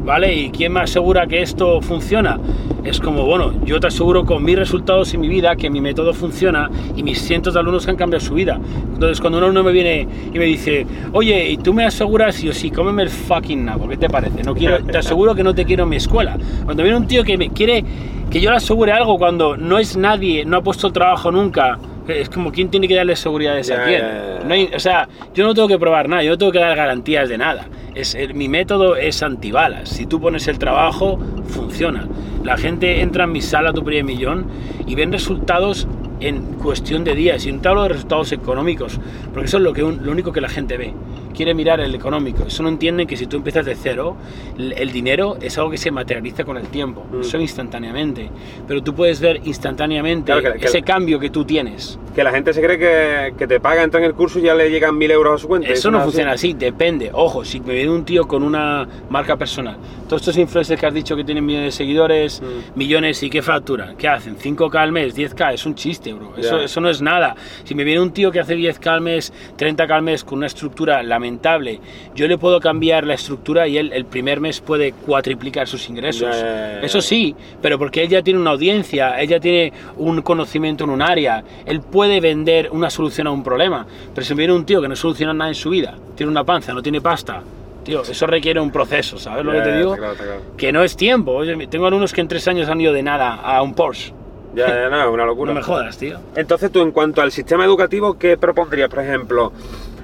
¿vale? 0.06 0.34
¿Y 0.34 0.52
quién 0.52 0.72
me 0.72 0.80
asegura 0.80 1.28
que 1.28 1.42
esto 1.42 1.82
funciona? 1.82 2.40
Es 2.84 3.00
como, 3.00 3.26
bueno, 3.26 3.54
yo 3.64 3.80
te 3.80 3.88
aseguro 3.88 4.26
con 4.26 4.44
mis 4.44 4.58
resultados 4.58 5.14
y 5.14 5.18
mi 5.18 5.28
vida 5.28 5.56
que 5.56 5.70
mi 5.70 5.82
método 5.82 6.14
funciona 6.14 6.70
y 6.96 7.04
mis 7.04 7.22
cientos 7.22 7.54
de 7.54 7.60
alumnos 7.60 7.88
han 7.88 7.96
cambiado 7.96 8.26
su 8.26 8.34
vida. 8.34 8.60
Entonces, 8.94 9.22
cuando 9.22 9.38
un 9.38 9.44
alumno 9.44 9.64
me 9.64 9.72
viene 9.72 10.08
y 10.34 10.40
me 10.40 10.46
dice, 10.46 10.88
oye, 11.14 11.52
¿y 11.52 11.58
tú 11.58 11.74
me 11.74 11.86
aseguras? 11.86 12.42
Y 12.44 12.48
yo, 12.48 12.54
sí, 12.54 12.72
cómeme 12.72 13.04
el 13.04 13.10
fucking 13.10 13.66
nabo, 13.66 13.88
¿qué 13.88 13.98
te 13.98 14.10
parece? 14.10 14.44
No 14.44 14.56
quiero, 14.56 14.84
te 14.84 14.98
aseguro 14.98 15.36
que 15.36 15.44
no 15.44 15.54
te 15.54 15.64
quiero 15.64 15.84
en 15.84 15.90
mi 15.90 15.98
escuela. 15.98 16.38
Cuando 16.66 16.82
viene 16.82 16.98
un 16.98 17.06
tío 17.06 17.24
que 17.24 17.38
me 17.38 17.52
quiere 17.52 17.84
que 18.32 18.42
yo 18.42 18.50
le 18.50 18.58
asegure 18.58 18.94
algo 18.94 19.18
cuando 19.18 19.58
no 19.58 19.78
es 19.78 19.96
nadie, 19.96 20.44
no 20.46 20.58
ha 20.58 20.62
puesto 20.64 20.92
trabajo 20.92 21.32
nunca, 21.32 21.78
es 22.20 22.30
como, 22.30 22.52
¿quién 22.52 22.70
tiene 22.70 22.88
que 22.88 22.96
darle 22.96 23.16
seguridad 23.16 23.56
a 23.56 23.60
esa 23.60 23.76
Ya, 23.78 23.84
quién? 23.86 24.02
ya, 24.02 24.08
ya, 24.08 24.40
ya. 24.40 24.46
No 24.48 24.54
hay- 24.54 24.70
o 24.76 24.80
sea, 24.80 25.08
yo 25.34 25.46
no 25.46 25.54
tengo 25.54 25.68
que 25.68 25.80
probar 25.80 26.10
nada, 26.10 26.24
yo 26.24 26.32
no 26.32 26.38
tengo 26.38 26.52
que 26.52 26.60
dar 26.60 26.76
garantías 26.76 27.30
de 27.30 27.38
nada. 27.38 27.68
Es, 27.96 28.16
el- 28.16 28.34
mi 28.34 28.48
método 28.50 28.96
es 28.96 29.22
antibalas. 29.24 29.90
Si 29.90 30.06
tú 30.06 30.20
pones 30.22 30.48
el 30.48 30.58
trabajo, 30.60 31.20
funciona. 31.48 32.08
La 32.44 32.58
gente 32.58 33.02
entra 33.02 33.26
en 33.26 33.32
mi 33.32 33.42
sala 33.42 33.72
tu 33.74 33.84
primer 33.84 34.04
millón 34.04 34.46
y 34.88 34.96
ven 34.96 35.12
resultados 35.12 35.88
en 36.20 36.42
cuestión 36.56 37.04
de 37.04 37.16
días. 37.16 37.46
Y 37.46 37.52
no 37.52 37.62
te 37.62 37.68
hablo 37.70 37.84
de 37.84 37.90
resultados 37.90 38.32
económicos, 38.32 39.00
porque 39.34 39.48
eso 39.48 39.58
es 39.58 39.64
lo, 39.64 39.74
que 39.74 39.84
un- 39.84 40.06
lo 40.06 40.12
único 40.12 40.32
que 40.32 40.42
la 40.42 40.50
gente 40.50 40.78
ve. 40.78 40.94
Quiere 41.36 41.54
mirar 41.54 41.80
el 41.80 41.96
económico. 41.96 42.44
Eso 42.46 42.62
no 42.62 42.70
entienden 42.70 43.08
que 43.08 43.16
si 43.16 43.26
tú 43.26 43.38
empiezas 43.38 43.66
de 43.66 43.74
cero, 43.76 44.18
el, 44.58 44.74
el 44.74 44.92
dinero 44.92 45.38
es 45.42 45.58
algo 45.58 45.72
que 45.72 45.78
se 45.78 45.90
materializa 45.90 46.44
con 46.44 46.58
el 46.58 46.68
tiempo, 46.68 47.06
Mm. 47.12 47.22
eso 47.22 47.40
instantáneamente. 47.40 48.30
Pero 48.68 48.84
tú 48.84 48.94
puedes 48.94 49.20
ver 49.22 49.40
instantáneamente 49.46 50.32
Claro 50.34 50.54
que- 50.54 50.60
que- 50.60 50.66
ese 50.66 50.82
cambio 50.82 51.20
que 51.20 51.30
tú 51.30 51.46
tienes. 51.46 51.98
Que 52.16 52.24
la 52.24 52.32
gente 52.32 52.54
se 52.54 52.62
cree 52.62 52.78
que, 52.78 53.34
que 53.38 53.48
te 53.48 53.60
paga, 53.60 53.84
entra 53.84 54.00
en 54.00 54.06
el 54.06 54.14
curso 54.14 54.40
y 54.40 54.42
ya 54.42 54.54
le 54.54 54.70
llegan 54.70 54.98
mil 54.98 55.10
euros 55.12 55.36
a 55.36 55.38
su 55.42 55.48
cuenta. 55.48 55.70
Eso 55.70 55.90
no 55.90 56.00
es 56.00 56.04
funciona 56.04 56.34
así, 56.34 56.54
depende. 56.54 57.10
Ojo, 57.14 57.46
si 57.46 57.60
me 57.62 57.74
viene 57.74 57.90
un 57.92 58.04
tío 58.04 58.28
con 58.28 58.44
una 58.44 58.86
marca 59.10 59.38
personal, 59.38 59.78
todos 60.08 60.22
estos 60.22 60.38
influencers 60.38 60.78
que 60.80 60.86
has 60.86 60.94
dicho 60.94 61.16
que 61.16 61.24
tienen 61.24 61.46
millones 61.46 61.68
de 61.74 61.78
seguidores, 61.78 62.42
Mm. 62.42 62.78
millones 62.78 63.24
y 63.24 63.30
qué 63.30 63.42
facturan, 63.42 63.96
¿qué 63.96 64.10
hacen? 64.10 64.36
5k 64.38 64.76
al 64.82 64.92
mes, 64.92 65.16
10k, 65.16 65.54
es 65.54 65.66
un 65.66 65.76
chiste, 65.76 66.12
bro. 66.12 66.34
Eso, 66.38 66.60
eso 66.60 66.82
no 66.82 66.90
es 66.90 67.02
nada. 67.02 67.36
Si 67.64 67.76
me 67.76 67.84
viene 67.86 68.02
un 68.02 68.12
tío 68.12 68.30
que 68.32 68.42
hace 68.42 68.56
10k 68.58 68.88
al 68.88 69.02
mes, 69.02 69.32
30k 69.58 69.92
al 69.92 70.02
mes 70.02 70.24
con 70.26 70.40
una 70.40 70.48
estructura 70.48 71.02
lamentable, 71.04 71.80
yo 72.14 72.28
le 72.28 72.38
puedo 72.38 72.60
cambiar 72.60 73.06
la 73.06 73.14
estructura 73.14 73.68
y 73.70 73.78
él 73.78 73.92
el 73.94 74.04
primer 74.06 74.42
mes 74.42 74.60
puede 74.60 74.92
cuatriplicar 74.92 75.68
sus 75.68 75.88
ingresos. 75.88 76.36
Eso 76.82 77.00
sí, 77.00 77.36
pero 77.62 77.80
porque 77.80 78.04
él 78.04 78.10
ya 78.10 78.22
tiene 78.22 78.40
una 78.40 78.52
audiencia, 78.52 79.20
él 79.22 79.30
ya 79.30 79.40
tiene 79.40 79.72
un 79.98 80.22
conocimiento 80.22 80.84
en 80.84 80.90
un 80.90 81.02
área, 81.02 81.44
él 81.66 81.80
puede 81.80 82.01
vender 82.20 82.70
una 82.72 82.90
solución 82.90 83.28
a 83.28 83.32
un 83.32 83.44
problema. 83.44 83.86
Pero 84.16 84.26
si 84.26 84.34
viene 84.34 84.54
un 84.54 84.66
tío 84.66 84.82
que 84.82 84.88
no 84.88 84.96
soluciona 84.96 85.34
nada 85.34 85.50
en 85.50 85.56
su 85.56 85.70
vida, 85.70 85.96
tiene 86.16 86.32
una 86.32 86.44
panza, 86.44 86.74
no 86.74 86.82
tiene 86.82 87.02
pasta, 87.02 87.42
tío, 87.84 88.02
eso 88.02 88.28
requiere 88.28 88.60
un 88.60 88.72
proceso, 88.72 89.18
¿sabes 89.18 89.44
lo 89.46 89.54
Ya, 89.54 89.64
que 89.64 89.70
te 89.70 89.78
digo? 89.78 89.90
está 89.94 89.98
claro, 90.00 90.14
está 90.14 90.26
claro. 90.26 90.42
Que 90.58 90.72
no 90.72 90.84
es 90.84 90.96
tiempo. 90.96 91.32
Oye, 91.34 91.68
tengo 91.68 91.86
alumnos 91.88 92.14
que 92.14 92.22
en 92.22 92.28
tres 92.28 92.48
años 92.48 92.68
han 92.70 92.80
ido 92.82 92.94
de 92.94 93.04
nada 93.04 93.36
a 93.36 93.62
un 93.62 93.74
Porsche. 93.74 94.14
Ya, 94.54 94.68
ya, 94.68 94.90
no, 94.90 95.12
una 95.12 95.26
locura. 95.28 95.54
No 95.54 95.60
me 95.60 95.64
jodas, 95.64 95.98
tío. 95.98 96.20
Entonces, 96.36 96.72
tú, 96.72 96.82
en 96.82 96.92
cuanto 96.92 97.22
al 97.22 97.32
sistema 97.32 97.64
educativo, 97.66 98.18
¿qué 98.18 98.36
propondrías? 98.38 98.90
Por 98.90 99.00
ejemplo, 99.00 99.54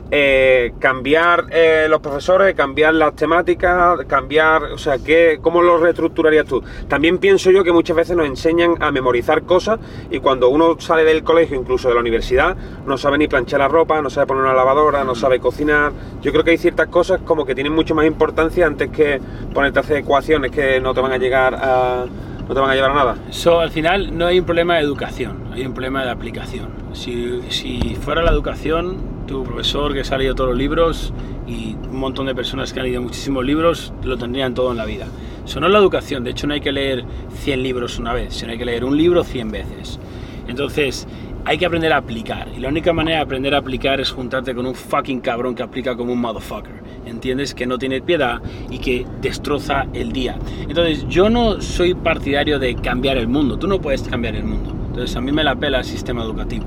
eh, 0.09 0.73
cambiar 0.79 1.47
eh, 1.51 1.87
los 1.89 1.99
profesores, 1.99 2.55
cambiar 2.55 2.93
las 2.93 3.15
temáticas, 3.15 3.99
cambiar, 4.07 4.63
o 4.63 4.77
sea, 4.77 4.99
¿qué, 4.99 5.39
¿cómo 5.41 5.61
lo 5.61 5.77
reestructurarías 5.77 6.45
tú? 6.45 6.63
También 6.87 7.17
pienso 7.17 7.51
yo 7.51 7.63
que 7.63 7.73
muchas 7.73 7.95
veces 7.95 8.15
nos 8.15 8.25
enseñan 8.25 8.75
a 8.81 8.91
memorizar 8.91 9.43
cosas 9.43 9.79
y 10.09 10.19
cuando 10.19 10.49
uno 10.49 10.79
sale 10.79 11.03
del 11.03 11.23
colegio, 11.23 11.59
incluso 11.59 11.89
de 11.89 11.95
la 11.95 12.01
universidad, 12.01 12.55
no 12.85 12.97
sabe 12.97 13.17
ni 13.17 13.27
planchar 13.27 13.59
la 13.59 13.67
ropa, 13.67 14.01
no 14.01 14.09
sabe 14.09 14.27
poner 14.27 14.43
una 14.43 14.53
lavadora, 14.53 15.03
no 15.03 15.15
sabe 15.15 15.39
cocinar. 15.39 15.91
Yo 16.21 16.31
creo 16.31 16.43
que 16.43 16.51
hay 16.51 16.57
ciertas 16.57 16.87
cosas 16.87 17.21
como 17.25 17.45
que 17.45 17.53
tienen 17.53 17.73
mucho 17.73 17.93
más 17.93 18.05
importancia 18.05 18.65
antes 18.65 18.89
que 18.89 19.19
ponerte 19.53 19.79
a 19.79 19.81
hacer 19.81 19.97
ecuaciones 19.97 20.51
que 20.51 20.79
no 20.79 20.93
te 20.93 21.01
van 21.01 21.11
a 21.11 21.17
llegar 21.17 21.55
a, 21.55 22.05
no 22.47 22.53
te 22.53 22.59
van 22.59 22.69
a 22.69 22.75
llevar 22.75 22.91
a 22.91 22.95
nada. 22.95 23.15
So, 23.29 23.59
al 23.59 23.71
final 23.71 24.17
no 24.17 24.25
hay 24.25 24.39
un 24.39 24.45
problema 24.45 24.75
de 24.75 24.81
educación, 24.81 25.43
hay 25.51 25.65
un 25.65 25.73
problema 25.73 26.03
de 26.03 26.11
aplicación. 26.11 26.69
Si, 26.93 27.41
si 27.49 27.95
fuera 27.95 28.21
la 28.21 28.31
educación, 28.31 29.25
tu 29.27 29.43
profesor 29.43 29.93
que 29.93 30.03
se 30.03 30.15
ha 30.15 30.17
leído 30.17 30.35
todos 30.35 30.51
los 30.51 30.57
libros 30.57 31.13
y 31.45 31.75
un 31.75 31.99
montón 31.99 32.25
de 32.25 32.35
personas 32.35 32.73
que 32.73 32.79
han 32.79 32.85
leído 32.85 33.01
muchísimos 33.01 33.45
libros, 33.45 33.93
lo 34.03 34.17
tendrían 34.17 34.53
todo 34.53 34.71
en 34.71 34.77
la 34.77 34.85
vida. 34.85 35.07
Eso 35.45 35.59
no 35.59 35.67
es 35.67 35.73
la 35.73 35.79
educación, 35.79 36.23
de 36.23 36.31
hecho 36.31 36.47
no 36.47 36.53
hay 36.53 36.61
que 36.61 36.71
leer 36.71 37.05
100 37.41 37.63
libros 37.63 37.99
una 37.99 38.13
vez, 38.13 38.33
sino 38.33 38.51
hay 38.51 38.57
que 38.57 38.65
leer 38.65 38.83
un 38.83 38.97
libro 38.97 39.23
100 39.23 39.51
veces. 39.51 39.99
Entonces, 40.47 41.07
hay 41.45 41.57
que 41.57 41.65
aprender 41.65 41.93
a 41.93 41.97
aplicar. 41.97 42.49
Y 42.55 42.59
la 42.59 42.67
única 42.67 42.91
manera 42.91 43.19
de 43.19 43.23
aprender 43.23 43.55
a 43.55 43.59
aplicar 43.59 44.01
es 44.01 44.11
juntarte 44.11 44.53
con 44.53 44.65
un 44.65 44.75
fucking 44.75 45.21
cabrón 45.21 45.55
que 45.55 45.63
aplica 45.63 45.95
como 45.95 46.11
un 46.11 46.19
motherfucker. 46.19 46.83
¿Entiendes? 47.07 47.53
Que 47.53 47.65
no 47.65 47.77
tiene 47.77 48.01
piedad 48.01 48.41
y 48.69 48.79
que 48.79 49.05
destroza 49.21 49.87
el 49.93 50.11
día. 50.11 50.37
Entonces, 50.67 51.05
yo 51.07 51.29
no 51.29 51.61
soy 51.61 51.93
partidario 51.93 52.59
de 52.59 52.75
cambiar 52.75 53.17
el 53.17 53.27
mundo. 53.27 53.57
Tú 53.57 53.67
no 53.67 53.79
puedes 53.79 54.03
cambiar 54.03 54.35
el 54.35 54.43
mundo. 54.43 54.73
Entonces, 54.87 55.15
a 55.15 55.21
mí 55.21 55.31
me 55.31 55.43
la 55.43 55.55
pela 55.55 55.79
el 55.79 55.85
sistema 55.85 56.23
educativo. 56.23 56.65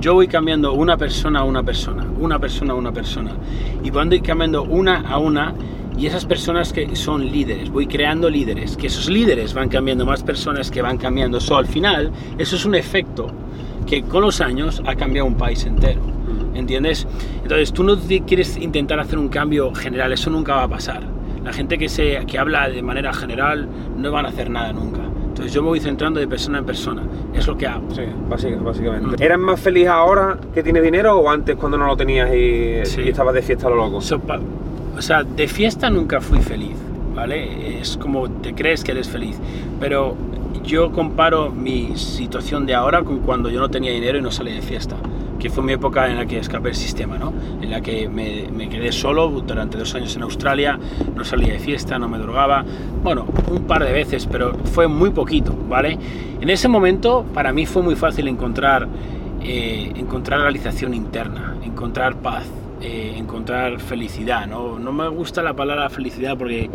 Yo 0.00 0.14
voy 0.14 0.28
cambiando 0.28 0.72
una 0.72 0.96
persona 0.96 1.40
a 1.40 1.44
una 1.44 1.62
persona, 1.62 2.06
una 2.18 2.38
persona 2.38 2.72
a 2.72 2.76
una 2.76 2.92
persona. 2.92 3.32
Y 3.82 3.90
cuando 3.90 4.14
ir 4.14 4.22
cambiando 4.22 4.62
una 4.62 5.00
a 5.00 5.18
una, 5.18 5.54
y 5.96 6.06
esas 6.06 6.24
personas 6.24 6.72
que 6.72 6.96
son 6.96 7.30
líderes, 7.30 7.70
voy 7.70 7.86
creando 7.86 8.30
líderes, 8.30 8.76
que 8.76 8.86
esos 8.86 9.08
líderes 9.08 9.52
van 9.54 9.68
cambiando, 9.68 10.06
más 10.06 10.22
personas 10.22 10.70
que 10.70 10.82
van 10.82 10.96
cambiando. 10.96 11.40
So, 11.40 11.56
al 11.56 11.66
final, 11.66 12.10
eso 12.38 12.56
es 12.56 12.64
un 12.64 12.74
efecto 12.74 13.30
que 13.86 14.02
con 14.02 14.22
los 14.22 14.40
años 14.40 14.82
ha 14.86 14.94
cambiado 14.94 15.26
un 15.26 15.36
país 15.36 15.64
entero. 15.64 16.11
¿Entiendes? 16.54 17.06
Entonces 17.42 17.72
tú 17.72 17.82
no 17.82 17.96
quieres 18.26 18.56
intentar 18.56 19.00
hacer 19.00 19.18
un 19.18 19.28
cambio 19.28 19.72
general, 19.74 20.12
eso 20.12 20.30
nunca 20.30 20.54
va 20.56 20.64
a 20.64 20.68
pasar. 20.68 21.02
La 21.44 21.52
gente 21.52 21.78
que, 21.78 21.88
se, 21.88 22.24
que 22.26 22.38
habla 22.38 22.68
de 22.68 22.82
manera 22.82 23.12
general 23.12 23.66
no 23.96 24.12
van 24.12 24.26
a 24.26 24.28
hacer 24.28 24.48
nada 24.50 24.72
nunca. 24.72 25.00
Entonces 25.28 25.52
yo 25.54 25.62
me 25.62 25.68
voy 25.68 25.80
centrando 25.80 26.20
de 26.20 26.28
persona 26.28 26.58
en 26.58 26.64
persona, 26.66 27.02
es 27.34 27.46
lo 27.46 27.56
que 27.56 27.66
hago. 27.66 27.90
Sí, 27.94 28.02
básica- 28.28 28.58
básicamente. 28.62 29.16
Mm. 29.16 29.22
¿Eras 29.22 29.38
más 29.38 29.58
feliz 29.60 29.88
ahora 29.88 30.36
que 30.54 30.62
tienes 30.62 30.82
dinero 30.82 31.16
o 31.18 31.28
antes 31.30 31.56
cuando 31.56 31.78
no 31.78 31.86
lo 31.86 31.96
tenías 31.96 32.32
y, 32.34 32.84
Sí. 32.84 33.00
y 33.02 33.08
estabas 33.08 33.34
de 33.34 33.42
fiesta 33.42 33.66
a 33.66 33.70
lo 33.70 33.76
loco? 33.76 34.00
So, 34.02 34.20
pa- 34.20 34.38
o 34.96 35.00
sea, 35.02 35.24
de 35.24 35.48
fiesta 35.48 35.88
nunca 35.88 36.20
fui 36.20 36.38
feliz, 36.40 36.76
¿vale? 37.14 37.80
Es 37.80 37.96
como 37.96 38.28
te 38.30 38.54
crees 38.54 38.84
que 38.84 38.92
eres 38.92 39.08
feliz, 39.08 39.38
pero 39.80 40.14
yo 40.62 40.92
comparo 40.92 41.50
mi 41.50 41.96
situación 41.96 42.66
de 42.66 42.74
ahora 42.74 43.02
con 43.02 43.20
cuando 43.20 43.48
yo 43.50 43.58
no 43.58 43.68
tenía 43.70 43.90
dinero 43.90 44.18
y 44.18 44.22
no 44.22 44.30
salía 44.30 44.54
de 44.54 44.62
fiesta, 44.62 44.94
que 45.42 45.50
fue 45.50 45.64
mi 45.64 45.72
época 45.72 46.08
en 46.08 46.16
la 46.16 46.24
que 46.24 46.38
escapé 46.38 46.68
del 46.68 46.76
sistema, 46.76 47.18
¿no? 47.18 47.32
En 47.60 47.68
la 47.68 47.80
que 47.80 48.08
me, 48.08 48.68
quedé 48.68 48.92
solo 48.92 49.28
durante 49.28 49.76
dos 49.76 49.92
años 49.96 50.14
en 50.14 50.22
Australia, 50.22 50.78
no 51.16 51.24
salía 51.24 51.54
de 51.54 51.58
fiesta, 51.58 51.98
no 51.98 52.08
me 52.08 52.16
drogaba, 52.18 52.64
bueno, 53.02 53.26
un 53.50 53.64
par 53.64 53.84
de 53.84 53.92
veces, 53.92 54.28
pero 54.30 54.54
fue 54.72 54.86
muy 54.86 55.10
poquito, 55.10 55.52
¿vale? 55.68 55.98
En 56.40 56.48
ese 56.48 56.68
momento 56.68 57.26
para 57.34 57.52
mí 57.52 57.66
fue 57.66 57.82
muy 57.82 57.96
fácil 57.96 58.28
encontrar, 58.28 58.86
eh, 59.42 59.92
encontrar 59.96 60.42
realización 60.42 60.94
interna, 60.94 61.56
encontrar 61.64 62.14
paz, 62.14 62.44
eh, 62.80 63.14
encontrar 63.16 63.80
felicidad. 63.80 64.46
¿no? 64.46 64.78
no 64.78 64.92
me 64.92 65.08
gusta 65.08 65.42
la 65.42 65.54
palabra 65.54 65.90
felicidad 65.90 66.38
porque 66.38 66.70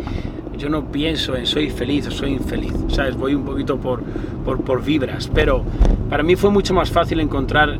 yo 0.58 0.68
no 0.68 0.92
pienso 0.92 1.36
en 1.36 1.46
soy 1.46 1.70
feliz 1.70 2.06
o 2.08 2.10
soy 2.10 2.32
infeliz, 2.32 2.74
¿sabes? 2.88 3.16
Voy 3.16 3.34
un 3.34 3.44
poquito 3.44 3.78
por, 3.78 4.02
por, 4.44 4.60
por 4.60 4.84
vibras, 4.84 5.30
pero 5.32 5.64
para 6.10 6.22
mí 6.22 6.36
fue 6.36 6.50
mucho 6.50 6.74
más 6.74 6.90
fácil 6.90 7.20
encontrar 7.20 7.78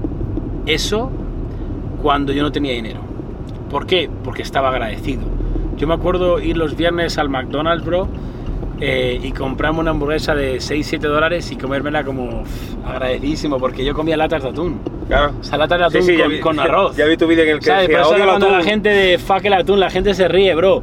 eso 0.74 1.10
cuando 2.02 2.32
yo 2.32 2.42
no 2.42 2.52
tenía 2.52 2.72
dinero. 2.72 3.00
¿Por 3.70 3.86
qué? 3.86 4.08
Porque 4.24 4.42
estaba 4.42 4.68
agradecido. 4.70 5.22
Yo 5.76 5.86
me 5.86 5.94
acuerdo 5.94 6.40
ir 6.40 6.56
los 6.56 6.76
viernes 6.76 7.18
al 7.18 7.28
McDonald's, 7.28 7.84
bro, 7.84 8.08
eh, 8.80 9.18
y 9.22 9.32
comprarme 9.32 9.80
una 9.80 9.90
hamburguesa 9.90 10.34
de 10.34 10.56
6-7 10.60 10.98
dólares 11.00 11.50
y 11.50 11.56
comérmela 11.56 12.04
como 12.04 12.42
pff, 12.44 12.86
agradecidísimo 12.86 13.58
porque 13.58 13.84
yo 13.84 13.94
comía 13.94 14.16
latas 14.16 14.42
de 14.44 14.48
atún. 14.50 14.78
Claro. 15.08 15.32
O 15.40 15.44
sea, 15.44 15.58
latas 15.58 15.78
de 15.78 15.84
atún 15.86 16.02
Sí, 16.02 16.12
sí, 16.12 16.16
ya 16.16 16.24
con, 16.24 16.32
vi- 16.32 16.40
con 16.40 16.60
arroz. 16.60 16.96
Ya 16.96 17.06
vi 17.06 17.16
tu 17.16 17.26
vídeo 17.26 17.44
en 17.44 17.50
el 17.50 17.58
que 17.58 17.66
¿Sabes? 17.66 17.88
decía, 17.88 17.98
Por 17.98 18.06
eso 18.06 18.14
"Odio 18.14 18.22
el 18.24 18.28
cuando 18.30 18.48
la 18.50 18.56
atún". 18.58 18.68
gente 18.68 18.88
de 18.90 19.18
fuck 19.18 19.44
el 19.44 19.52
atún, 19.54 19.80
la 19.80 19.90
gente 19.90 20.14
se 20.14 20.28
ríe, 20.28 20.54
bro. 20.54 20.82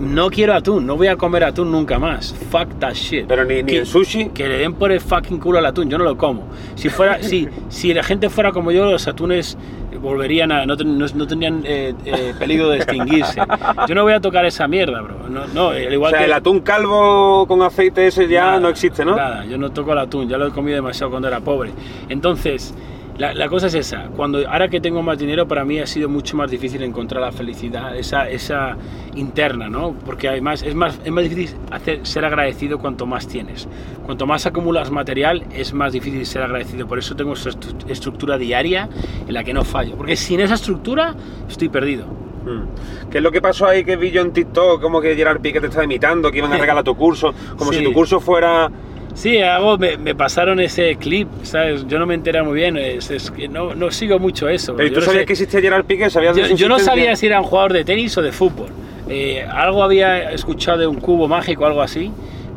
No 0.00 0.30
quiero 0.30 0.54
atún, 0.54 0.86
no 0.86 0.96
voy 0.96 1.08
a 1.08 1.16
comer 1.16 1.44
atún 1.44 1.70
nunca 1.70 1.98
más. 1.98 2.34
Fuck 2.50 2.78
that 2.78 2.94
shit. 2.94 3.26
Pero 3.26 3.44
ni, 3.44 3.56
ni 3.56 3.64
Que- 3.64 3.78
en 3.80 3.86
sushi. 3.86 4.30
que 4.30 4.48
le 4.48 4.56
den 4.58 4.72
por 4.74 4.90
el 4.90 5.00
fucking 5.00 5.38
culo 5.38 5.58
al 5.58 5.66
atún, 5.66 5.90
yo 5.90 5.98
no 5.98 6.04
lo 6.04 6.16
como. 6.16 6.44
Si 6.74 6.88
fuera, 6.88 7.22
si, 7.22 7.46
si 7.68 7.92
la 7.92 8.02
gente 8.02 8.30
fuera 8.30 8.50
como 8.52 8.72
yo, 8.72 8.90
los 8.90 9.06
atunes 9.06 9.58
volverían 10.00 10.50
a, 10.52 10.64
no, 10.64 10.74
no, 10.76 11.06
no 11.14 11.26
tendrían 11.26 11.62
eh, 11.66 11.92
eh, 12.06 12.32
peligro 12.38 12.70
de 12.70 12.78
extinguirse. 12.78 13.42
Yo 13.86 13.94
no 13.94 14.02
voy 14.04 14.14
a 14.14 14.20
tocar 14.20 14.46
esa 14.46 14.66
mierda, 14.66 15.02
bro. 15.02 15.28
No, 15.28 15.46
no, 15.48 15.68
O 15.68 15.78
igual 15.78 16.12
sea, 16.12 16.20
que 16.20 16.24
el 16.24 16.32
atún 16.32 16.60
calvo 16.60 17.44
con 17.46 17.60
aceite 17.60 18.06
ese 18.06 18.26
ya 18.26 18.46
Nada, 18.46 18.60
no 18.60 18.68
existe, 18.70 19.04
¿no? 19.04 19.14
Nada, 19.16 19.44
yo 19.44 19.58
no 19.58 19.70
toco 19.70 19.92
el 19.92 19.98
atún, 19.98 20.26
ya 20.28 20.38
lo 20.38 20.46
he 20.46 20.50
comido 20.50 20.76
demasiado 20.76 21.10
cuando 21.10 21.28
era 21.28 21.40
pobre. 21.40 21.72
Entonces, 22.08 22.72
la, 23.20 23.34
la 23.34 23.48
cosa 23.48 23.66
es 23.66 23.74
esa, 23.74 24.04
cuando 24.16 24.48
ahora 24.48 24.68
que 24.68 24.80
tengo 24.80 25.02
más 25.02 25.18
dinero, 25.18 25.46
para 25.46 25.64
mí 25.64 25.78
ha 25.78 25.86
sido 25.86 26.08
mucho 26.08 26.36
más 26.36 26.50
difícil 26.50 26.82
encontrar 26.82 27.20
la 27.22 27.30
felicidad, 27.32 27.94
esa, 27.96 28.28
esa 28.28 28.76
interna, 29.14 29.68
¿no? 29.68 29.92
Porque 30.06 30.28
además 30.28 30.62
es 30.62 30.74
más, 30.74 30.98
es 31.04 31.12
más 31.12 31.24
difícil 31.24 31.56
hacer, 31.70 32.00
ser 32.06 32.24
agradecido 32.24 32.78
cuanto 32.78 33.06
más 33.06 33.28
tienes. 33.28 33.68
Cuanto 34.06 34.26
más 34.26 34.46
acumulas 34.46 34.90
material, 34.90 35.44
es 35.54 35.72
más 35.74 35.92
difícil 35.92 36.24
ser 36.24 36.42
agradecido. 36.42 36.86
Por 36.88 36.98
eso 36.98 37.14
tengo 37.14 37.34
esa 37.34 37.50
estru- 37.50 37.88
estructura 37.90 38.38
diaria 38.38 38.88
en 39.28 39.34
la 39.34 39.44
que 39.44 39.52
no 39.52 39.64
fallo. 39.64 39.96
Porque 39.96 40.16
sin 40.16 40.40
esa 40.40 40.54
estructura, 40.54 41.14
estoy 41.48 41.68
perdido. 41.68 42.06
Mm. 42.06 43.10
¿Qué 43.10 43.18
es 43.18 43.22
lo 43.22 43.30
que 43.30 43.42
pasó 43.42 43.66
ahí 43.66 43.84
que 43.84 43.96
vi 43.96 44.10
yo 44.10 44.22
en 44.22 44.32
TikTok? 44.32 44.80
Como 44.80 45.00
que 45.00 45.14
Gerard 45.14 45.40
Piqué 45.40 45.60
te 45.60 45.66
estaba 45.66 45.84
imitando, 45.84 46.30
que 46.32 46.38
iban 46.38 46.52
a 46.52 46.56
regalar 46.56 46.82
tu 46.82 46.96
curso, 46.96 47.34
como 47.56 47.70
Sí. 47.70 47.78
si 47.80 47.84
tu 47.84 47.92
curso 47.92 48.18
fuera... 48.18 48.70
Sí, 49.14 49.38
algo 49.38 49.76
me, 49.76 49.96
me 49.96 50.14
pasaron 50.14 50.60
ese 50.60 50.96
clip, 50.96 51.28
¿sabes? 51.42 51.86
Yo 51.88 51.98
no 51.98 52.06
me 52.06 52.14
enteré 52.14 52.42
muy 52.42 52.54
bien, 52.54 52.76
es, 52.76 53.10
es 53.10 53.32
no, 53.50 53.74
no 53.74 53.90
sigo 53.90 54.18
mucho 54.18 54.48
eso. 54.48 54.74
Pero 54.76 54.86
¿y 54.86 54.90
Yo 54.90 54.94
tú 54.94 55.00
no 55.00 55.06
sabías 55.06 55.22
sé- 55.22 55.26
que 55.26 55.32
existía 55.34 55.60
Gerard 55.60 55.84
Piqué? 55.84 56.08
¿Sabías 56.10 56.36
yo, 56.36 56.46
yo 56.56 56.68
no 56.68 56.78
sabía 56.78 57.14
si 57.16 57.26
era 57.26 57.40
un 57.40 57.46
jugador 57.46 57.72
de 57.72 57.84
tenis 57.84 58.16
o 58.16 58.22
de 58.22 58.32
fútbol. 58.32 58.68
Eh, 59.08 59.44
algo 59.50 59.82
había 59.82 60.30
escuchado 60.32 60.78
de 60.78 60.86
un 60.86 61.00
cubo 61.00 61.26
mágico 61.28 61.64
o 61.64 61.66
algo 61.66 61.82
así. 61.82 62.10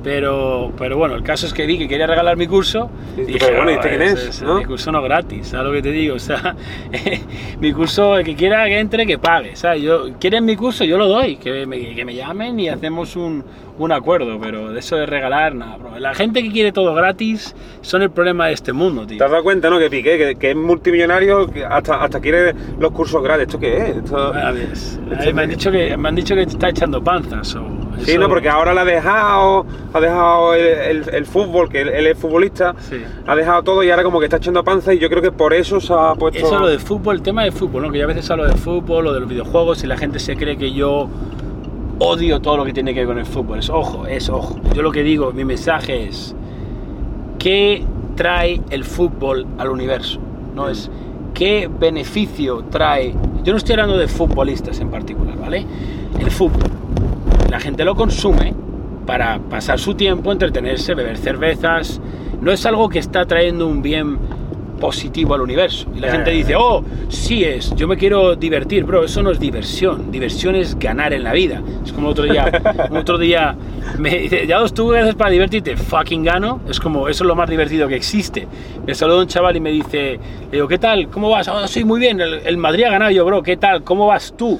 Pero, 0.03 0.73
pero 0.77 0.97
bueno, 0.97 1.15
el 1.15 1.23
caso 1.23 1.45
es 1.47 1.53
que 1.53 1.65
vi 1.65 1.77
que 1.77 1.87
quería 1.87 2.05
regalar 2.07 2.35
mi 2.35 2.45
curso. 2.45 2.89
Y 3.17 3.21
Y 3.21 3.25
dije, 3.25 3.55
bueno, 3.55 3.71
¿y 3.71 3.75
"Oh, 3.75 3.77
este 3.77 3.89
quién 3.89 4.01
es? 4.01 4.41
¿no?". 4.41 4.55
Mi 4.59 4.65
curso 4.65 4.91
no 4.91 4.99
es 4.99 5.05
gratis, 5.05 5.47
¿sabes 5.47 5.65
lo 5.67 5.71
que 5.71 5.81
te 5.81 5.91
digo? 5.91 6.15
O 6.15 6.19
sea, 6.19 6.55
mi 7.59 7.71
curso, 7.71 8.17
el 8.17 8.25
que 8.25 8.35
quiera 8.35 8.65
que 8.65 8.79
entre, 8.79 9.05
que 9.05 9.17
pague. 9.17 9.55
¿sabes? 9.55 9.81
Yo, 9.81 10.09
¿Quieren 10.19 10.45
mi 10.45 10.55
curso? 10.55 10.83
Yo 10.83 10.97
lo 10.97 11.07
doy. 11.07 11.37
Que 11.37 11.65
me, 11.65 11.95
que 11.95 12.05
me 12.05 12.13
llamen 12.15 12.59
y 12.59 12.69
hacemos 12.69 13.15
un, 13.15 13.43
un 13.79 13.91
acuerdo. 13.91 14.39
Pero 14.41 14.71
de 14.73 14.79
eso 14.79 14.95
de 14.97 15.05
regalar, 15.05 15.55
nada, 15.55 15.77
bro. 15.77 15.97
La 15.99 16.13
gente 16.13 16.43
que 16.43 16.51
quiere 16.51 16.71
todo 16.71 16.93
gratis 16.93 17.55
son 17.81 18.01
el 18.01 18.11
problema 18.11 18.47
de 18.47 18.53
este 18.53 18.73
mundo, 18.73 19.07
tío. 19.07 19.17
¿Te 19.17 19.23
has 19.23 19.31
dado 19.31 19.43
cuenta, 19.43 19.69
no? 19.69 19.79
Que 19.79 19.89
Piqué, 19.89 20.17
que, 20.17 20.35
que 20.35 20.49
es 20.51 20.55
multimillonario, 20.55 21.47
que 21.47 21.63
hasta, 21.65 22.03
hasta 22.03 22.19
quiere 22.19 22.53
los 22.79 22.91
cursos 22.91 23.23
gratis. 23.23 23.47
¿Esto 23.47 23.59
qué 23.59 23.77
es? 23.77 23.97
Esto- 23.97 24.17
A 24.33 24.51
ver, 24.51 24.67
eh, 25.21 25.33
me, 25.33 25.43
han 25.43 25.49
dicho 25.49 25.71
que, 25.71 25.95
me 25.97 26.09
han 26.09 26.15
dicho 26.15 26.35
que 26.35 26.41
está 26.41 26.69
echando 26.69 27.01
panzas. 27.03 27.55
O 27.55 27.67
Sí, 27.99 28.11
eso- 28.11 28.19
no, 28.19 28.27
porque 28.29 28.49
ahora 28.49 28.73
le 28.73 28.79
ha 28.81 28.85
dejado, 28.85 29.65
ha 29.93 29.99
dejado 29.99 30.53
el, 30.53 30.61
el- 30.65 31.09
el 31.13 31.25
fútbol, 31.25 31.69
que 31.69 31.81
él, 31.81 31.89
él 31.89 32.07
es 32.07 32.17
futbolista, 32.17 32.75
Sí. 32.79 32.97
ha 33.27 33.35
dejado 33.35 33.63
todo 33.63 33.83
y 33.83 33.89
ahora 33.91 34.03
como 34.03 34.19
que 34.19 34.25
está 34.25 34.37
echando 34.37 34.63
panza 34.63 34.93
y 34.93 34.99
yo 34.99 35.09
creo 35.09 35.21
que 35.21 35.31
por 35.31 35.53
eso 35.53 35.79
se 35.79 35.93
ha 35.93 36.15
puesto... 36.15 36.39
Eso 36.45 36.55
es 36.55 36.61
lo 36.61 36.67
de 36.67 36.79
fútbol, 36.79 37.15
el 37.17 37.21
tema 37.21 37.43
de 37.43 37.51
fútbol, 37.51 37.83
¿no? 37.83 37.91
Que 37.91 37.99
yo 37.99 38.05
a 38.05 38.07
veces 38.07 38.29
hablo 38.31 38.45
de 38.45 38.55
fútbol 38.55 39.07
o 39.07 39.13
de 39.13 39.19
los 39.19 39.29
videojuegos 39.29 39.83
y 39.83 39.87
la 39.87 39.97
gente 39.97 40.19
se 40.19 40.35
cree 40.35 40.57
que 40.57 40.71
yo 40.73 41.07
odio 41.99 42.39
todo 42.41 42.57
lo 42.57 42.65
que 42.65 42.73
tiene 42.73 42.93
que 42.93 43.01
ver 43.01 43.07
con 43.07 43.19
el 43.19 43.25
fútbol. 43.25 43.59
Es 43.59 43.69
ojo, 43.69 44.07
es 44.07 44.29
ojo. 44.29 44.59
Yo 44.73 44.81
lo 44.81 44.91
que 44.91 45.03
digo, 45.03 45.31
mi 45.31 45.45
mensaje 45.45 46.07
es 46.07 46.35
¿qué 47.39 47.83
trae 48.15 48.61
el 48.69 48.83
fútbol 48.83 49.45
al 49.57 49.69
universo? 49.69 50.19
No 50.55 50.69
es 50.69 50.89
qué 51.33 51.69
beneficio 51.79 52.63
trae. 52.69 53.13
Yo 53.43 53.53
no 53.53 53.57
estoy 53.57 53.73
hablando 53.73 53.97
de 53.97 54.07
futbolistas 54.07 54.79
en 54.79 54.89
particular, 54.89 55.37
¿vale? 55.37 55.65
El 56.19 56.29
fútbol. 56.31 56.61
La 57.53 57.59
gente 57.59 57.85
lo 57.85 57.93
consume 57.93 58.51
para 59.05 59.37
pasar 59.37 59.77
su 59.77 59.93
tiempo, 59.93 60.31
entretenerse, 60.31 60.95
beber 60.95 61.19
cervezas. 61.19 62.01
No 62.41 62.51
es 62.51 62.65
algo 62.65 62.89
que 62.89 62.97
está 62.97 63.27
trayendo 63.27 63.67
un 63.67 63.83
bien 63.83 64.17
positivo 64.79 65.33
al 65.33 65.41
universo. 65.41 65.87
Y 65.95 65.99
la 65.99 66.07
Ya, 66.07 66.13
gente 66.13 66.31
ya, 66.31 66.37
dice, 66.37 66.55
oh, 66.55 66.83
sí 67.09 67.43
es, 67.43 67.75
yo 67.75 67.87
me 67.87 67.97
quiero 67.97 68.35
divertir, 68.35 68.83
bro, 68.83 69.03
eso 69.03 69.23
no 69.23 69.31
es 69.31 69.39
diversión. 69.39 70.11
Diversión 70.11 70.55
es 70.55 70.77
ganar 70.77 71.13
en 71.13 71.23
la 71.23 71.33
vida. 71.33 71.61
Es 71.85 71.93
como 71.93 72.09
otro 72.09 72.25
día, 72.25 72.51
otro 72.91 73.17
día 73.17 73.55
me 73.97 74.17
dice, 74.17 74.47
ya 74.47 74.59
dos 74.59 74.73
tú 74.73 74.93
haces 74.93 75.15
para 75.15 75.31
divertirte, 75.31 75.75
fucking 75.77 76.23
gano. 76.23 76.61
Es 76.69 76.79
como, 76.79 77.07
eso 77.07 77.23
es 77.23 77.27
lo 77.27 77.35
más 77.35 77.49
divertido 77.49 77.87
que 77.87 77.95
existe. 77.95 78.47
Me 78.85 78.93
saluda 78.93 79.19
un 79.21 79.27
chaval 79.27 79.55
y 79.55 79.59
me 79.59 79.71
dice, 79.71 80.19
le 80.45 80.51
digo, 80.51 80.67
¿qué 80.67 80.77
tal? 80.77 81.07
¿Cómo 81.09 81.29
vas? 81.29 81.47
Oh, 81.47 81.67
sí, 81.67 81.83
muy 81.83 81.99
bien, 81.99 82.19
el, 82.19 82.41
el 82.45 82.57
Madrid 82.57 82.83
ha 82.83 82.91
ganado 82.91 83.11
yo, 83.11 83.25
bro, 83.25 83.41
¿qué 83.43 83.57
tal? 83.57 83.83
¿Cómo 83.83 84.07
vas 84.07 84.33
tú? 84.37 84.59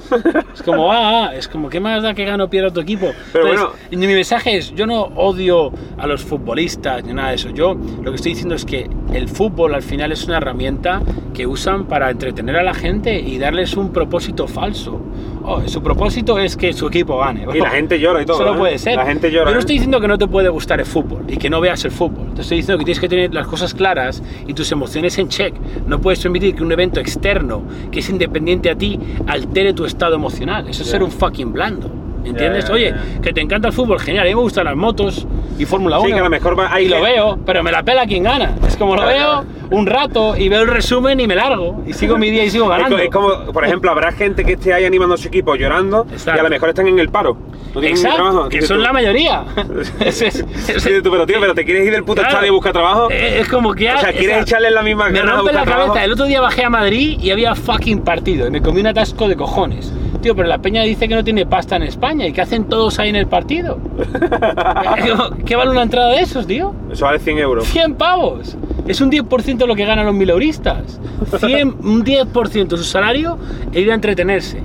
Es 0.54 0.62
como, 0.62 0.90
ah, 0.92 1.26
ah, 1.28 1.34
es 1.34 1.48
como, 1.48 1.68
¿qué 1.68 1.80
más 1.80 2.02
da 2.02 2.14
que 2.14 2.24
gano 2.24 2.48
pierda 2.48 2.70
tu 2.70 2.80
equipo? 2.80 3.12
Pero 3.32 3.50
Entonces, 3.50 3.68
y 3.90 3.96
mi 3.96 4.06
mensaje 4.06 4.56
es, 4.56 4.74
yo 4.74 4.86
no 4.86 5.02
odio 5.16 5.72
a 5.98 6.06
los 6.06 6.22
futbolistas 6.22 7.04
ni 7.04 7.12
nada 7.12 7.30
de 7.30 7.34
eso. 7.36 7.50
Yo 7.50 7.74
lo 8.02 8.10
que 8.10 8.16
estoy 8.16 8.32
diciendo 8.32 8.54
es 8.54 8.64
que 8.64 8.88
el 9.12 9.28
fútbol 9.28 9.74
al 9.74 9.82
final 9.82 10.03
es 10.12 10.24
una 10.24 10.38
herramienta 10.38 11.02
que 11.32 11.46
usan 11.46 11.84
para 11.86 12.10
entretener 12.10 12.56
a 12.56 12.62
la 12.62 12.74
gente 12.74 13.18
y 13.20 13.38
darles 13.38 13.76
un 13.76 13.92
propósito 13.92 14.46
falso. 14.46 15.00
Oh, 15.46 15.60
su 15.66 15.82
propósito 15.82 16.38
es 16.38 16.56
que 16.56 16.72
su 16.72 16.86
equipo 16.86 17.18
gane. 17.18 17.46
Y 17.52 17.58
la 17.58 17.70
gente 17.70 18.00
llora 18.00 18.22
y 18.22 18.24
todo, 18.24 18.36
Eso 18.36 18.46
no 18.46 18.54
¿eh? 18.54 18.58
puede 18.58 18.78
ser. 18.78 18.96
La 18.96 19.04
gente 19.04 19.30
llora, 19.30 19.46
Yo 19.46 19.50
no 19.52 19.58
¿eh? 19.58 19.60
estoy 19.60 19.74
diciendo 19.74 20.00
que 20.00 20.08
no 20.08 20.16
te 20.16 20.26
puede 20.26 20.48
gustar 20.48 20.80
el 20.80 20.86
fútbol 20.86 21.24
y 21.28 21.36
que 21.36 21.50
no 21.50 21.60
veas 21.60 21.84
el 21.84 21.90
fútbol. 21.90 22.32
Te 22.34 22.40
estoy 22.40 22.58
diciendo 22.58 22.78
que 22.78 22.84
tienes 22.86 23.00
que 23.00 23.08
tener 23.08 23.34
las 23.34 23.46
cosas 23.46 23.74
claras 23.74 24.22
y 24.46 24.54
tus 24.54 24.72
emociones 24.72 25.18
en 25.18 25.28
check. 25.28 25.54
No 25.86 26.00
puedes 26.00 26.20
permitir 26.20 26.54
que 26.54 26.62
un 26.62 26.72
evento 26.72 27.00
externo 27.00 27.62
que 27.90 27.98
es 27.98 28.08
independiente 28.08 28.70
a 28.70 28.76
ti 28.76 28.98
altere 29.26 29.74
tu 29.74 29.84
estado 29.84 30.14
emocional. 30.14 30.68
Eso 30.68 30.82
es 30.82 30.88
ser 30.88 31.02
un 31.02 31.10
fucking 31.10 31.52
blando. 31.52 32.03
¿Me 32.24 32.30
¿Entiendes? 32.30 32.66
ya, 32.66 32.72
Oye, 32.74 32.90
ya. 33.14 33.20
que 33.20 33.32
te 33.32 33.40
encanta 33.40 33.68
el 33.68 33.74
fútbol, 33.74 34.00
genial. 34.00 34.24
A 34.26 34.28
mí 34.28 34.34
me 34.34 34.40
gustan 34.40 34.64
las 34.64 34.74
motos 34.76 35.26
y 35.58 35.64
Fórmula 35.66 35.98
1. 35.98 36.06
Sí, 36.08 36.12
que 36.14 36.18
a 36.20 36.24
lo 36.24 36.30
mejor 36.30 36.58
va- 36.58 36.72
hay 36.74 36.86
y 36.86 36.88
lo 36.88 37.00
veo, 37.02 37.38
pero 37.46 37.62
me 37.62 37.70
la 37.70 37.82
pela 37.82 38.06
quien 38.06 38.22
gana. 38.24 38.56
Es 38.66 38.76
como 38.76 38.96
lo 38.96 39.06
veo 39.06 39.44
un 39.70 39.86
rato 39.86 40.36
y 40.36 40.48
veo 40.48 40.62
el 40.62 40.68
resumen 40.68 41.20
y 41.20 41.26
me 41.26 41.34
largo. 41.34 41.82
Y 41.86 41.92
sigo 41.92 42.16
mi 42.18 42.30
día 42.30 42.44
y 42.44 42.50
sigo 42.50 42.66
ganando. 42.68 42.98
Es 42.98 43.10
como, 43.10 43.52
por 43.52 43.64
ejemplo, 43.64 43.90
habrá 43.90 44.10
gente 44.12 44.44
que 44.44 44.54
esté 44.54 44.72
ahí 44.74 44.84
animando 44.84 45.14
a 45.14 45.18
su 45.18 45.28
equipo 45.28 45.54
llorando 45.54 46.06
Exacto. 46.10 46.36
y 46.36 46.40
a 46.40 46.42
lo 46.44 46.50
mejor 46.50 46.68
están 46.70 46.88
en 46.88 46.98
el 46.98 47.08
paro. 47.10 47.36
No 47.74 47.82
Exacto, 47.82 48.16
trabajo. 48.16 48.48
que 48.48 48.62
son 48.62 48.76
tú- 48.78 48.82
la 48.84 48.92
mayoría. 48.92 49.44
Es- 50.00 50.22
es- 50.22 50.44
es- 50.68 51.02
tú, 51.02 51.10
pero 51.10 51.26
tío, 51.26 51.38
pero 51.40 51.54
te 51.54 51.64
quieres 51.64 51.84
ir 51.86 51.92
del 51.92 52.04
puto 52.04 52.20
Claro. 52.22 52.28
estadio 52.30 52.52
y 52.52 52.54
buscar 52.54 52.72
trabajo. 52.72 53.10
Es 53.10 53.48
como 53.48 53.74
que... 53.74 53.92
o 53.92 53.98
sea, 53.98 54.12
quieres 54.12 54.42
echarle 54.42 54.70
la 54.70 54.82
misma 54.82 55.08
Me 55.10 55.18
a 55.18 55.22
rompe 55.24 55.52
la 55.52 55.64
cabeza. 55.64 55.76
trabajo. 55.76 55.98
El 55.98 56.12
otro 56.12 56.24
día 56.26 56.40
bajé 56.40 56.64
a 56.64 56.70
Madrid 56.70 57.18
y 57.20 57.30
había 57.32 57.54
fucking 57.56 58.02
partido. 58.02 58.46
Y 58.46 58.50
me 58.50 58.62
comí 58.62 58.80
un 58.80 58.86
atasco 58.86 59.26
de 59.28 59.34
cojones. 59.36 59.92
Tío, 60.24 60.34
pero 60.34 60.48
la 60.48 60.56
peña 60.56 60.82
dice 60.84 61.06
que 61.06 61.14
no 61.14 61.22
tiene 61.22 61.44
pasta 61.44 61.76
en 61.76 61.82
España. 61.82 62.26
¿Y 62.26 62.32
qué 62.32 62.40
hacen 62.40 62.64
todos 62.64 62.98
ahí 62.98 63.10
en 63.10 63.16
el 63.16 63.26
partido? 63.26 63.78
¿Qué 65.44 65.54
vale 65.54 65.70
una 65.70 65.82
entrada 65.82 66.12
de 66.12 66.22
esos, 66.22 66.46
tío? 66.46 66.74
Eso 66.90 67.04
vale 67.04 67.18
100 67.18 67.38
euros. 67.40 67.66
100 67.66 67.94
pavos. 67.96 68.56
Es 68.88 69.02
un 69.02 69.10
10% 69.10 69.58
de 69.58 69.66
lo 69.66 69.76
que 69.76 69.84
ganan 69.84 70.06
los 70.06 70.14
mileuristas. 70.14 70.98
100, 71.38 71.68
un 71.78 72.02
10% 72.02 72.68
de 72.68 72.76
su 72.78 72.84
salario 72.84 73.36
e 73.70 73.82
ir 73.82 73.90
a 73.90 73.94
entretenerse. 73.94 74.62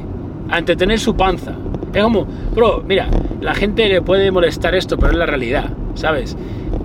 A 0.50 0.60
entretener 0.60 0.98
su 0.98 1.17
panza. 1.17 1.56
Es 1.93 2.04
como, 2.04 2.26
bro, 2.56 2.82
mira, 2.88 3.10
la 3.41 3.54
gente 3.54 3.89
le 3.89 4.02
puede 4.02 4.32
molestar 4.32 4.76
esto, 4.76 4.98
pero 4.98 5.12
es 5.12 5.17
la 5.17 5.26
realidad, 5.26 5.72
¿sabes? 5.93 6.38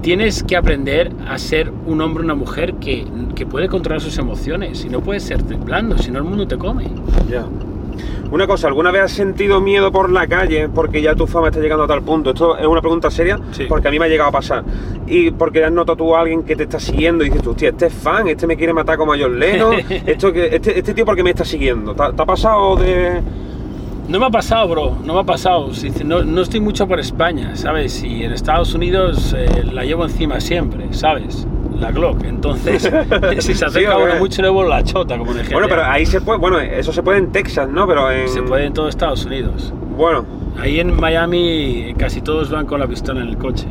Tienes 0.03 0.43
que 0.43 0.57
aprender 0.57 1.13
a 1.29 1.39
ser 1.39 1.71
un 1.87 2.01
hombre 2.01 2.23
o 2.23 2.25
una 2.25 2.35
mujer 2.35 2.75
que, 2.81 3.07
que 3.37 3.47
puede 3.47 3.69
controlar 3.69 4.01
sus 4.01 4.19
emociones. 4.19 4.85
Y 4.85 4.89
no 4.89 4.99
puedes 5.01 5.23
ser 5.23 5.45
blando, 5.45 5.97
si 5.97 6.11
no 6.11 6.19
el 6.19 6.25
mundo 6.25 6.49
te 6.49 6.59
come. 6.59 6.89
Ya. 7.31 7.47
Una 8.31 8.47
cosa, 8.47 8.67
¿alguna 8.69 8.91
vez 8.91 9.03
has 9.03 9.13
sentido 9.13 9.61
miedo 9.61 9.93
por 9.93 10.11
la 10.11 10.27
calle 10.27 10.69
porque 10.69 11.01
ya 11.03 11.15
tu 11.15 11.27
fama 11.27 11.49
está 11.49 11.61
llegando 11.61 11.85
a 11.85 11.87
tal 11.87 12.03
punto? 12.03 12.31
Esto 12.31 12.57
es 12.57 12.67
una 12.67 12.81
pregunta 12.81 13.11
seria 13.11 13.39
Sí. 13.53 13.67
porque 13.69 13.89
a 13.89 13.91
mí 13.91 13.99
me 13.99 14.07
ha 14.07 14.09
llegado 14.09 14.31
a 14.31 14.33
pasar. 14.33 14.65
Y 15.07 15.31
porque 15.31 15.65
has 15.65 15.73
notado 15.73 15.97
tú 15.97 16.15
a 16.17 16.21
alguien 16.21 16.43
que 16.43 16.57
te 16.57 16.65
está 16.65 16.81
siguiendo 16.81 17.25
y 17.25 17.31
dices 17.31 17.47
hostia, 17.47 17.69
este 17.71 17.87
es 17.87 17.93
fan, 17.95 18.27
este 18.29 18.47
me 18.47 18.57
quiere 18.57 18.73
matar 18.73 18.97
como 18.97 19.13
a 19.13 19.19
John 19.19 19.39
Lennon, 19.39 19.75
esto 20.07 20.33
que, 20.33 20.57
este, 20.57 20.79
este 20.79 20.95
tío 20.95 21.05
porque 21.05 21.23
me 21.23 21.31
está 21.31 21.45
siguiendo. 21.45 21.95
¿Te, 21.95 22.03
ha- 22.03 22.13
te 22.13 22.23
ha 22.23 22.27
pasado 22.27 22.77
de...? 22.77 23.21
No 24.09 24.21
me 24.21 24.27
ha 24.27 24.31
pasado, 24.31 24.69
bro, 24.69 24.99
no 25.03 25.15
me 25.15 25.21
ha 25.21 25.25
pasado. 25.25 25.71
No, 26.05 26.25
no 26.25 26.43
estoy 26.43 26.61
mucho 26.61 26.87
por 26.87 27.01
España, 27.01 27.57
¿sabes? 27.57 28.03
Y 28.03 28.23
en 28.23 28.33
Estados 28.33 28.75
Unidos 28.75 29.35
eh, 29.37 29.65
la 29.73 29.85
llevo 29.85 30.05
encima 30.05 30.41
siempre, 30.41 30.93
¿sabes? 30.93 31.47
La 31.79 31.91
Glock. 31.91 32.23
Entonces, 32.25 32.83
si 33.39 33.55
se 33.55 33.65
acerca 33.65 33.97
Sí, 33.97 34.03
uno 34.03 34.17
mucho, 34.17 34.43
le 34.43 34.51
vuelvo 34.51 34.71
la 34.71 34.85
chota, 34.85 35.17
como 35.17 35.33
el 35.33 35.49
Bueno, 35.49 35.69
pero 35.69 35.85
ahí 35.85 36.05
se 36.05 36.21
puede, 36.21 36.39
bueno, 36.39 36.61
eso 36.61 36.93
se 36.93 37.03
puede 37.03 37.19
en 37.19 37.33
Texas, 37.33 37.69
¿no? 37.69 37.87
Pero 37.87 38.11
en... 38.11 38.29
Se 38.29 38.43
puede 38.43 38.67
en 38.67 38.75
todo 38.75 38.89
Estados 38.89 39.25
Unidos. 39.25 39.73
Bueno. 39.97 40.27
Ahí 40.61 40.79
en 40.79 40.95
Miami 40.95 41.95
casi 41.99 42.21
todos 42.21 42.51
van 42.51 42.67
con 42.67 42.79
la 42.79 42.87
pistola 42.87 43.23
en 43.23 43.29
el 43.29 43.39
coche. 43.39 43.67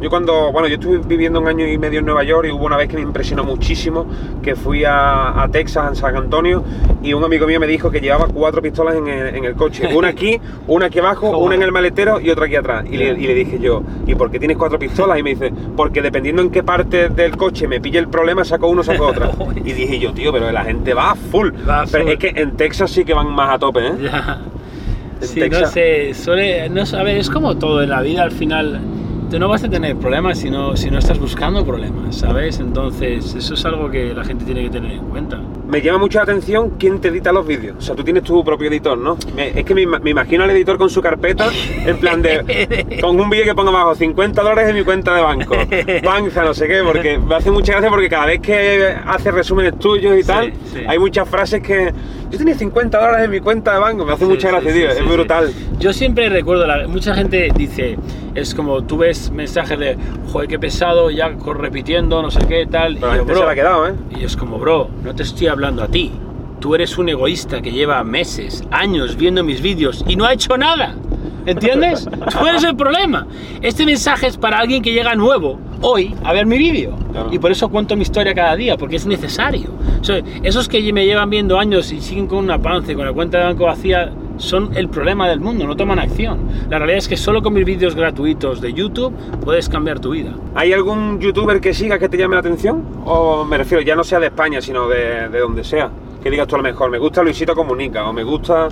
Yo 0.00 0.10
cuando, 0.10 0.50
bueno, 0.52 0.68
yo 0.68 0.74
estuve 0.74 0.98
viviendo 0.98 1.40
un 1.40 1.48
año 1.48 1.66
y 1.66 1.78
medio 1.78 2.00
en 2.00 2.06
Nueva 2.06 2.24
York 2.24 2.46
y 2.48 2.52
hubo 2.52 2.66
una 2.66 2.76
vez 2.76 2.88
que 2.88 2.96
me 2.96 3.02
impresionó 3.02 3.44
muchísimo 3.44 4.06
que 4.42 4.56
fui 4.56 4.84
a, 4.84 5.42
a 5.42 5.48
Texas, 5.48 5.88
en 5.90 5.96
San 5.96 6.16
Antonio, 6.16 6.64
y 7.02 7.12
un 7.14 7.22
amigo 7.24 7.46
mío 7.46 7.60
me 7.60 7.66
dijo 7.66 7.90
que 7.90 8.00
llevaba 8.00 8.26
cuatro 8.28 8.60
pistolas 8.62 8.96
en 8.96 9.06
el, 9.08 9.36
en 9.36 9.44
el 9.44 9.54
coche. 9.54 9.88
Una 9.94 10.08
aquí, 10.08 10.40
una 10.66 10.86
aquí 10.86 10.98
abajo, 10.98 11.36
una 11.38 11.54
en 11.54 11.62
el 11.62 11.72
maletero 11.72 12.20
y 12.20 12.30
otra 12.30 12.46
aquí 12.46 12.56
atrás. 12.56 12.84
Y 12.90 12.96
le, 12.96 13.10
y 13.10 13.26
le 13.26 13.34
dije 13.34 13.58
yo, 13.60 13.82
¿y 14.06 14.14
por 14.14 14.30
qué 14.30 14.38
tienes 14.38 14.56
cuatro 14.56 14.78
pistolas? 14.78 15.18
Y 15.18 15.22
me 15.22 15.30
dice, 15.30 15.52
porque 15.76 16.02
dependiendo 16.02 16.42
en 16.42 16.50
qué 16.50 16.62
parte 16.62 17.08
del 17.08 17.36
coche 17.36 17.68
me 17.68 17.80
pille 17.80 17.98
el 17.98 18.08
problema, 18.08 18.44
saco 18.44 18.68
uno, 18.68 18.82
saco 18.82 19.06
otra. 19.06 19.30
Y 19.64 19.72
dije 19.72 19.98
yo, 19.98 20.12
tío, 20.12 20.32
pero 20.32 20.50
la 20.50 20.64
gente 20.64 20.92
va 20.94 21.14
full. 21.14 21.50
Va 21.68 21.84
Pero 21.90 22.04
full. 22.04 22.12
es 22.12 22.18
que 22.18 22.32
en 22.40 22.56
Texas 22.56 22.90
sí 22.90 23.04
que 23.04 23.14
van 23.14 23.30
más 23.32 23.54
a 23.54 23.58
tope, 23.58 23.86
¿eh? 23.86 23.92
Ya. 24.02 24.40
Sí, 25.20 25.38
no 25.38 25.44
Texas. 25.46 25.72
sé, 25.72 26.14
suele, 26.14 26.68
no 26.68 26.84
sé, 26.84 26.96
a 26.96 27.02
ver, 27.04 27.16
es 27.18 27.30
como 27.30 27.56
todo 27.56 27.80
en 27.82 27.90
la 27.90 28.00
vida 28.02 28.22
al 28.24 28.32
final. 28.32 28.80
Tú 29.32 29.38
no 29.38 29.48
vas 29.48 29.64
a 29.64 29.70
tener 29.70 29.96
problemas 29.96 30.36
si 30.36 30.50
no, 30.50 30.76
si 30.76 30.90
no 30.90 30.98
estás 30.98 31.18
buscando 31.18 31.64
problemas, 31.64 32.16
¿sabes? 32.16 32.60
Entonces, 32.60 33.34
eso 33.34 33.54
es 33.54 33.64
algo 33.64 33.90
que 33.90 34.12
la 34.12 34.24
gente 34.24 34.44
tiene 34.44 34.62
que 34.64 34.68
tener 34.68 34.92
en 34.92 35.06
cuenta. 35.06 35.40
Me 35.72 35.80
llama 35.80 35.98
mucho 36.00 36.18
la 36.18 36.24
atención 36.24 36.74
quién 36.78 37.00
te 37.00 37.08
edita 37.08 37.32
los 37.32 37.46
vídeos. 37.46 37.76
O 37.78 37.80
sea, 37.80 37.94
tú 37.94 38.04
tienes 38.04 38.22
tu 38.24 38.44
propio 38.44 38.68
editor, 38.68 38.98
¿no? 38.98 39.16
Me- 39.34 39.58
es 39.58 39.64
que 39.64 39.74
me, 39.74 39.86
me 39.86 40.10
imagino 40.10 40.44
al 40.44 40.50
editor 40.50 40.76
con 40.76 40.90
su 40.90 41.00
carpeta, 41.00 41.48
en 41.86 41.96
plan 41.96 42.20
de. 42.20 42.98
con 43.00 43.18
un 43.18 43.30
vídeo 43.30 43.46
que 43.46 43.54
ponga 43.54 43.70
abajo 43.70 43.94
50 43.94 44.42
dólares 44.42 44.68
en 44.68 44.76
mi 44.76 44.84
cuenta 44.84 45.14
de 45.14 45.22
banco. 45.22 45.54
Panza, 46.04 46.44
no 46.44 46.52
sé 46.52 46.68
qué, 46.68 46.82
porque 46.84 47.16
me 47.16 47.34
hace 47.36 47.50
mucha 47.50 47.72
gracia 47.72 47.88
porque 47.88 48.10
cada 48.10 48.26
vez 48.26 48.40
que 48.40 48.94
hace 49.06 49.30
resúmenes 49.30 49.78
tuyos 49.78 50.14
y 50.20 50.22
tal, 50.24 50.52
sí. 50.72 50.82
hay 50.86 50.98
muchas 50.98 51.26
frases 51.26 51.62
que. 51.62 51.90
Yo 52.30 52.38
tenía 52.38 52.54
50 52.54 52.98
dólares 52.98 53.26
en 53.26 53.30
mi 53.30 53.40
cuenta 53.40 53.74
de 53.74 53.78
banco, 53.78 54.06
me 54.06 54.12
hace 54.14 54.24
Sí, 54.24 54.30
mucha 54.30 54.48
gracia, 54.50 54.72
tío. 54.72 54.88
es 54.88 55.06
brutal. 55.06 55.52
Yo 55.78 55.92
siempre 55.92 56.30
recuerdo, 56.30 56.66
la- 56.66 56.88
mucha 56.88 57.14
gente 57.14 57.50
dice, 57.54 57.98
es 58.34 58.54
como 58.54 58.82
tú 58.84 58.96
ves 58.96 59.30
mensajes 59.30 59.78
de, 59.78 59.98
joder, 60.32 60.48
qué 60.48 60.58
pesado, 60.58 61.10
ya 61.10 61.28
repitiendo, 61.54 62.22
no 62.22 62.30
sé 62.30 62.40
qué, 62.48 62.66
tal. 62.66 62.96
Pero 62.98 63.12
y 63.14 63.16
yo, 63.18 63.24
se 63.26 63.32
"Bro", 63.32 63.44
la 63.44 63.52
ha 63.52 63.54
quedado, 63.54 63.86
¿eh? 63.88 63.92
Y 64.18 64.24
es 64.24 64.34
como, 64.34 64.58
bro, 64.58 64.88
no 65.04 65.14
te 65.14 65.24
estoy 65.24 65.48
hablando 65.48 65.61
a 65.64 65.88
ti. 65.88 66.10
Tú 66.58 66.74
eres 66.74 66.98
un 66.98 67.08
egoísta 67.08 67.62
que 67.62 67.70
lleva 67.70 68.02
meses, 68.02 68.64
años 68.70 69.16
viendo 69.16 69.44
mis 69.44 69.62
vídeos 69.62 70.04
y 70.08 70.16
no 70.16 70.24
ha 70.24 70.32
hecho 70.32 70.56
nada. 70.58 70.96
¿Entiendes? 71.46 72.08
Tú 72.38 72.46
eres 72.46 72.64
el 72.64 72.76
problema. 72.76 73.26
Este 73.60 73.86
mensaje 73.86 74.26
es 74.26 74.36
para 74.36 74.58
alguien 74.58 74.82
que 74.82 74.92
llega 74.92 75.14
nuevo 75.14 75.58
hoy 75.80 76.14
a 76.24 76.32
ver 76.32 76.46
mi 76.46 76.58
vídeo. 76.58 76.96
Claro. 77.12 77.28
Y 77.32 77.38
por 77.38 77.52
eso 77.52 77.68
cuento 77.68 77.96
mi 77.96 78.02
historia 78.02 78.34
cada 78.34 78.56
día, 78.56 78.76
porque 78.76 78.96
es 78.96 79.06
necesario. 79.06 79.70
O 80.00 80.04
sea, 80.04 80.20
esos 80.42 80.68
que 80.68 80.92
me 80.92 81.06
llevan 81.06 81.30
viendo 81.30 81.58
años 81.58 81.92
y 81.92 82.00
siguen 82.00 82.26
con 82.26 82.38
una 82.38 82.60
panza 82.60 82.92
y 82.92 82.94
con 82.94 83.06
la 83.06 83.12
cuenta 83.12 83.38
de 83.38 83.44
banco 83.44 83.64
vacía 83.64 84.12
son 84.38 84.76
el 84.76 84.88
problema 84.88 85.28
del 85.28 85.40
mundo, 85.40 85.66
no 85.66 85.76
toman 85.76 85.98
acción. 85.98 86.40
La 86.68 86.78
realidad 86.78 86.98
es 86.98 87.08
que 87.08 87.16
solo 87.16 87.42
con 87.42 87.52
mis 87.52 87.64
vídeos 87.64 87.94
gratuitos 87.94 88.60
de 88.60 88.72
YouTube 88.72 89.12
puedes 89.44 89.68
cambiar 89.68 90.00
tu 90.00 90.10
vida. 90.10 90.32
¿Hay 90.54 90.72
algún 90.72 91.20
youtuber 91.20 91.60
que 91.60 91.74
siga 91.74 91.98
que 91.98 92.08
te 92.08 92.16
llame 92.16 92.34
la 92.34 92.40
atención? 92.40 92.82
O 93.04 93.44
me 93.44 93.58
refiero, 93.58 93.82
ya 93.82 93.96
no 93.96 94.04
sea 94.04 94.20
de 94.20 94.26
España, 94.26 94.60
sino 94.60 94.88
de, 94.88 95.28
de 95.28 95.38
donde 95.38 95.64
sea. 95.64 95.90
Que 96.22 96.30
digas 96.30 96.46
tú 96.46 96.54
a 96.54 96.58
lo 96.58 96.64
mejor, 96.64 96.90
me 96.90 96.98
gusta 96.98 97.22
Luisito 97.22 97.54
Comunica, 97.54 98.08
o 98.08 98.12
me 98.12 98.22
gusta. 98.22 98.68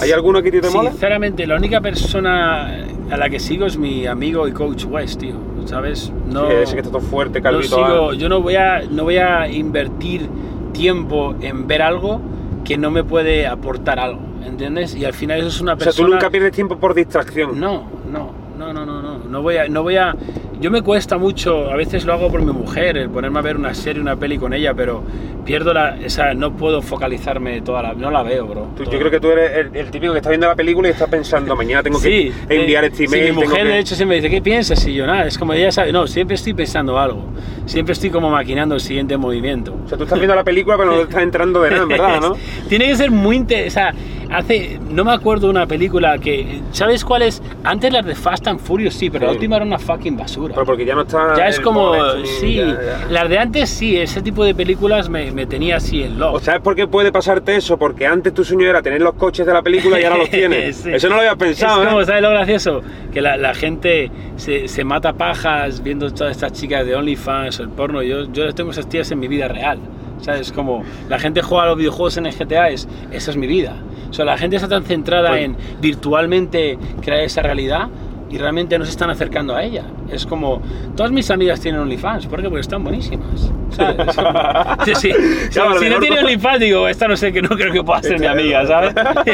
¿Hay 0.00 0.12
alguno 0.12 0.40
que 0.42 0.52
te 0.52 0.70
mola? 0.70 0.90
Sinceramente, 0.90 1.46
la 1.46 1.56
única 1.56 1.80
persona 1.80 2.76
a 3.10 3.16
la 3.16 3.28
que 3.28 3.40
sigo 3.40 3.66
es 3.66 3.76
mi 3.76 4.06
amigo 4.06 4.46
y 4.46 4.52
coach 4.52 4.84
West, 4.88 5.20
tío. 5.20 5.34
¿Sabes? 5.64 6.12
No, 6.30 6.46
Sí, 6.48 6.54
ese 6.62 6.74
que 6.74 6.80
está 6.80 6.90
todo 6.92 7.00
fuerte, 7.02 7.40
no 7.40 7.44
calvito. 7.44 7.76
sigo, 7.76 8.10
ah. 8.10 8.14
yo 8.14 8.28
no 8.28 8.40
voy, 8.40 8.56
a, 8.56 8.82
no 8.90 9.04
voy 9.04 9.16
a 9.16 9.48
invertir 9.48 10.28
tiempo 10.72 11.34
en 11.40 11.66
ver 11.66 11.82
algo 11.82 12.20
que 12.64 12.78
no 12.78 12.90
me 12.90 13.04
puede 13.04 13.46
aportar 13.46 13.98
algo, 13.98 14.20
¿entiendes? 14.44 14.94
Y 14.94 15.04
al 15.04 15.12
final 15.12 15.38
eso 15.40 15.48
es 15.48 15.60
una 15.60 15.74
O 15.74 15.76
sea, 15.78 15.86
persona... 15.86 16.06
tú 16.08 16.12
nunca 16.14 16.30
pierdes 16.30 16.52
tiempo 16.52 16.76
por 16.78 16.94
distracción. 16.94 17.58
No, 17.58 17.84
no, 18.10 18.30
no, 18.58 18.72
no, 18.72 18.86
no, 18.86 19.02
no. 19.02 19.18
No 19.18 19.42
voy 19.42 19.56
a, 19.56 19.68
no 19.68 19.82
voy 19.82 19.96
a. 19.96 20.14
Yo 20.62 20.70
me 20.70 20.80
cuesta 20.80 21.18
mucho, 21.18 21.72
a 21.72 21.74
veces 21.76 22.04
lo 22.04 22.12
hago 22.12 22.30
por 22.30 22.40
mi 22.40 22.52
mujer, 22.52 22.96
el 22.96 23.10
ponerme 23.10 23.40
a 23.40 23.42
ver 23.42 23.56
una 23.56 23.74
serie, 23.74 24.00
una 24.00 24.14
peli 24.14 24.38
con 24.38 24.54
ella, 24.54 24.72
pero 24.74 25.02
pierdo 25.44 25.74
la, 25.74 25.96
esa, 25.96 26.34
no 26.34 26.52
puedo 26.56 26.80
focalizarme 26.80 27.60
toda 27.62 27.82
la, 27.82 27.94
no 27.94 28.12
la 28.12 28.22
veo, 28.22 28.46
bro. 28.46 28.68
Tú- 28.76 28.84
yo 28.84 28.96
creo 28.96 29.10
que 29.10 29.18
tú 29.18 29.28
eres 29.32 29.56
el, 29.56 29.76
el 29.76 29.90
típico 29.90 30.12
que 30.12 30.20
está 30.20 30.30
viendo 30.30 30.46
la 30.46 30.54
película 30.54 30.86
y 30.86 30.92
está 30.92 31.08
pensando, 31.08 31.56
mañana 31.56 31.82
tengo 31.82 32.00
que 32.00 32.06
Sí, 32.06 32.32
enviar 32.48 32.84
eh, 32.84 32.86
este 32.92 32.98
sí, 32.98 33.04
email. 33.06 33.22
mi 33.22 33.28
tengo 33.40 33.50
mujer, 33.50 33.66
que- 33.66 33.72
de 33.72 33.78
hecho, 33.80 33.96
siempre 33.96 34.16
dice, 34.18 34.30
¿qué 34.30 34.40
piensas? 34.40 34.86
Y 34.86 34.94
yo, 34.94 35.04
nada, 35.04 35.26
es 35.26 35.36
como 35.36 35.52
ella 35.52 35.72
sabe, 35.72 35.90
no, 35.90 36.06
siempre 36.06 36.36
estoy 36.36 36.54
pensando 36.54 36.96
algo, 36.96 37.24
siempre 37.66 37.94
estoy 37.94 38.10
como 38.10 38.30
maquinando 38.30 38.76
el 38.76 38.80
siguiente 38.80 39.16
movimiento. 39.16 39.74
O 39.84 39.88
sea, 39.88 39.98
tú 39.98 40.04
estás 40.04 40.20
viendo 40.20 40.36
la 40.36 40.44
película, 40.44 40.76
pero 40.76 40.92
no 40.92 41.00
estás 41.02 41.24
entrando 41.24 41.60
de 41.62 41.70
nada, 41.72 41.86
¿verdad? 41.86 42.20
¿no? 42.20 42.36
Tiene 42.68 42.86
que 42.86 42.94
ser 42.94 43.10
muy. 43.10 43.40
O 43.66 43.70
sea, 43.70 43.92
hace. 44.32 44.78
No 44.90 45.04
me 45.04 45.12
acuerdo 45.12 45.46
de 45.46 45.50
una 45.50 45.66
película 45.66 46.18
que. 46.18 46.60
¿Sabes 46.72 47.04
cuál 47.04 47.22
es? 47.22 47.42
Antes 47.64 47.92
las 47.92 48.04
de 48.04 48.14
Fast 48.14 48.46
and 48.48 48.60
Furious 48.60 48.94
sí, 48.94 49.10
pero 49.10 49.26
la 49.26 49.32
última 49.32 49.56
era 49.56 49.64
una 49.64 49.78
fucking 49.78 50.16
basura. 50.16 50.54
Pero 50.54 50.66
porque 50.66 50.84
ya 50.84 50.94
no 50.94 51.02
está. 51.02 51.34
Ya 51.36 51.48
es 51.48 51.60
como. 51.60 51.88
Bonet 51.88 52.16
ni- 52.22 52.26
Sí, 52.26 52.54
ya, 52.56 52.64
ya. 52.66 53.06
las 53.10 53.28
de 53.28 53.38
antes 53.38 53.70
sí, 53.70 53.96
ese 53.96 54.22
tipo 54.22 54.44
de 54.44 54.54
películas 54.54 55.08
me, 55.08 55.30
me 55.30 55.46
tenía 55.46 55.76
así 55.76 56.02
en 56.02 56.14
¿O 56.22 56.32
love. 56.32 56.42
sabes 56.42 56.60
por 56.60 56.74
qué 56.74 56.86
puede 56.86 57.12
pasarte 57.12 57.56
eso? 57.56 57.76
Porque 57.78 58.06
antes 58.06 58.32
tu 58.34 58.44
sueño 58.44 58.68
era 58.68 58.82
tener 58.82 59.00
los 59.02 59.14
coches 59.14 59.46
de 59.46 59.52
la 59.52 59.62
película 59.62 60.00
y 60.00 60.04
ahora 60.04 60.18
los 60.18 60.30
tienes. 60.30 60.76
Sí. 60.76 60.90
Eso 60.92 61.08
no 61.08 61.14
lo 61.16 61.20
había 61.20 61.36
pensado, 61.36 61.82
es 61.82 61.88
como, 61.88 62.00
¿eh? 62.00 62.04
¿sabes 62.06 62.22
lo 62.22 62.30
gracioso? 62.30 62.82
Que 63.12 63.20
la, 63.20 63.36
la 63.36 63.54
gente 63.54 64.10
se, 64.36 64.68
se 64.68 64.84
mata 64.84 65.12
pajas 65.12 65.82
viendo 65.82 66.10
todas 66.12 66.32
estas 66.32 66.52
chicas 66.52 66.86
de 66.86 66.94
OnlyFans 66.96 67.60
o 67.60 67.62
el 67.62 67.68
porno. 67.68 68.02
Yo, 68.02 68.24
yo 68.32 68.52
tengo 68.54 68.70
esas 68.70 68.88
tías 68.88 69.10
en 69.10 69.20
mi 69.20 69.28
vida 69.28 69.48
real. 69.48 69.78
¿Sabes? 70.22 70.50
Como 70.52 70.82
la 71.10 71.18
gente 71.18 71.42
juega 71.42 71.64
a 71.64 71.66
los 71.66 71.76
videojuegos 71.76 72.16
en 72.16 72.26
el 72.26 72.34
GTA, 72.34 72.70
es, 72.70 72.88
esa 73.12 73.30
es 73.30 73.36
mi 73.36 73.46
vida. 73.46 73.74
O 74.08 74.14
sea, 74.14 74.24
la 74.24 74.38
gente 74.38 74.56
está 74.56 74.68
tan 74.68 74.84
centrada 74.84 75.28
Pues- 75.30 75.42
en 75.44 75.56
virtualmente 75.80 76.78
crear 77.02 77.20
esa 77.20 77.42
realidad 77.42 77.88
y 78.30 78.38
realmente 78.38 78.78
no 78.78 78.84
se 78.86 78.90
están 78.92 79.10
acercando 79.10 79.54
a 79.54 79.62
ella. 79.62 79.84
Es 80.10 80.24
como, 80.24 80.62
todas 80.96 81.12
mis 81.12 81.30
amigas 81.30 81.60
tienen 81.60 81.80
OnlyFans, 81.82 82.26
¿por 82.26 82.40
qué? 82.40 82.48
Porque 82.48 82.60
están 82.62 82.82
buenísimas. 82.82 83.50
como- 83.76 84.84
sí, 84.84 84.94
sí. 84.94 85.10
Claro, 85.52 85.78
si 85.78 85.88
no 85.90 85.98
tiene 85.98 86.20
OnlyFans, 86.20 86.60
digo, 86.60 86.88
esta 86.88 87.08
no 87.08 87.16
sé, 87.16 87.32
que 87.32 87.42
no 87.42 87.48
creo 87.50 87.72
que 87.72 87.82
pueda 87.82 88.02
ser 88.02 88.18
mi 88.20 88.26
amiga, 88.26 88.66
¿sabes? 88.66 88.94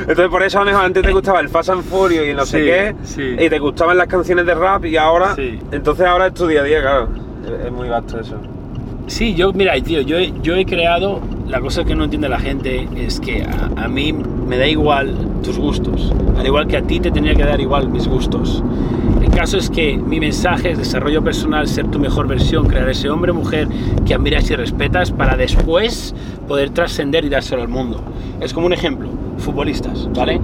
Entonces 0.00 0.28
por 0.28 0.42
eso 0.42 0.60
antes 0.60 1.02
te 1.02 1.12
gustaba 1.12 1.40
el 1.40 1.48
Fast 1.48 1.70
and 1.70 1.82
Furious 1.84 2.26
y 2.28 2.34
no 2.34 2.44
sé 2.46 2.58
Sí, 2.58 2.64
qué, 2.64 2.94
sí. 3.04 3.44
y 3.44 3.48
te 3.48 3.58
gustaban 3.58 3.96
las 3.96 4.06
canciones 4.08 4.46
de 4.46 4.54
rap 4.54 4.84
y 4.84 4.96
ahora, 4.96 5.34
entonces 5.72 6.06
ahora 6.06 6.26
es 6.28 6.34
tu 6.34 6.46
día 6.46 6.60
a 6.60 6.64
día, 6.64 6.80
claro. 6.80 7.08
Es- 7.44 7.66
Es 7.66 7.72
muy 7.72 7.88
vasto 7.88 8.20
eso. 8.20 8.36
Sí, 9.06 9.34
yo, 9.34 9.52
mira, 9.52 9.80
tío, 9.80 10.00
yo, 10.00 10.18
yo 10.18 10.56
he 10.56 10.66
creado, 10.66 11.20
la 11.46 11.60
cosa 11.60 11.84
que 11.84 11.94
no 11.94 12.04
entiende 12.04 12.28
la 12.28 12.40
gente 12.40 12.88
es 12.96 13.20
que 13.20 13.44
a, 13.44 13.86
mí 13.86 14.12
me 14.12 14.58
da 14.58 14.66
igual 14.66 15.14
tus 15.44 15.58
gustos, 15.58 16.12
al 16.36 16.44
igual 16.44 16.66
que 16.66 16.76
a 16.76 16.82
ti 16.82 16.98
te 16.98 17.12
tenía 17.12 17.36
que 17.36 17.44
dar 17.44 17.60
igual 17.60 17.88
mis 17.88 18.08
gustos. 18.08 18.64
El 19.22 19.30
caso 19.30 19.58
es 19.58 19.70
que 19.70 19.96
mi 19.96 20.18
mensaje 20.18 20.72
es 20.72 20.78
desarrollo 20.78 21.22
personal, 21.22 21.68
ser 21.68 21.86
tu 21.88 22.00
mejor 22.00 22.26
versión, 22.26 22.66
crear 22.66 22.88
ese 22.88 23.08
hombre 23.08 23.30
o 23.30 23.34
mujer 23.34 23.68
que 24.04 24.14
admiras 24.14 24.50
y 24.50 24.56
respetas 24.56 25.12
para 25.12 25.36
después 25.36 26.12
poder 26.48 26.70
trascender 26.70 27.24
y 27.24 27.28
dárselo 27.28 27.62
al 27.62 27.68
mundo. 27.68 28.02
Es 28.40 28.52
como 28.52 28.66
un 28.66 28.72
ejemplo, 28.72 29.08
futbolistas, 29.38 30.10
¿vale? 30.14 30.40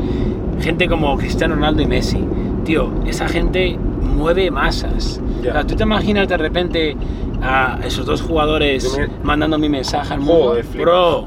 Gente 0.61 0.87
como 0.87 1.17
Cristiano 1.17 1.57
Ronaldo 1.57 1.83
y 1.83 1.87
Messi. 1.87 2.25
Tío, 2.65 2.93
esa 3.07 3.29
gente 3.29 3.77
mueve 4.03 4.51
masas. 4.51 5.21
Ya. 5.43 5.51
O 5.51 5.53
sea, 5.55 5.67
¿Tú 5.67 5.75
te 5.77 5.83
imaginas 5.85 6.29
de 6.29 6.37
repente 6.37 6.97
a 7.43 7.79
esos 7.85 8.05
dos 8.07 8.23
jugadores 8.23 8.97
me- 8.97 9.09
mandando 9.23 9.59
mi 9.59 9.69
mensaje 9.69 10.15
al 10.15 10.21
mundo? 10.21 10.51
Joder. 10.51 10.65
Bro, 10.75 11.27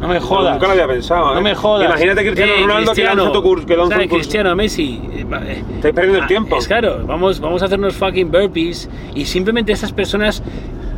no 0.00 0.08
me 0.08 0.18
jodas. 0.20 0.54
Nunca 0.54 0.66
lo 0.66 0.72
había 0.72 0.86
pensado, 0.88 1.32
¿eh? 1.32 1.34
No 1.36 1.40
me 1.42 1.54
jodas. 1.54 1.86
Imagínate 1.88 2.22
Cristiano 2.22 2.52
Eh, 2.52 2.60
Ronaldo 2.62 2.90
que 2.90 2.94
Cristiano, 2.96 3.22
lanza 3.24 3.32
tu 3.32 3.42
curso. 3.42 3.66
Que 3.66 3.76
lanza. 3.76 3.98
Cristiano, 4.08 4.56
Messi. 4.56 5.00
eh, 5.12 5.24
va- 5.24 5.42
eh, 5.46 5.62
Estáis 5.76 5.94
perdiendo 5.94 6.18
el 6.18 6.24
ah, 6.24 6.26
tiempo. 6.28 6.56
Es 6.56 6.66
claro, 6.66 7.04
vamos, 7.06 7.38
vamos 7.40 7.62
a 7.62 7.66
hacernos 7.66 7.94
fucking 7.94 8.30
burpees 8.30 8.88
y 9.14 9.24
simplemente 9.24 9.72
esas 9.72 9.92
personas. 9.92 10.42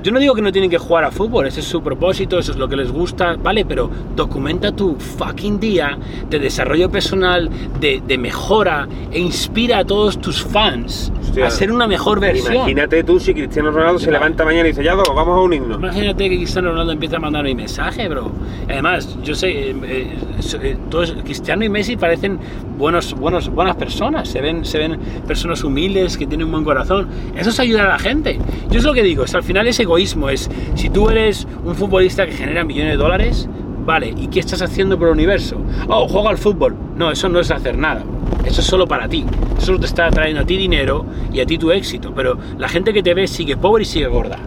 Yo 0.05 0.13
no 0.13 0.21
digo 0.21 0.35
que 0.35 0.43
no 0.43 0.53
tienen 0.53 0.71
que 0.71 0.77
jugar 0.77 1.05
a 1.05 1.11
fútbol, 1.11 1.47
ese 1.47 1.61
es 1.61 1.67
su 1.67 1.83
propósito, 1.83 2.39
eso 2.39 2.53
es 2.53 2.59
lo 2.59 2.69
que 2.69 2.77
les 2.77 2.93
gusta, 2.93 3.37
vale, 3.37 3.65
pero 3.65 3.91
documenta 4.15 4.71
tu 4.71 4.97
fucking 4.97 5.59
día 5.59 5.97
de 6.29 6.39
desarrollo 6.39 6.91
personal, 6.91 7.49
de, 7.81 8.03
de 8.07 8.19
mejora 8.19 8.87
e 9.11 9.19
inspira 9.19 9.79
a 9.79 9.85
todos 9.87 10.21
tus 10.21 10.43
fans 10.45 11.11
Hostia. 11.23 11.47
a 11.47 11.51
ser 11.51 11.73
una 11.73 11.87
mejor 11.87 12.21
versión. 12.21 12.55
Imagínate 12.55 13.03
tú 13.03 13.19
si 13.19 13.33
Cristiano 13.33 13.71
Ronaldo 13.71 13.99
se 13.99 14.11
levanta 14.11 14.45
mañana 14.45 14.69
y 14.69 14.73
dice, 14.73 14.85
ya 14.85 14.95
dos, 14.95 15.09
vamos 15.09 15.39
a 15.39 15.41
unirnos. 15.41 15.79
Imagínate 15.79 16.29
que 16.29 16.37
Cristiano 16.37 16.73
Ronaldo 16.73 16.93
empieza 16.93 17.17
a 17.17 17.21
mandar 17.21 17.43
mi 17.43 17.55
mensaje, 17.55 18.07
bro. 18.07 18.31
Además, 18.69 19.17
yo 19.23 19.35
sé, 19.35 19.71
eh, 19.71 19.77
eh, 19.85 20.17
eh, 20.63 20.77
todos, 20.91 21.13
Cristiano 21.25 21.65
y 21.65 21.71
Messi 21.71 21.97
parecen 21.97 22.39
buenos, 22.77 23.15
buenos, 23.15 23.49
buenas 23.49 23.77
personas. 23.77 24.29
Se 24.29 24.43
ven, 24.43 24.67
se 24.67 24.77
ven 24.77 24.99
personas 25.27 25.65
humildes 25.65 26.19
que 26.19 26.27
tienen 26.27 26.45
un 26.47 26.53
buen 26.53 26.65
corazón. 26.65 27.09
Eso 27.35 27.49
es 27.49 27.59
ayudar 27.59 27.87
a 27.87 27.89
la 27.91 27.99
gente. 27.99 28.39
Yo 28.69 28.81
es 28.81 28.85
lo 28.85 28.93
que 28.93 29.03
digo, 29.03 29.25
es, 29.25 29.35
al 29.35 29.43
final 29.43 29.67
es 29.67 29.81
egoísmo. 29.95 30.29
Es 30.29 30.51
si 30.75 30.91
tú 30.91 31.09
eres 31.09 31.47
un 31.65 31.75
futbolista 31.75 32.27
que 32.27 32.33
genera 32.33 32.65
millones 32.65 32.93
de 32.93 32.97
dólares, 32.97 33.49
vale, 33.85 34.13
¿y 34.17 34.27
qué 34.29 34.41
estás 34.41 34.61
haciendo 34.63 34.99
por 34.99 35.09
el 35.09 35.15
universo? 35.15 35.57
Oh, 35.89 36.09
juego 36.09 36.29
al 36.29 36.39
fútbol. 36.39 36.75
No, 36.97 37.11
eso 37.11 37.29
no 37.29 37.41
es 37.41 37.51
hacer 37.51 37.79
nada. 37.79 38.03
Eso 38.45 38.61
es 38.61 38.67
solo 38.67 38.87
para 38.87 39.09
ti. 39.09 39.25
Eso 39.57 39.67
solo 39.67 39.81
te 39.81 39.87
está 39.87 40.11
trayendo 40.11 40.43
a 40.43 40.45
ti 40.45 40.57
dinero 40.57 41.07
y 41.33 41.41
a 41.41 41.47
ti 41.47 41.59
tu 41.59 41.71
éxito. 41.71 42.13
Pero 42.15 42.37
la 42.59 42.69
gente 42.69 42.93
que 42.93 43.03
te 43.03 43.15
ve 43.15 43.27
sigue 43.27 43.57
pobre 43.57 43.83
y 43.83 43.87
sigue 43.87 44.07
gorda. 44.07 44.39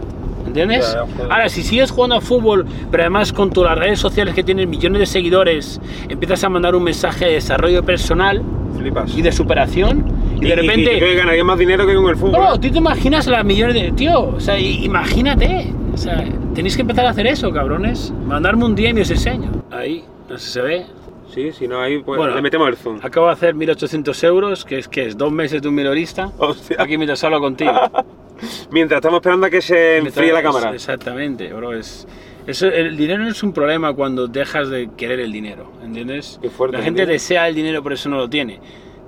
¿Entiendes? 0.46 0.96
Ahora, 1.28 1.48
si 1.50 1.62
sigues 1.62 1.90
jugando 1.90 2.16
a 2.16 2.20
fútbol, 2.22 2.66
pero 2.90 3.02
además 3.02 3.34
con 3.34 3.50
tus 3.50 3.64
las 3.64 3.78
redes 3.78 3.98
sociales 3.98 4.34
que 4.34 4.42
tienen 4.42 4.70
millones 4.70 5.00
de 5.00 5.06
seguidores, 5.06 5.78
empiezas 6.08 6.42
a 6.42 6.48
mandar 6.48 6.74
un 6.74 6.84
mensaje 6.84 7.26
de 7.26 7.32
desarrollo 7.32 7.84
personal 7.84 8.42
Flipas. 8.78 9.14
y 9.14 9.20
de 9.20 9.30
superación, 9.30 10.06
y 10.40 10.48
de 10.48 10.56
repente... 10.56 10.96
Y, 10.96 11.00
que 11.00 11.14
ganaría 11.14 11.44
más 11.44 11.58
dinero 11.58 11.86
que 11.86 11.94
con 11.94 12.08
el 12.08 12.16
fútbol. 12.16 12.32
Bro, 12.32 12.60
tú 12.60 12.70
te 12.70 12.78
imaginas 12.78 13.26
las 13.26 13.44
millones 13.44 13.74
de... 13.74 13.92
Tío, 13.92 14.20
o 14.20 14.40
sea, 14.40 14.58
imagínate. 14.58 15.72
O 15.92 15.96
sea, 15.96 16.24
tenéis 16.54 16.76
que 16.76 16.82
empezar 16.82 17.06
a 17.06 17.10
hacer 17.10 17.26
eso, 17.26 17.52
cabrones. 17.52 18.12
Mandarme 18.26 18.64
un 18.64 18.74
día 18.74 18.90
y 18.90 19.00
os 19.00 19.10
enseño. 19.10 19.50
Ahí, 19.70 20.04
no 20.28 20.38
sé 20.38 20.46
si 20.46 20.52
se 20.52 20.60
ve. 20.62 20.86
Sí, 21.34 21.52
si 21.52 21.68
no, 21.68 21.80
ahí 21.80 21.98
pues, 21.98 22.34
le 22.34 22.40
metemos 22.40 22.68
el 22.68 22.76
zoom. 22.76 23.00
Acabo 23.02 23.26
de 23.26 23.32
hacer 23.32 23.54
1800 23.54 24.24
euros, 24.24 24.64
que 24.64 24.78
es 24.78 24.88
que 24.88 25.06
es 25.06 25.16
dos 25.16 25.30
meses 25.30 25.60
de 25.60 25.68
un 25.68 25.74
minorista. 25.74 26.32
Hostia. 26.38 26.76
Aquí 26.80 26.96
mientras 26.96 27.22
hablo 27.22 27.38
contigo. 27.40 27.72
mientras 28.70 28.98
estamos 28.98 29.18
esperando 29.18 29.46
a 29.46 29.50
que 29.50 29.60
se 29.60 29.98
enfríe 29.98 30.32
la 30.32 30.42
cámara. 30.42 30.72
Exactamente, 30.72 31.52
bro. 31.52 31.74
Es, 31.74 32.06
eso, 32.46 32.66
el 32.66 32.96
dinero 32.96 33.24
no 33.24 33.28
es 33.28 33.42
un 33.42 33.52
problema 33.52 33.92
cuando 33.92 34.26
dejas 34.26 34.70
de 34.70 34.88
querer 34.96 35.20
el 35.20 35.30
dinero, 35.30 35.70
¿entiendes? 35.84 36.38
Qué 36.40 36.48
fuerte, 36.48 36.78
la 36.78 36.82
gente 36.82 37.02
¿entiendes? 37.02 37.22
desea 37.22 37.46
el 37.46 37.54
dinero, 37.54 37.82
por 37.82 37.92
eso 37.92 38.08
no 38.08 38.16
lo 38.16 38.30
tiene. 38.30 38.58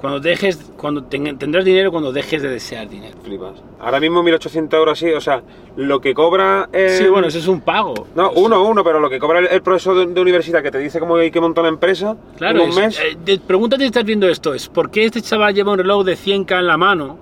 Cuando 0.00 0.18
dejes, 0.20 0.72
cuando 0.78 1.04
ten- 1.04 1.36
tendrás 1.36 1.64
dinero 1.64 1.90
cuando 1.90 2.10
dejes 2.10 2.40
de 2.40 2.48
desear 2.48 2.88
dinero. 2.88 3.18
Flipas. 3.22 3.62
Ahora 3.80 4.00
mismo 4.00 4.22
1800 4.22 4.78
euros 4.78 4.98
así, 4.98 5.12
o 5.12 5.20
sea, 5.20 5.42
lo 5.76 6.00
que 6.00 6.14
cobra. 6.14 6.68
eh, 6.72 6.96
Sí, 6.98 7.06
bueno, 7.08 7.28
eso 7.28 7.38
es 7.38 7.46
un 7.48 7.60
pago. 7.60 8.06
No, 8.14 8.30
sea, 8.32 8.42
uno, 8.42 8.64
uno, 8.64 8.82
pero 8.82 8.98
lo 8.98 9.10
que 9.10 9.18
cobra 9.18 9.40
el, 9.40 9.48
el 9.48 9.60
profesor 9.62 9.96
de, 9.98 10.06
de 10.12 10.20
universidad 10.20 10.62
que 10.62 10.70
te 10.70 10.78
dice 10.78 11.00
cómo 11.00 11.16
hay 11.16 11.30
que 11.30 11.40
montar 11.40 11.62
una 11.62 11.68
empresa 11.68 12.16
Claro, 12.38 12.60
en 12.60 12.64
un 12.64 12.70
es- 12.70 12.76
mes. 12.76 13.00
eh, 13.26 13.38
pregúntate 13.46 13.82
si 13.82 13.86
estás 13.88 14.04
viendo 14.04 14.26
esto, 14.26 14.54
es 14.54 14.68
¿por 14.68 14.90
qué 14.90 15.04
este 15.04 15.20
chaval 15.20 15.54
lleva 15.54 15.72
un 15.72 15.78
reloj 15.78 16.04
de 16.04 16.16
100k 16.16 16.58
en 16.60 16.66
la 16.66 16.78
mano, 16.78 17.18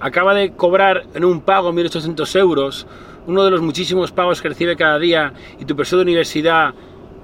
acaba 0.00 0.32
de 0.32 0.52
cobrar 0.52 1.04
en 1.14 1.24
un 1.26 1.42
pago 1.42 1.70
1.800 1.72 2.34
euros, 2.36 2.86
uno 3.26 3.44
de 3.44 3.50
los 3.50 3.60
muchísimos 3.60 4.10
pagos 4.10 4.40
que 4.40 4.48
recibe 4.48 4.74
cada 4.74 4.98
día, 4.98 5.32
y 5.60 5.64
tu 5.66 5.76
profesor 5.76 5.98
de 5.98 6.04
universidad, 6.04 6.72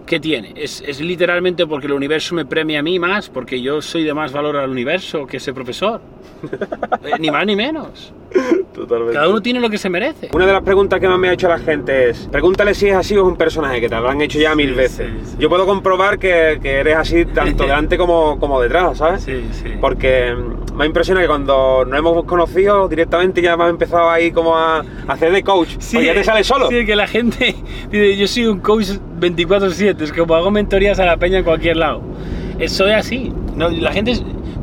¿qué 0.08 0.18
tiene? 0.18 0.54
Es, 0.56 0.82
es 0.86 1.00
literalmente 1.00 1.66
porque 1.66 1.86
el 1.86 1.92
universo 1.92 2.34
me 2.34 2.46
premia 2.46 2.80
a 2.80 2.82
mí 2.82 2.98
más, 2.98 3.28
porque 3.28 3.60
yo 3.60 3.82
soy 3.82 4.04
de 4.04 4.14
más 4.14 4.32
valor 4.32 4.56
al 4.56 4.70
universo 4.70 5.26
que 5.26 5.36
ese 5.36 5.52
profesor. 5.52 6.00
Eh, 7.02 7.12
ni 7.18 7.30
más 7.30 7.46
ni 7.46 7.54
menos. 7.54 8.12
Totalmente. 8.74 9.14
Cada 9.14 9.28
uno 9.28 9.40
tiene 9.40 9.60
lo 9.60 9.70
que 9.70 9.78
se 9.78 9.88
merece. 9.88 10.28
Una 10.32 10.46
de 10.46 10.52
las 10.52 10.62
preguntas 10.62 11.00
que 11.00 11.08
más 11.08 11.18
me 11.18 11.28
ha 11.28 11.32
hecho 11.32 11.48
la 11.48 11.58
gente 11.58 12.10
es, 12.10 12.28
pregúntale 12.30 12.74
si 12.74 12.88
es 12.88 12.94
así 12.94 13.16
o 13.16 13.22
es 13.22 13.26
un 13.26 13.36
personaje, 13.36 13.80
que 13.80 13.88
te 13.88 13.96
lo 13.96 14.08
han 14.08 14.20
hecho 14.20 14.38
ya 14.38 14.54
mil 14.54 14.70
Sí, 14.70 14.74
veces. 14.74 15.10
sí, 15.22 15.30
sí. 15.32 15.36
Yo 15.40 15.48
puedo 15.48 15.66
comprobar 15.66 16.18
que, 16.18 16.58
que 16.62 16.74
eres 16.80 16.96
así 16.96 17.24
tanto 17.24 17.62
delante 17.66 17.98
como, 17.98 18.38
como 18.38 18.60
detrás, 18.60 18.98
¿sabes? 18.98 19.22
Sí, 19.24 19.44
sí. 19.52 19.70
Porque 19.80 20.32
mm, 20.34 20.76
me 20.76 20.86
impresiona 20.86 21.20
que 21.20 21.26
cuando 21.26 21.84
nos 21.84 21.98
hemos 21.98 22.24
conocido 22.24 22.86
directamente 22.88 23.42
ya 23.42 23.56
me 23.56 23.64
has 23.64 23.70
empezado 23.70 24.08
ahí 24.10 24.30
como 24.30 24.56
a, 24.56 24.78
a 24.78 24.84
hacer 25.12 25.32
de 25.32 25.42
coach. 25.42 25.74
pues 25.74 26.04
ya 26.04 26.14
te 26.14 26.22
sale 26.22 26.44
solo. 26.44 26.68
Sí, 26.68 26.86
que 26.86 26.94
la 26.94 27.06
gente 27.08 27.56
dice, 27.90 28.16
yo 28.16 28.28
soy 28.28 28.46
un 28.46 28.60
coach 28.60 28.90
24/7, 29.20 30.00
es 30.02 30.12
como 30.12 30.34
hago 30.34 30.50
mentorías 30.50 30.98
a 31.00 31.04
la 31.06 31.16
peña 31.16 31.38
en 31.38 31.44
cualquier 31.44 31.76
lado. 31.78 32.02
Eso 32.58 32.86
es 32.86 32.94
así. 32.94 33.32
No, 33.56 33.68
la 33.70 33.92
gente, 33.92 34.12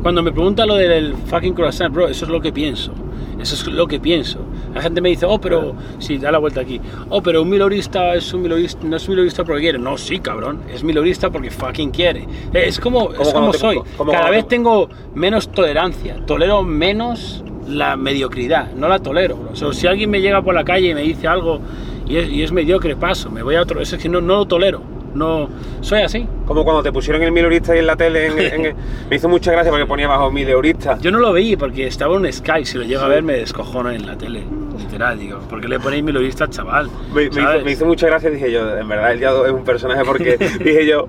cuando 0.02 0.22
me 0.22 0.32
pregunta 0.32 0.64
lo 0.64 0.76
del 0.76 1.14
fucking 1.26 1.52
croissant, 1.54 1.92
bro, 1.92 2.08
eso 2.08 2.24
es 2.24 2.30
lo 2.30 2.40
que 2.40 2.52
pienso. 2.52 2.92
Eso 3.40 3.54
es 3.54 3.66
lo 3.66 3.86
que 3.86 4.00
pienso. 4.00 4.38
La 4.74 4.80
gente 4.82 5.00
me 5.00 5.10
dice, 5.10 5.26
oh, 5.26 5.38
pero, 5.40 5.74
sí, 5.98 6.16
da 6.18 6.32
la 6.32 6.38
vuelta 6.38 6.60
aquí. 6.62 6.80
Oh, 7.10 7.22
pero 7.22 7.42
un 7.42 7.48
milorista 7.50 8.14
es 8.14 8.32
un 8.32 8.42
milorista, 8.42 8.80
no 8.86 8.96
es 8.96 9.06
un 9.08 9.14
milorista 9.14 9.44
porque 9.44 9.60
quiere. 9.62 9.78
No, 9.78 9.98
sí, 9.98 10.18
cabrón, 10.20 10.60
es 10.72 10.82
milorista 10.82 11.30
porque 11.30 11.50
fucking 11.50 11.90
quiere. 11.90 12.26
Es 12.52 12.80
como, 12.80 13.12
es 13.12 13.28
Como 13.32 13.50
te- 13.50 13.58
soy. 13.58 13.80
como 13.96 14.12
Cada 14.12 14.30
vez 14.30 14.44
te- 14.44 14.56
tengo 14.56 14.88
menos 15.14 15.50
tolerancia. 15.52 16.16
Tolero 16.26 16.62
menos 16.62 17.44
la 17.68 17.96
mediocridad. 17.96 18.72
No 18.72 18.88
la 18.88 19.00
tolero. 19.00 19.36
bro. 19.36 19.50
O 19.52 19.56
sea, 19.56 19.72
si 19.72 19.86
alguien 19.86 20.08
me 20.10 20.20
llega 20.20 20.40
por 20.42 20.54
la 20.54 20.64
calle 20.64 20.88
y 20.90 20.94
me 20.94 21.02
dice 21.02 21.26
algo 21.28 21.60
y 22.08 22.16
es, 22.16 22.28
y 22.30 22.42
es 22.42 22.52
mediocre, 22.52 22.96
paso. 22.96 23.30
Me 23.30 23.42
voy 23.42 23.56
a 23.56 23.62
otro. 23.62 23.80
Eso 23.80 23.96
es 23.96 24.02
que 24.02 24.08
no, 24.08 24.20
no 24.20 24.36
lo 24.36 24.46
tolero. 24.46 24.80
No, 25.14 25.48
soy 25.80 26.00
así. 26.02 26.26
Como 26.46 26.64
cuando 26.64 26.82
te 26.82 26.92
pusieron 26.92 27.22
el 27.22 27.32
milurista 27.32 27.72
ahí 27.72 27.80
en 27.80 27.86
la 27.86 27.96
tele, 27.96 28.26
en- 28.26 28.66
en- 28.66 28.76
me 29.10 29.16
hizo 29.16 29.28
mucha 29.28 29.52
gracia 29.52 29.70
porque 29.70 29.86
ponía 29.86 30.08
bajo 30.08 30.30
mileurista. 30.30 30.96
Yo 31.00 31.10
no 31.10 31.18
lo 31.18 31.32
veí 31.32 31.56
porque 31.56 31.86
estaba 31.86 32.14
en 32.16 32.22
un 32.26 32.32
Sky. 32.32 32.64
Si 32.64 32.78
lo 32.78 32.84
llego 32.84 33.02
a 33.02 33.08
ver, 33.08 33.22
me 33.22 33.34
descojono 33.34 33.90
en 33.90 34.06
la 34.06 34.16
tele. 34.16 34.44
Literal, 34.78 35.18
digo. 35.18 35.38
¿Por 35.40 35.60
qué 35.60 35.68
le 35.68 35.80
ponéis 35.80 36.04
milorista 36.04 36.44
al 36.44 36.50
chaval? 36.50 36.88
Me, 37.12 37.22
me 37.22 37.40
hizo, 37.40 37.64
me 37.64 37.72
hizo 37.72 37.86
mucha 37.86 38.06
gracia, 38.06 38.30
dije 38.30 38.52
yo, 38.52 38.76
en 38.78 38.86
verdad 38.88 39.12
el 39.12 39.20
Yado 39.20 39.46
es 39.46 39.52
un 39.52 39.64
personaje 39.64 40.02
porque 40.04 40.36
dije 40.60 40.86
yo, 40.86 41.08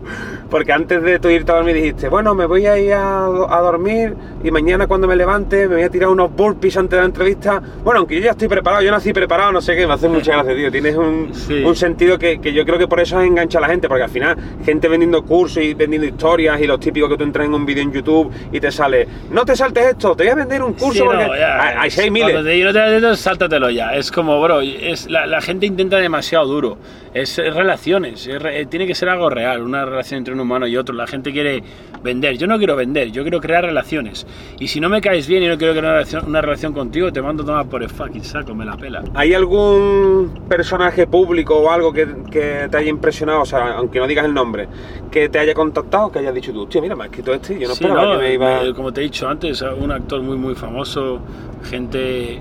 porque 0.50 0.72
antes 0.72 1.02
de 1.04 1.20
tú 1.20 1.30
irte 1.30 1.52
a 1.52 1.56
dormir 1.56 1.76
dijiste, 1.76 2.08
bueno, 2.10 2.34
me 2.34 2.46
voy 2.46 2.66
a 2.66 2.78
ir 2.80 2.94
a, 2.94 3.26
a 3.26 3.62
dormir 3.62 4.14
y 4.44 4.52
mañana 4.52 4.88
cuando 4.88 5.06
me 5.08 5.16
levante 5.18 5.68
me 5.68 5.76
voy 5.76 5.84
a 5.84 5.90
tirar 5.90 6.10
unos 6.10 6.34
burpees 6.34 6.78
antes 6.78 6.92
de 6.92 6.98
la 6.98 7.06
entrevista. 7.06 7.62
Bueno, 7.84 8.00
aunque 8.00 8.16
yo 8.16 8.22
ya 8.22 8.32
estoy 8.32 8.48
preparado, 8.48 8.82
yo 8.84 8.92
nací 8.92 9.12
preparado, 9.14 9.52
no 9.52 9.62
sé 9.62 9.76
qué, 9.76 9.86
me 9.86 9.94
hace 9.94 10.08
mucha 10.08 10.32
gracia, 10.34 10.56
tío. 10.56 10.72
Tienes 10.72 10.96
un, 10.96 11.30
Sí. 11.34 11.62
un 11.64 11.76
sentido 11.76 12.18
que, 12.18 12.40
que 12.40 12.54
yo 12.54 12.66
creo 12.66 12.78
que 12.80 12.88
por 12.88 13.00
eso 13.02 13.20
engancha 13.22 13.58
a 13.58 13.62
la 13.62 13.68
gente, 13.68 13.88
porque 13.90 14.04
al 14.04 14.10
final, 14.10 14.38
gente 14.66 14.88
vendiendo 14.88 15.24
cursos 15.28 15.62
y 15.64 15.74
vendiendo 15.74 16.08
historias 16.08 16.60
y 16.62 16.68
los 16.68 16.80
típicos 16.80 17.10
que 17.10 17.18
tú 17.18 17.24
entras 17.24 17.46
en 17.48 17.54
un 17.54 17.66
vídeo 17.66 17.84
en 17.84 17.92
YouTube 17.92 18.32
y 18.52 18.60
te 18.60 18.72
sale, 18.72 19.08
no 19.32 19.46
te 19.46 19.56
saltes 19.56 19.86
esto, 19.86 20.16
te 20.16 20.24
voy 20.24 20.32
a 20.32 20.36
vender 20.36 20.64
un 20.64 20.74
curso 20.74 20.94
Sí, 20.94 21.00
porque 21.06 21.26
no, 21.28 21.36
ya, 21.36 21.62
hay, 21.64 21.76
hay 21.80 21.92
seis 21.92 22.10
Cuando 22.12 22.28
miles. 22.42 22.44
te 22.46 22.50
digo, 22.52 23.00
no 23.02 23.16
sáltatelo 23.16 23.70
ya. 23.70 23.96
Es 23.96 24.12
como, 24.12 24.42
bro, 24.42 24.62
es, 24.62 25.10
la, 25.10 25.26
la 25.26 25.42
gente 25.42 25.66
intenta 25.66 25.98
demasiado 25.98 26.46
duro. 26.46 26.78
Es, 27.14 27.40
es 27.40 27.54
relaciones, 27.56 28.28
es 28.28 28.40
re- 28.40 28.66
tiene 28.68 28.86
que 28.86 28.94
ser 28.94 29.10
algo 29.10 29.30
real, 29.30 29.62
una 29.64 29.86
relación 29.86 30.20
entre 30.20 30.34
un 30.36 30.40
humano 30.40 30.68
y 30.68 30.78
otro. 30.78 30.94
La 30.94 31.08
gente 31.08 31.32
quiere 31.32 31.64
vender. 32.04 32.38
Yo 32.38 32.46
no 32.46 32.58
quiero 32.60 32.76
vender, 32.76 33.12
yo 33.12 33.24
quiero 33.24 33.42
crear 33.42 33.64
relaciones. 33.66 34.28
Y 34.60 34.68
si 34.68 34.80
no 34.80 34.88
me 34.88 35.02
caes 35.02 35.28
bien 35.28 35.42
y 35.42 35.48
no 35.48 35.58
quiero 35.58 35.74
crear 35.74 35.86
una 35.86 35.94
relación, 35.94 36.26
una 36.28 36.42
relación 36.42 36.74
contigo, 36.74 37.12
te 37.12 37.22
mando 37.22 37.42
a 37.42 37.46
tomar 37.46 37.66
por 37.68 37.82
el 37.82 37.90
fucking 37.90 38.24
saco, 38.24 38.54
me 38.54 38.66
la 38.66 38.78
pela. 38.78 39.04
¿Hay 39.16 39.34
algún 39.34 40.46
personaje 40.48 41.08
público 41.08 41.56
o 41.58 41.72
algo 41.72 41.92
que, 41.92 42.08
que 42.32 42.68
te 42.70 42.78
haya 42.78 42.90
impresionado, 42.90 43.42
o 43.42 43.46
sea, 43.46 43.78
aunque 43.78 44.00
no 44.00 44.06
digas 44.08 44.26
el 44.26 44.34
nombre, 44.34 44.68
que 45.10 45.17
te 45.30 45.40
haya 45.40 45.54
contactado, 45.54 46.12
que 46.12 46.20
hayas 46.20 46.34
dicho 46.34 46.52
tú, 46.54 46.64
hostia, 46.64 46.82
mira, 46.82 46.96
me 46.96 47.04
ha 47.04 47.06
escrito 47.08 47.34
este 47.34 47.60
yo 47.60 47.68
no 47.68 47.76
Sí, 47.76 47.84
esperaba 47.84 48.06
no, 48.16 48.20
que 48.20 48.26
me 48.28 48.34
iba... 48.34 48.64
eh, 48.64 48.74
como 48.74 48.92
te 48.94 49.02
he 49.02 49.04
dicho 49.06 49.28
antes, 49.28 49.62
un 49.62 49.92
actor 49.92 50.22
muy 50.22 50.38
muy 50.38 50.56
famoso, 50.56 51.20
gente 51.64 52.40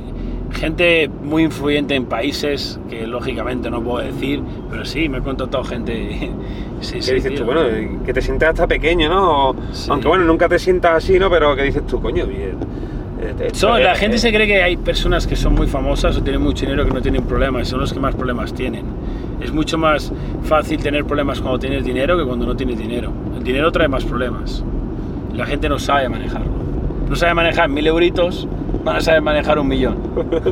gente 0.52 1.08
muy 1.22 1.42
influyente 1.44 1.94
en 1.94 2.06
países 2.06 2.78
que 2.88 3.06
lógicamente 3.06 3.68
no 3.70 3.82
puedo 3.82 3.98
decir, 4.04 4.42
pero 4.70 4.84
sí, 4.84 5.08
me 5.08 5.18
ha 5.18 5.20
contactado 5.20 5.64
gente. 5.64 6.30
sí, 6.80 7.02
que 7.02 7.02
sí, 7.02 7.14
dices 7.14 7.32
tío. 7.32 7.40
tú, 7.40 7.44
bueno, 7.44 7.62
que 8.04 8.12
te 8.14 8.22
sientes 8.22 8.48
hasta 8.48 8.66
pequeño, 8.66 9.08
¿no? 9.08 9.50
O-. 9.50 9.56
Aunque 9.88 10.08
bueno, 10.08 10.24
nunca 10.24 10.48
te 10.48 10.58
sientas 10.58 11.04
así, 11.04 11.18
¿no? 11.18 11.28
Pero 11.30 11.54
que 11.56 11.62
dices 11.64 11.86
tú, 11.86 12.00
coño, 12.00 12.26
bien. 12.26 12.56
Son- 13.52 13.78
es- 13.78 13.84
la 13.84 13.94
gente 13.94 14.16
eh, 14.16 14.18
se 14.18 14.32
cree 14.32 14.46
que 14.46 14.62
hay 14.62 14.76
personas 14.76 15.26
que 15.26 15.36
son 15.36 15.54
muy 15.54 15.66
famosas 15.66 16.16
o 16.16 16.22
tienen 16.22 16.42
mucho 16.42 16.66
dinero 16.66 16.84
que 16.84 16.92
no 16.92 17.00
tienen 17.00 17.22
problemas, 17.24 17.68
son 17.68 17.80
los 17.80 17.92
que 17.92 17.98
más 18.00 18.14
problemas 18.14 18.52
tienen. 18.52 18.84
Es 19.40 19.52
mucho 19.52 19.78
más 19.78 20.12
fácil 20.42 20.78
tener 20.82 21.04
problemas 21.04 21.40
cuando 21.40 21.58
tienes 21.58 21.84
dinero 21.84 22.16
que 22.18 22.24
cuando 22.24 22.46
no 22.46 22.56
tienes 22.56 22.78
dinero. 22.78 23.10
El 23.36 23.42
dinero 23.42 23.70
trae 23.72 23.88
más 23.88 24.04
problemas. 24.04 24.62
La 25.34 25.46
gente 25.46 25.68
no 25.68 25.78
sabe 25.78 26.08
manejarlo. 26.08 26.50
No 27.08 27.16
sabe 27.16 27.34
manejar 27.34 27.68
mil 27.68 27.86
euritos, 27.86 28.46
van 28.84 28.96
a 28.96 29.00
saber 29.00 29.22
manejar 29.22 29.58
un 29.58 29.68
millón. 29.68 29.96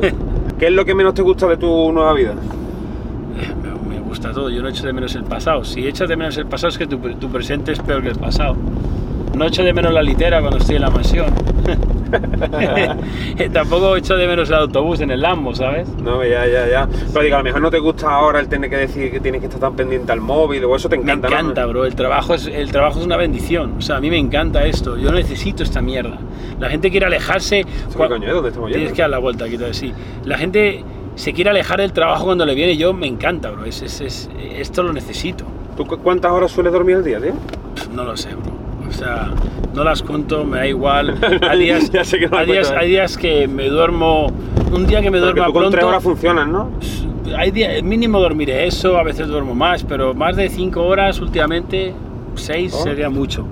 ¿Qué 0.59 0.67
es 0.67 0.71
lo 0.73 0.85
que 0.85 0.95
menos 0.95 1.13
te 1.13 1.21
gusta 1.21 1.47
de 1.47 1.57
tu 1.57 1.91
nueva 1.91 2.13
vida? 2.13 2.33
Me, 2.33 3.95
me 3.95 3.99
gusta 4.01 4.31
todo, 4.31 4.49
yo 4.49 4.61
no 4.61 4.69
echo 4.69 4.85
de 4.85 4.93
menos 4.93 5.13
el 5.15 5.23
pasado. 5.23 5.63
Si 5.65 5.85
echas 5.85 6.07
de 6.07 6.15
menos 6.15 6.37
el 6.37 6.45
pasado 6.45 6.69
es 6.69 6.77
que 6.77 6.87
tu, 6.87 6.97
tu 6.97 7.29
presente 7.29 7.73
es 7.73 7.79
peor 7.79 8.01
que 8.01 8.09
el 8.09 8.15
pasado. 8.17 8.55
No 9.35 9.45
echo 9.45 9.63
de 9.63 9.73
menos 9.73 9.93
la 9.93 10.01
litera 10.01 10.39
cuando 10.39 10.57
estoy 10.59 10.77
en 10.77 10.81
la 10.83 10.89
mansión. 10.89 11.27
Tampoco 13.53 13.95
echo 13.97 14.15
de 14.15 14.27
menos 14.27 14.49
el 14.49 14.55
autobús 14.55 14.99
en 15.01 15.11
el 15.11 15.21
Lambo, 15.21 15.53
¿sabes? 15.55 15.87
No, 16.01 16.23
ya, 16.23 16.45
ya, 16.47 16.67
ya. 16.67 16.87
Pero 17.13 17.23
digo, 17.23 17.35
a 17.35 17.39
lo 17.39 17.43
mejor 17.43 17.61
no 17.61 17.69
te 17.71 17.79
gusta 17.79 18.09
ahora 18.09 18.39
el 18.39 18.47
tener 18.47 18.69
que 18.69 18.77
decir 18.77 19.11
que 19.11 19.19
tienes 19.19 19.41
que 19.41 19.47
estar 19.47 19.59
tan 19.61 19.75
pendiente 19.75 20.11
al 20.11 20.21
móvil 20.21 20.63
o 20.65 20.75
eso 20.75 20.89
te 20.89 20.95
encanta, 20.95 21.29
me 21.29 21.35
¿no? 21.35 21.41
encanta, 21.41 21.65
bro. 21.65 21.85
El 21.85 21.95
trabajo, 21.95 22.33
es, 22.33 22.47
el 22.47 22.71
trabajo 22.71 22.99
es 22.99 23.05
una 23.05 23.17
bendición. 23.17 23.75
O 23.77 23.81
sea, 23.81 23.97
a 23.97 23.99
mí 24.01 24.09
me 24.09 24.17
encanta 24.17 24.65
esto. 24.65 24.97
Yo 24.97 25.11
necesito 25.11 25.63
esta 25.63 25.81
mierda. 25.81 26.17
La 26.59 26.69
gente 26.69 26.89
quiere 26.91 27.05
alejarse. 27.05 27.63
¿Qué 27.63 27.97
cua- 27.97 28.07
coño, 28.07 28.27
¿eh? 28.27 28.31
¿Dónde 28.31 28.49
estamos 28.49 28.69
Tienes 28.69 28.87
yendo? 28.87 28.95
que 28.95 29.01
dar 29.01 29.09
la 29.11 29.19
vuelta 29.19 29.45
aquí, 29.45 29.57
sí. 29.71 29.93
La 30.23 30.37
gente 30.37 30.83
se 31.15 31.33
quiere 31.33 31.49
alejar 31.49 31.79
del 31.79 31.93
trabajo 31.93 32.25
cuando 32.25 32.45
le 32.45 32.55
viene. 32.55 32.77
Yo 32.77 32.93
me 32.93 33.07
encanta, 33.07 33.51
bro. 33.51 33.65
Es, 33.65 33.81
es- 33.81 34.01
es- 34.01 34.29
esto 34.57 34.83
lo 34.83 34.93
necesito. 34.93 35.45
¿Tú 35.77 35.85
cu- 35.85 35.97
cuántas 35.97 36.31
horas 36.31 36.51
sueles 36.51 36.71
dormir 36.71 36.95
al 36.97 37.03
día, 37.03 37.19
tío? 37.19 37.33
No 37.93 38.03
lo 38.05 38.15
sé, 38.15 38.29
bro. 38.29 38.54
O 38.87 38.91
sea, 38.93 39.31
no 39.73 39.83
las 39.83 40.01
cuento, 40.01 40.43
me 40.45 40.57
da 40.59 40.67
igual. 40.67 41.15
Hay 41.49 41.59
días, 41.59 41.91
Ya 41.91 42.03
sé 42.03 42.19
que 42.19 42.27
no 42.27 42.37
hay, 42.37 42.45
días, 42.45 42.67
cuentas. 42.67 42.83
hay 42.83 42.89
días 42.89 43.17
que 43.17 43.47
me 43.47 43.67
duermo. 43.69 44.31
Un 44.71 44.85
día 44.87 45.01
que 45.01 45.11
me 45.11 45.19
duerma 45.19 45.45
tú 45.47 45.53
con 45.53 45.61
tres 45.63 45.71
pronto. 45.71 45.87
horas 45.87 46.03
funcionas, 46.03 46.47
¿no? 46.47 46.69
Hay 47.37 47.51
días, 47.51 47.81
mínimo 47.83 48.19
dormiré 48.19 48.67
eso, 48.67 48.97
a 48.97 49.03
veces 49.03 49.27
duermo 49.27 49.55
más, 49.55 49.83
pero 49.83 50.13
más 50.13 50.35
de 50.35 50.47
5 50.49 50.81
horas 50.83 51.19
últimamente, 51.19 51.93
6 52.35 52.73
Oh. 52.75 52.83
sería 52.83 53.09
mucho. 53.09 53.45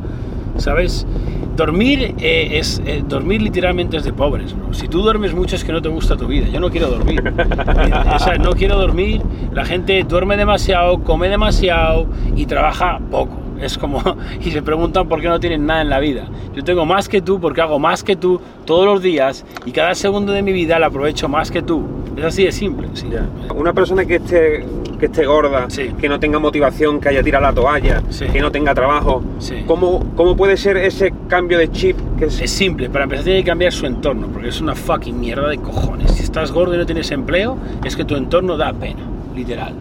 ¿Sabes? 0.57 1.07
Dormir 1.55 2.15
eh, 2.19 2.49
es 2.59 2.81
eh, 2.85 3.03
dormir 3.07 3.41
literalmente 3.41 3.97
es 3.97 4.03
de 4.03 4.13
pobres, 4.13 4.55
bro. 4.55 4.73
Si 4.73 4.87
tú 4.87 5.01
duermes 5.01 5.33
mucho 5.33 5.55
es 5.55 5.63
que 5.63 5.71
no 5.71 5.81
te 5.81 5.89
gusta 5.89 6.15
tu 6.17 6.27
vida. 6.27 6.47
Yo 6.49 6.59
no 6.59 6.69
quiero 6.69 6.87
dormir. 6.89 7.21
o 8.15 8.19
sea, 8.19 8.37
no 8.37 8.51
quiero 8.51 8.77
dormir. 8.77 9.21
La 9.53 9.65
gente 9.65 10.03
duerme 10.03 10.35
demasiado, 10.37 10.99
come 11.03 11.29
demasiado 11.29 12.05
y 12.35 12.45
trabaja 12.45 12.99
poco. 13.11 13.37
Es 13.63 13.77
como 13.77 14.01
y 14.43 14.51
se 14.51 14.61
preguntan 14.61 15.07
por 15.07 15.21
qué 15.21 15.27
no 15.27 15.39
tienen 15.39 15.65
nada 15.65 15.81
en 15.81 15.89
la 15.89 15.99
vida. 15.99 16.25
Yo 16.55 16.63
tengo 16.63 16.85
más 16.85 17.07
que 17.07 17.21
tú 17.21 17.39
porque 17.39 17.61
hago 17.61 17.79
más 17.79 18.03
que 18.03 18.15
tú 18.15 18.39
todos 18.65 18.85
los 18.85 19.01
días 19.01 19.45
y 19.65 19.71
cada 19.71 19.95
segundo 19.95 20.31
de 20.33 20.41
mi 20.41 20.51
vida 20.51 20.79
la 20.79 20.87
aprovecho 20.87 21.27
más 21.29 21.49
que 21.51 21.61
tú. 21.61 21.83
Es 22.17 22.25
así 22.25 22.43
de 22.45 22.51
simple. 22.51 22.87
sí. 22.93 23.07
Ya. 23.11 23.25
Una 23.53 23.73
persona 23.73 24.05
que 24.05 24.15
esté 24.15 24.65
que 24.99 25.07
esté 25.07 25.25
gorda, 25.25 25.69
Sí. 25.69 25.91
que 25.99 26.07
no 26.07 26.17
tenga 26.17 26.39
motivación, 26.39 27.01
que 27.01 27.09
haya 27.09 27.21
tirado 27.21 27.43
la 27.43 27.51
toalla, 27.53 28.01
Sí. 28.09 28.25
que 28.27 28.39
no 28.39 28.51
tenga 28.51 28.73
trabajo. 28.73 29.21
¿Cómo, 29.67 30.01
¿Cómo 30.15 30.37
puede 30.37 30.55
ser 30.55 30.77
ese 30.77 31.13
cambio 31.27 31.57
de 31.57 31.69
chip? 31.71 31.97
Que 32.17 32.25
es- 32.25 32.39
Es 32.39 32.51
simple, 32.51 32.89
para 32.89 33.03
empezar 33.03 33.25
tiene 33.25 33.39
que 33.43 33.49
cambiar 33.49 33.73
su 33.73 33.85
entorno, 33.85 34.27
porque 34.31 34.47
es 34.47 34.61
una 34.61 34.75
fucking 34.75 35.19
mierda 35.19 35.49
de 35.49 35.57
cojones. 35.57 36.11
Si 36.11 36.23
estás 36.23 36.53
gordo 36.53 36.75
y 36.75 36.77
no 36.77 36.85
tienes 36.85 37.11
empleo, 37.11 37.57
es 37.83 37.97
que 37.97 38.05
tu 38.05 38.15
entorno 38.15 38.55
da 38.55 38.71
pena, 38.71 39.01
literal. 39.35 39.73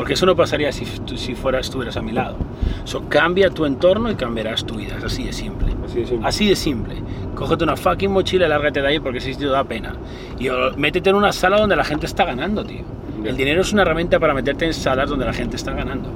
Porque 0.00 0.14
eso 0.14 0.24
no 0.24 0.34
pasaría 0.34 0.72
si, 0.72 0.86
si 1.14 1.34
fueras, 1.34 1.66
estuvieras 1.66 1.94
a 1.98 2.00
mi 2.00 2.12
lado. 2.12 2.34
So, 2.84 3.06
cambia 3.10 3.50
tu 3.50 3.66
entorno 3.66 4.10
y 4.10 4.14
cambiarás 4.14 4.64
tu 4.64 4.76
vida, 4.76 4.96
es 4.96 5.04
así 5.04 5.24
de 5.24 5.32
simple. 5.34 5.74
Así 5.84 6.00
de 6.00 6.06
simple. 6.06 6.26
Así 6.26 6.48
de 6.48 6.56
simple. 6.56 6.94
Cógete 7.34 7.64
una 7.64 7.76
fucking 7.76 8.10
mochila 8.10 8.46
y 8.46 8.48
lárgate 8.48 8.80
de 8.80 8.88
ahí 8.88 8.98
porque 8.98 9.18
ese 9.18 9.34
sitio 9.34 9.50
da 9.50 9.62
pena. 9.62 9.92
Y 10.38 10.48
métete 10.78 11.10
en 11.10 11.16
una 11.16 11.32
sala 11.32 11.60
donde 11.60 11.76
la 11.76 11.84
gente 11.84 12.06
está 12.06 12.24
ganando, 12.24 12.64
tío. 12.64 12.80
El 13.22 13.36
dinero 13.36 13.60
es 13.60 13.74
una 13.74 13.82
herramienta 13.82 14.18
para 14.18 14.32
meterte 14.32 14.64
en 14.64 14.72
salas 14.72 15.10
donde 15.10 15.26
la 15.26 15.34
gente 15.34 15.56
está 15.56 15.74
ganando. 15.74 16.08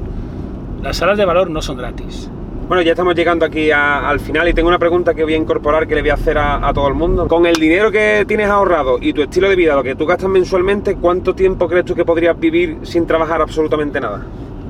Las 0.82 0.96
salas 0.96 1.18
de 1.18 1.26
valor 1.26 1.50
no 1.50 1.60
son 1.60 1.76
gratis. 1.76 2.30
Bueno, 2.68 2.82
ya 2.82 2.92
estamos 2.92 3.14
llegando 3.14 3.44
aquí 3.44 3.70
a- 3.70 4.08
al 4.08 4.20
final 4.20 4.48
y 4.48 4.54
tengo 4.54 4.68
una 4.68 4.78
pregunta 4.78 5.12
que 5.14 5.22
voy 5.22 5.34
a 5.34 5.36
incorporar 5.36 5.86
que 5.86 5.94
le 5.94 6.00
voy 6.00 6.10
a 6.10 6.14
hacer 6.14 6.38
a, 6.38 6.66
a 6.66 6.72
todo 6.72 6.88
el 6.88 6.94
mundo. 6.94 7.28
Con 7.28 7.44
el 7.44 7.54
dinero 7.56 7.90
que 7.92 8.24
tienes 8.26 8.48
ahorrado 8.48 8.96
y 9.00 9.12
tu 9.12 9.22
estilo 9.22 9.48
de 9.50 9.56
vida, 9.56 9.74
lo 9.74 9.82
que 9.82 9.94
tú 9.94 10.06
gastas 10.06 10.30
mensualmente, 10.30 10.96
¿cuánto 10.96 11.34
tiempo 11.34 11.68
crees 11.68 11.84
tú 11.84 11.94
que 11.94 12.04
podrías 12.06 12.38
vivir 12.40 12.78
sin 12.82 13.06
trabajar 13.06 13.42
absolutamente 13.42 14.00
nada? 14.00 14.22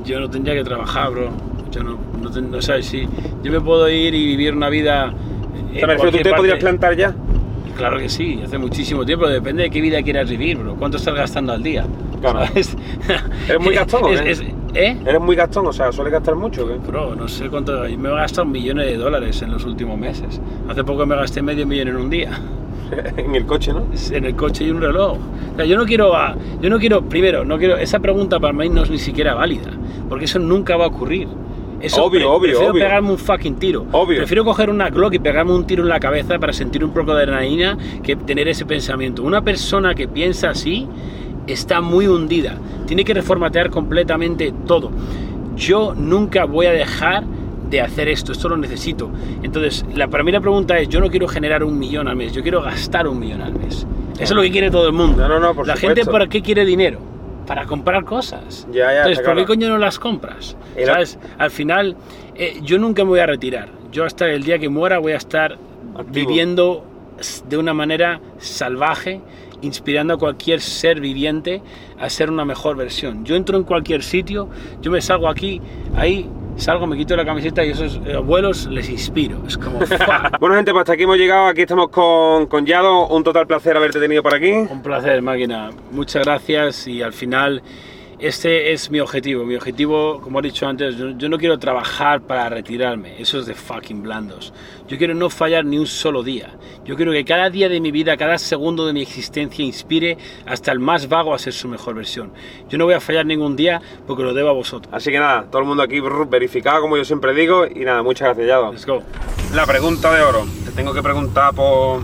Yo 0.05 0.19
no 0.19 0.29
tendría 0.29 0.55
que 0.55 0.65
trabajar, 0.65 1.11
bro. 1.13 1.29
Yo 1.71 1.83
no, 1.85 1.97
no, 2.21 2.31
ten- 2.31 2.51
no 2.51 2.61
sabes 2.61 2.87
si 2.87 3.09
yo 3.45 3.53
me 3.53 3.61
puedo 3.61 3.89
ir 3.89 4.13
y 4.15 4.27
vivir 4.27 4.55
una 4.55 4.69
vida. 4.71 5.13
Refiero, 5.73 6.11
¿tú 6.11 6.19
te 6.19 6.35
podrías 6.35 6.59
plantar 6.59 6.97
ya? 6.97 7.15
Claro 7.77 7.99
que 7.99 8.09
sí, 8.09 8.41
hace 8.45 8.59
muchísimo 8.59 9.05
tiempo. 9.05 9.29
Depende 9.29 9.65
de 9.65 9.71
qué 9.71 9.81
vida 9.81 10.03
quieras 10.03 10.29
vivir, 10.29 10.59
bro. 10.59 10.75
¿Cuánto 10.75 10.97
estás 10.97 11.15
gastando 11.15 11.53
al 11.53 11.63
día? 11.63 11.85
Claro. 12.21 12.47
¿Sabes? 12.47 12.77
Eres 13.49 13.61
muy 13.61 13.75
gastón, 13.75 14.05
¿o 14.05 14.09
Es- 14.11 14.41
es- 14.41 14.45
¿Eh? 14.75 14.97
Eres 15.07 15.21
muy 15.21 15.37
gastón, 15.37 15.67
o 15.67 15.73
sea, 15.73 15.93
sueles 15.93 16.13
gastar 16.13 16.35
mucho. 16.35 16.67
qué? 16.67 16.75
Bro, 16.75 17.15
no 17.15 17.29
sé 17.29 17.49
cuánto. 17.49 17.83
Me 17.97 18.09
he 18.09 18.13
gastado 18.13 18.45
millones 18.47 18.87
de 18.87 18.97
dólares 18.97 19.41
en 19.43 19.53
los 19.53 19.65
últimos 19.65 19.99
meses. 19.99 20.41
Hace 20.69 20.83
poco 20.85 21.07
me 21.07 21.15
gasté 21.15 21.43
medio 21.43 21.67
millón 21.67 21.89
en 21.89 21.97
un 21.97 22.11
día. 22.11 22.41
en 23.17 23.35
el 23.35 23.47
coche, 23.47 23.73
¿no? 23.73 23.85
En 24.11 24.25
el 24.25 24.35
coche 24.35 24.65
y 24.65 24.71
un 24.71 24.81
reloj. 24.81 25.17
O 25.53 25.57
sea, 25.57 25.65
yo 25.65 25.77
no 25.77 25.85
quiero. 25.87 26.15
ah, 26.17 26.35
Yo 26.61 26.69
no 26.71 26.79
quiero. 26.79 27.03
Primero, 27.03 27.45
no 27.45 27.57
quiero. 27.59 27.77
Esa 27.77 28.01
pregunta 28.01 28.41
para 28.41 28.53
mí 28.53 28.69
no 28.69 28.83
es 28.83 28.91
ni 28.91 28.99
siquiera 28.99 29.35
válida. 29.35 29.71
Porque 30.09 30.25
eso 30.25 30.39
nunca 30.39 30.77
va 30.77 30.85
a 30.85 30.89
ocurrir. 30.89 31.29
Eso 31.81 32.03
Obvio, 32.05 32.31
obvio, 32.33 32.53
Prefiero 32.53 32.73
obvio. 32.73 32.83
pegarme 32.85 33.11
un 33.11 33.19
fucking 33.19 33.57
tiro. 33.57 33.85
Obvio. 33.93 34.19
Prefiero 34.19 34.45
coger 34.45 34.71
una 34.71 34.89
Glock 34.89 35.15
y 35.15 35.19
pegarme 35.19 35.53
un 35.53 35.67
tiro 35.67 35.83
en 35.83 35.91
la 35.91 36.01
cabeza 36.01 36.39
para 36.39 36.53
sentir 36.53 36.83
un 36.85 36.93
poco 36.93 37.15
de 37.15 37.25
adrenalina 37.25 37.77
que 38.03 38.17
tener 38.17 38.49
ese 38.49 38.65
pensamiento. 38.65 39.23
Una 39.23 39.43
persona 39.43 39.95
que 39.95 40.09
piensa 40.09 40.51
así 40.51 40.87
está 41.47 41.81
muy 41.81 42.07
hundida. 42.07 42.57
Tiene 42.87 43.05
que 43.05 43.15
reformatear 43.15 43.71
completamente 43.71 44.53
todo. 44.67 44.91
Yo 45.57 45.95
nunca 45.95 46.45
voy 46.45 46.67
a 46.67 46.73
dejar 46.73 47.25
de 47.71 47.81
hacer 47.81 48.09
esto, 48.09 48.33
esto 48.33 48.49
lo 48.49 48.57
necesito. 48.57 49.11
Entonces, 49.43 49.85
la, 49.95 50.09
para 50.09 50.23
mí 50.23 50.31
la 50.33 50.41
pregunta 50.41 50.79
es, 50.79 50.89
yo 50.89 51.01
no 51.01 51.11
quiero 51.11 51.27
generar 51.29 51.65
un 51.65 51.79
millón 51.79 52.09
al 52.09 52.17
mes, 52.17 52.33
yo 52.33 52.43
quiero 52.43 52.63
gastar 52.63 53.07
un 53.09 53.19
millón 53.19 53.41
al 53.43 53.55
mes. 53.55 53.87
Eso 54.15 54.23
es 54.23 54.31
lo 54.31 54.43
que 54.43 54.51
quiere 54.51 54.71
todo 54.71 54.87
el 54.87 54.93
mundo. 54.93 55.23
No, 55.23 55.29
no, 55.29 55.41
no, 55.41 55.55
por 55.55 55.67
la 55.67 55.75
supuesto. 55.77 55.97
gente, 56.01 56.11
¿para 56.11 56.27
qué 56.29 56.41
quiere 56.43 56.65
dinero? 56.65 56.99
Para 57.47 57.67
comprar 57.67 58.05
cosas. 58.05 58.67
Ya, 58.73 58.93
ya, 58.93 58.99
Entonces, 58.99 59.25
¿por 59.25 59.37
qué 59.37 59.45
coño 59.45 59.69
no 59.69 59.79
las 59.79 59.99
compras? 59.99 60.57
¿Sabes? 60.85 61.19
Al 61.39 61.51
final, 61.51 61.97
eh, 62.35 62.61
yo 62.63 62.79
nunca 62.79 63.03
me 63.05 63.11
voy 63.11 63.21
a 63.21 63.27
retirar. 63.27 63.69
Yo 63.93 64.05
hasta 64.05 64.29
el 64.29 64.45
día 64.45 64.59
que 64.59 64.69
muera 64.69 64.99
voy 64.99 65.13
a 65.13 65.17
estar 65.17 65.59
Activo. 65.97 66.29
viviendo 66.29 66.85
de 67.49 67.57
una 67.57 67.75
manera 67.75 68.21
salvaje, 68.39 69.21
inspirando 69.65 70.15
a 70.15 70.19
cualquier 70.19 70.61
ser 70.61 71.01
viviente 71.01 71.63
a 71.99 72.09
ser 72.11 72.31
una 72.31 72.45
mejor 72.45 72.77
versión. 72.77 73.25
Yo 73.25 73.37
entro 73.37 73.57
en 73.57 73.65
cualquier 73.65 74.03
sitio, 74.03 74.49
yo 74.81 74.91
me 74.91 75.01
salgo 75.01 75.29
aquí, 75.29 75.61
ahí 75.97 76.29
salgo, 76.57 76.87
me 76.87 76.97
quito 76.97 77.17
la 77.17 77.25
camiseta 77.25 77.65
y 77.65 77.71
esos 77.71 78.01
eh, 78.07 78.15
abuelos 78.15 78.67
les 78.67 78.89
inspiro. 78.89 79.43
Es 79.47 79.57
como. 79.57 79.81
Bueno, 80.41 80.57
gente, 80.57 80.73
pues 80.73 80.83
hasta 80.83 80.93
aquí 80.93 81.05
hemos 81.05 81.17
llegado. 81.17 81.47
Aquí 81.47 81.63
estamos 81.63 81.89
con, 81.89 82.47
con 82.47 82.67
Yado. 82.67 83.09
Un 83.09 83.25
total 83.25 83.47
placer 83.47 83.77
haberte 83.77 83.99
tenido 83.99 84.23
por 84.23 84.35
aquí. 84.35 84.53
Un 84.53 84.83
placer, 84.83 85.23
máquina. 85.23 85.71
Muchas 85.91 86.25
gracias 86.25 86.87
y 86.87 87.03
al 87.03 87.13
final 87.13 87.63
este 88.19 88.73
es 88.73 88.91
mi 88.91 89.01
objetivo. 89.01 89.45
Mi 89.45 89.57
objetivo, 89.57 90.21
como 90.21 90.41
he 90.41 90.43
dicho 90.43 90.67
antes, 90.67 90.97
yo, 90.97 91.11
yo 91.11 91.29
no 91.29 91.39
quiero 91.39 91.59
trabajar 91.59 92.21
para 92.21 92.49
retirarme. 92.49 93.21
Eso 93.21 93.39
es 93.39 93.47
de 93.47 93.55
fucking 93.55 94.03
blandos. 94.03 94.53
Yo 94.87 94.99
quiero 94.99 95.15
no 95.15 95.31
fallar 95.31 95.65
ni 95.65 95.79
un 95.79 95.87
solo 95.87 96.23
día. 96.23 96.51
Yo 96.85 96.97
quiero 96.97 97.13
que 97.13 97.25
cada 97.25 97.49
día 97.49 97.71
de 97.71 97.81
mi 97.81 97.91
vida, 97.91 98.17
cada 98.19 98.37
segundo 98.37 98.87
de 98.87 98.93
mi 98.93 99.01
existencia 99.01 99.65
inspire 99.65 100.19
hasta 100.47 100.73
el 100.73 100.79
más 100.79 101.09
vago 101.09 101.33
a 101.35 101.39
ser 101.39 101.55
su 101.55 101.69
mejor 101.69 101.95
versión. 101.95 102.33
Yo 102.69 102.77
no 102.77 102.85
voy 102.85 102.95
a 102.95 103.01
fallar 103.01 103.25
ningún 103.25 103.57
día 103.57 103.81
porque 104.07 104.23
lo 104.23 104.35
debo 104.35 104.51
a 104.51 104.53
vosotros. 104.53 104.93
Así 104.95 105.11
que 105.11 105.19
nada, 105.19 105.47
todo 105.51 105.63
el 105.63 105.69
mundo 105.69 105.83
aquí 105.83 106.01
verificado, 106.29 106.83
como 106.83 106.99
yo 106.99 107.05
siempre 107.05 107.33
digo. 107.33 107.67
Y 107.67 107.81
nada, 107.81 108.03
muchas 108.03 108.27
gracias, 108.29 108.47
Yado. 108.47 108.73
Let's 108.73 108.87
go. 108.87 109.03
La 109.55 109.65
pregunta 109.65 110.13
de 110.13 110.23
oro. 110.23 110.45
Te 110.67 110.73
tengo 110.73 110.93
que 110.93 111.03
preguntar 111.03 111.55
por, 111.55 112.03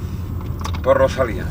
por 0.83 0.97
Rosalía. 0.97 1.45